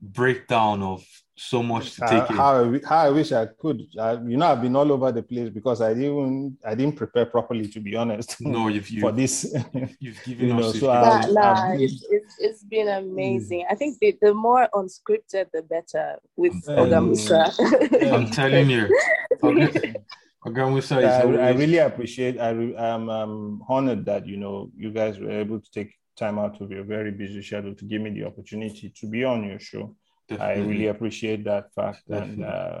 [0.00, 1.04] breakdown of
[1.36, 2.36] so much to take uh, in.
[2.36, 3.82] How, I, how I wish I could.
[3.98, 7.26] Uh, you know, I've been all over the place because I didn't I didn't prepare
[7.26, 8.36] properly to be honest.
[8.40, 9.54] No, you've, you've for this.
[9.98, 10.74] You've given you us.
[10.74, 13.60] Know, so I, nah, it's, it's, it's been amazing.
[13.60, 13.72] Mm.
[13.72, 17.52] I think the, the more unscripted, the better with um, Oga Musa.
[18.12, 18.88] I'm telling you.
[20.44, 22.38] Musa I, I, really appreciate.
[22.38, 26.60] I am um, honored that you know you guys were able to take time out
[26.60, 29.96] of your very busy schedule to give me the opportunity to be on your show.
[30.28, 30.62] Definitely.
[30.62, 32.44] I really appreciate that fact, Definitely.
[32.44, 32.80] and uh,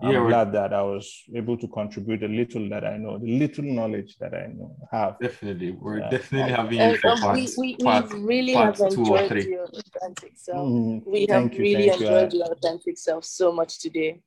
[0.00, 3.38] I'm yeah, glad that I was able to contribute a little that I know, the
[3.38, 5.18] little knowledge that I know have.
[5.20, 8.92] Definitely, we're uh, definitely having you for part, we, we, part, we really part have
[8.92, 10.68] enjoyed your authentic self.
[10.68, 12.40] Mm, we have you, really enjoyed you.
[12.40, 14.20] your authentic self so much today.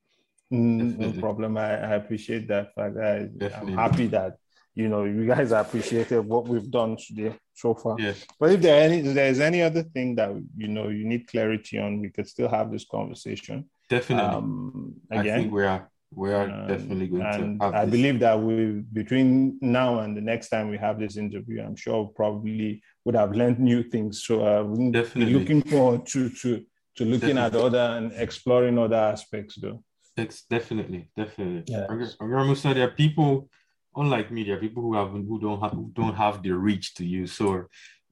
[0.52, 1.58] Mm, no problem.
[1.58, 2.98] I, I, appreciate that fact.
[2.98, 4.38] I, am happy that
[4.74, 7.96] you know you guys appreciated what we've done today so far.
[8.00, 8.26] Yes.
[8.40, 11.78] But if there any if there's any other thing that you know you need clarity
[11.78, 13.70] on, we could still have this conversation.
[13.90, 14.26] Definitely.
[14.26, 17.66] Um, again, I think we are we are um, definitely going and to.
[17.66, 17.92] I this.
[17.92, 22.12] believe that we between now and the next time we have this interview, I'm sure
[22.16, 24.24] probably would have learned new things.
[24.24, 26.66] So uh, definitely looking forward to to
[26.96, 27.60] to looking definitely.
[27.60, 29.84] at other and exploring other aspects though.
[30.20, 31.64] It's definitely, definitely.
[31.68, 31.88] Yeah.
[32.22, 33.50] Musa, there are people,
[33.96, 36.94] unlike me, there are people who have who don't have who don't have the reach
[36.96, 37.28] to you.
[37.28, 37.66] So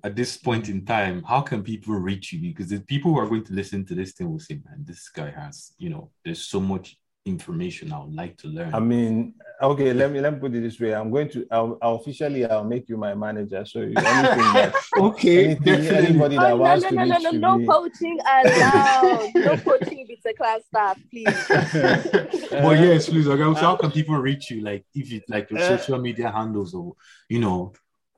[0.04, 2.40] at this point in time, how can people reach you?
[2.42, 5.10] Because the people who are going to listen to this thing will say, man, this
[5.10, 6.98] guy has, you know, there's so much
[7.28, 8.74] information I would like to learn.
[8.74, 10.94] I mean, okay, let me let me put it this way.
[10.94, 13.66] I'm going to I'll, I'll officially I'll make you my manager.
[13.66, 17.58] So anything that okay, anything, anybody that oh, wants no, no, to no, no, no,
[17.58, 19.32] no coaching allowed.
[19.36, 21.28] no coaching if it's a class staff, please.
[22.52, 23.28] uh, yes, please.
[23.28, 24.62] Okay, so how can people reach you?
[24.62, 26.96] Like if you like your uh, social media handles or
[27.30, 27.74] you know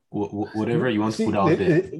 [0.09, 1.91] whatever you want see, to put out there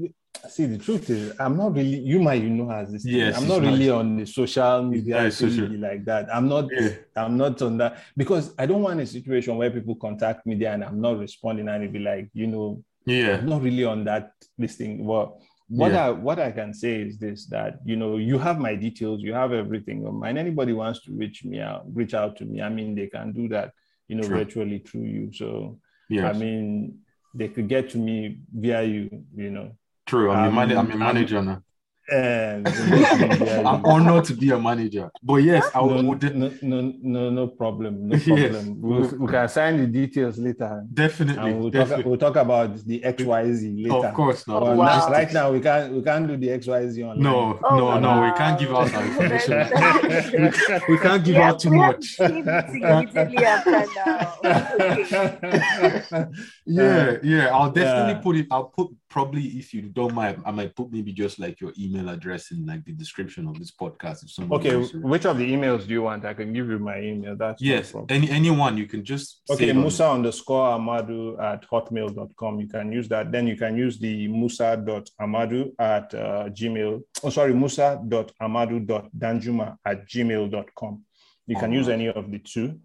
[0.47, 3.47] see the truth is i'm not really you might you know as this yes, i'm
[3.47, 5.67] not really on the social media yeah, social.
[5.77, 6.89] like that i'm not yeah.
[7.17, 10.73] i'm not on that because i don't want a situation where people contact me there
[10.73, 14.05] and i'm not responding and it be like you know yeah i'm not really on
[14.05, 16.07] that this thing well what yeah.
[16.07, 19.33] I what I can say is this that you know you have my details, you
[19.33, 20.37] have everything um, on mine.
[20.37, 22.59] Anybody wants to reach me out, reach out to me.
[22.61, 23.73] I mean, they can do that,
[24.07, 24.37] you know, True.
[24.37, 25.31] virtually through you.
[25.31, 25.77] So
[26.09, 26.23] yes.
[26.25, 26.97] I mean,
[27.35, 29.71] they could get to me via you, you know.
[30.09, 30.31] True.
[30.31, 31.63] I'm, um, your, man- I'm your manager now.
[32.11, 32.67] And
[33.67, 35.09] I'm honored to be a manager.
[35.21, 36.35] But yes, I no, would.
[36.35, 38.07] no, no, no, no problem.
[38.09, 38.37] No problem.
[38.37, 38.65] Yes.
[38.77, 40.83] We'll, we can assign the details later.
[40.93, 41.51] Definitely.
[41.51, 42.03] And we'll definitely.
[42.03, 44.07] talk, we'll talk about the XYZ later.
[44.07, 44.61] of course not.
[44.61, 44.85] But Wow.
[44.85, 47.19] now- right now we can't we can't do the XYZ online.
[47.21, 48.21] No, Oh, no, no.
[48.23, 49.57] We can't give out our information.
[49.59, 52.17] We, can't, we can't give Yeah, out too much.
[52.17, 54.33] to keep it immediately after now.
[54.43, 56.25] Okay.
[56.65, 57.47] Yeah, yeah.
[57.47, 58.19] I'll definitely Yeah.
[58.21, 58.47] put it.
[58.51, 61.98] I'll put probably if you don't mind, I might put maybe just like your email
[62.07, 64.23] address in like the description of this podcast.
[64.23, 66.23] If someone Okay, which of the emails do you want?
[66.23, 67.35] I can give you my email.
[67.35, 72.59] That's Yes, any anyone you can just Okay, it on- Musa underscore Ahmadu at hotmail.com.
[72.61, 73.31] You can use that.
[73.31, 77.01] Then you can use the Musa.ahmadu at uh, gmail.
[77.23, 81.03] Oh, sorry, Musa.ahmadu.danjuma at gmail.com.
[81.47, 82.79] You can use any of the two.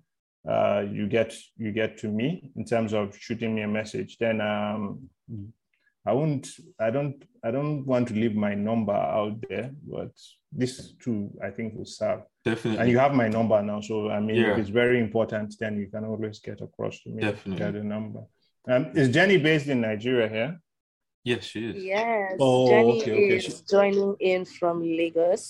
[0.49, 4.19] Uh, you get you get to me in terms of shooting me a message.
[4.19, 5.09] Then um,
[6.07, 6.49] I won't
[6.79, 10.11] I don't I don't want to leave my number out there, but
[10.53, 12.21] this too I think will serve.
[12.45, 12.81] definitely.
[12.81, 13.81] And you have my number now.
[13.81, 14.53] So I mean, Yeah.
[14.53, 17.23] if it's very important, then you can always get across to me.
[17.23, 17.59] Definitely.
[17.65, 18.21] Get a number.
[18.69, 20.61] Um, is Jennie based in Nigeria here?
[21.27, 21.83] yes, she is.
[21.83, 23.37] Yes, Oh, Jennie okay, okay.
[23.37, 25.45] is joining in from Lagos.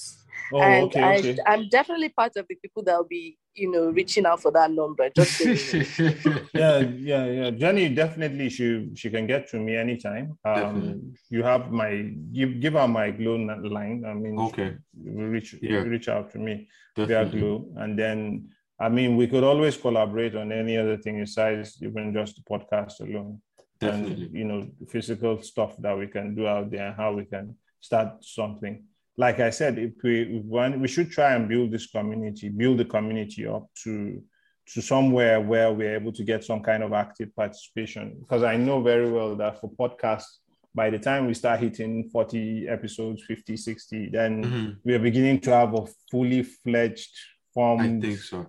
[0.53, 1.37] Oh, and okay, I, okay.
[1.47, 4.71] I'm definitely part of the people that will be, you know, reaching out for that
[4.71, 5.09] number.
[5.11, 6.41] Just so you know.
[6.55, 7.51] yeah, yeah, yeah.
[7.51, 10.37] Jennie definitely she she can get to me anytime.
[10.45, 11.01] Um, Definitely.
[11.31, 14.05] you have my give give her my Glo n- line.
[14.07, 14.77] I mean, Okay.
[15.05, 15.83] reach Yeah.
[15.95, 17.41] reach out to me via definitely.
[17.41, 18.49] Glo, and then
[18.81, 23.01] I mean we could always collaborate on any other thing besides even just the podcast
[23.01, 23.41] alone.
[23.81, 24.25] Definitely.
[24.25, 27.57] and you know physical stuff that we can do out there and how we can
[27.81, 28.85] start something
[29.16, 30.43] like i said if we
[30.78, 34.23] we should try and build this community build the community up to
[34.66, 38.81] to somewhere where we're able to get some kind of active participation because i know
[38.82, 40.39] very well that for podcasts
[40.74, 44.77] by the time we start hitting 40 episodes 50 60 then Mhm.
[44.85, 47.15] we are beginning to have a fully fledged
[47.53, 47.81] form.
[47.81, 48.47] I think so.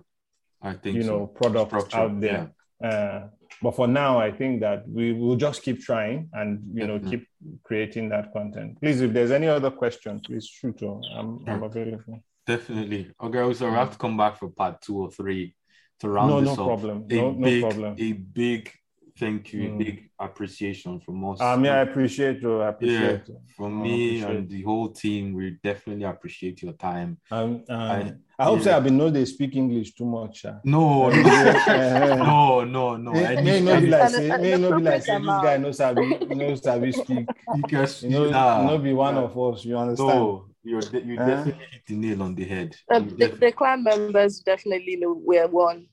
[0.60, 1.08] I think you so.
[1.10, 2.50] know product Structure, out there
[2.82, 3.28] uh,
[3.62, 7.18] but for now i think that we will just keep trying and you know Definitely.
[7.18, 7.28] keep
[7.64, 12.22] creating that content please if there's any other question please shoot on i'm, I'm available
[12.46, 13.10] Definitely.
[13.20, 15.56] Okay, so I have to come back for part two or three
[15.98, 16.68] to round no this no up.
[16.68, 18.70] problem A no, no big, problem a big
[19.18, 19.78] thank you, Mm.
[19.78, 21.40] big appreciation from us.
[21.40, 24.88] i mean i appreciate you i appreciate you from I me appreciate and the whole
[25.02, 27.10] team, we definitely appreciate your time.
[27.30, 28.64] um, uh, I- I, hope yeah.
[28.64, 30.56] say i've been know they speak english too much uh.
[30.64, 31.10] No, Uh,
[32.30, 33.12] no, no, no.
[33.12, 35.70] may, I may need- be like say may no be like say this guy no
[35.72, 36.04] sabi
[36.42, 37.26] no sabi speak
[37.60, 41.24] because you know nah, no be one of us you understand no, you're you Huh?
[41.32, 42.76] definitely hit the nail on the head.
[42.90, 45.86] Uh, the, the clan members definitely know we're one.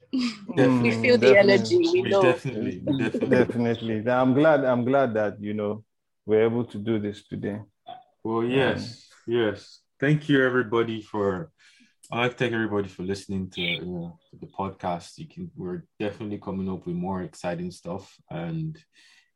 [0.55, 0.81] Definitely.
[0.83, 1.37] we Mm, feel the definitely.
[1.37, 1.77] energy.
[1.77, 2.21] We we know.
[2.21, 3.37] definitely, definitely.
[3.37, 5.83] definitely i'm glad i'm glad that you know
[6.25, 7.59] we're able to do this today
[8.23, 9.81] Well, yes, yes.
[9.99, 11.51] Thank you, everybody, for.
[12.11, 15.17] I like to thank everybody for listening to, you know, to the podcast.
[15.19, 15.51] You can.
[15.55, 18.77] We're definitely coming up with more exciting stuff, and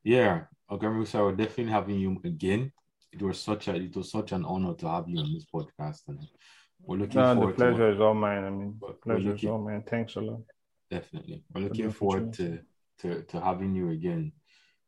[0.04, 0.34] yeah,
[0.72, 2.72] Oga Musa, we're definitely having you again.
[3.12, 3.76] It was such a.
[3.76, 6.20] It was such an honor to have you on this podcast, and
[6.82, 7.96] we're looking no, the pleasure to.
[7.96, 10.42] is all mine i mean But pleasure we're is all mine thanks a lot
[10.92, 12.60] definitely, we're the looking forward to,
[13.00, 14.32] to to having you again.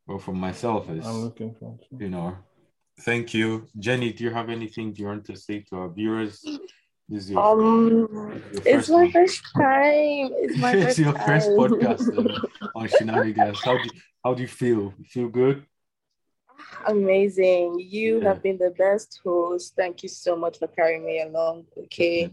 [0.08, 2.38] Well, for myself, is i'm looking forward to you know,
[3.02, 3.68] thank you.
[3.78, 6.42] Jennie, do you have anything you want to say to our viewers?
[7.12, 9.12] This is your, Um, your it's my one.
[9.12, 10.30] first time.
[10.44, 11.28] It's my it's first your time.
[11.28, 13.60] first podcast uh, on Shenanigans.
[13.64, 13.92] How do you,
[14.24, 14.94] how do you feel?
[15.00, 15.66] You feel good?
[16.86, 17.80] Amazing.
[17.80, 18.30] You Yeah.
[18.30, 19.76] have been the best host.
[19.76, 21.66] Thank you so much for carrying me along.
[21.78, 22.32] Okay.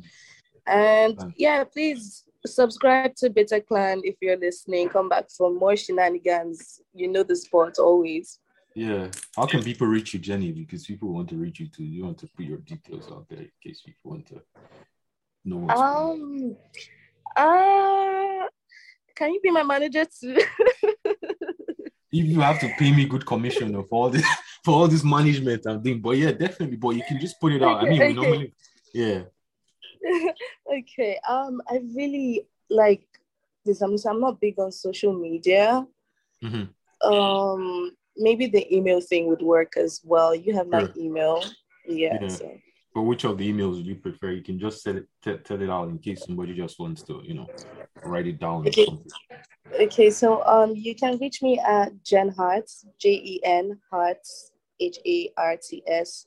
[0.67, 4.89] And yeah, please subscribe to Bita Clan if you're listening.
[4.89, 6.81] Come back for more shenanigans.
[6.95, 8.39] You know the sport always.
[8.75, 9.11] Yeah.
[9.37, 10.53] How can people reach you, Jennie?
[10.53, 11.85] Because people want to reach you too.
[11.85, 14.43] You want to put your details out there in case people want to
[15.45, 16.21] know what's going on.
[16.23, 16.57] Um
[17.37, 18.47] uh
[19.15, 20.39] can you be my manager too?
[22.21, 24.27] If you have to pay me good commission for all this
[24.65, 26.77] for all this management I'm doing, but yeah, definitely.
[26.77, 27.77] But you can just put it out.
[27.83, 28.15] I mean, Okay, okay.
[28.21, 28.53] normally,
[29.03, 29.21] yeah.
[30.79, 31.19] okay.
[31.29, 33.07] Um I really like
[33.65, 33.81] this.
[33.83, 35.87] I'm, I'm not big on social media.
[36.43, 36.69] Mhm.
[37.03, 41.45] um maybe the email thing would work as well you have my email
[41.87, 42.29] yeah, Yeah.
[42.29, 42.47] so
[42.97, 44.31] But which of the emails would you prefer?
[44.31, 47.21] You can just tell it, t- tell it out in case somebody just wants to,
[47.23, 47.47] you know,
[48.07, 48.67] write it down.
[48.67, 48.87] Okay.
[49.83, 56.27] okay so um you can reach me at jen harts j-e-n harts h-a-r-t-s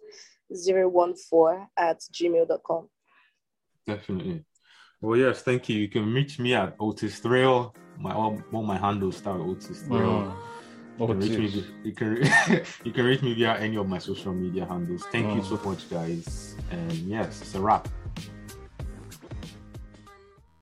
[0.53, 2.87] 014 at gmail.com
[3.87, 4.43] Definitely.
[5.01, 5.79] Well, yes, thank you.
[5.79, 7.73] You can reach me at Otis Thrill.
[7.97, 10.21] My all, all my handles start Otis Thrill.
[10.21, 10.48] Mm.
[10.99, 12.17] You can, oh, reach me, you, can,
[12.83, 15.05] you can reach me via any of my social media handles.
[15.05, 15.35] Thank oh.
[15.35, 16.55] you so much, guys.
[16.71, 17.87] And yes, it's a wrap.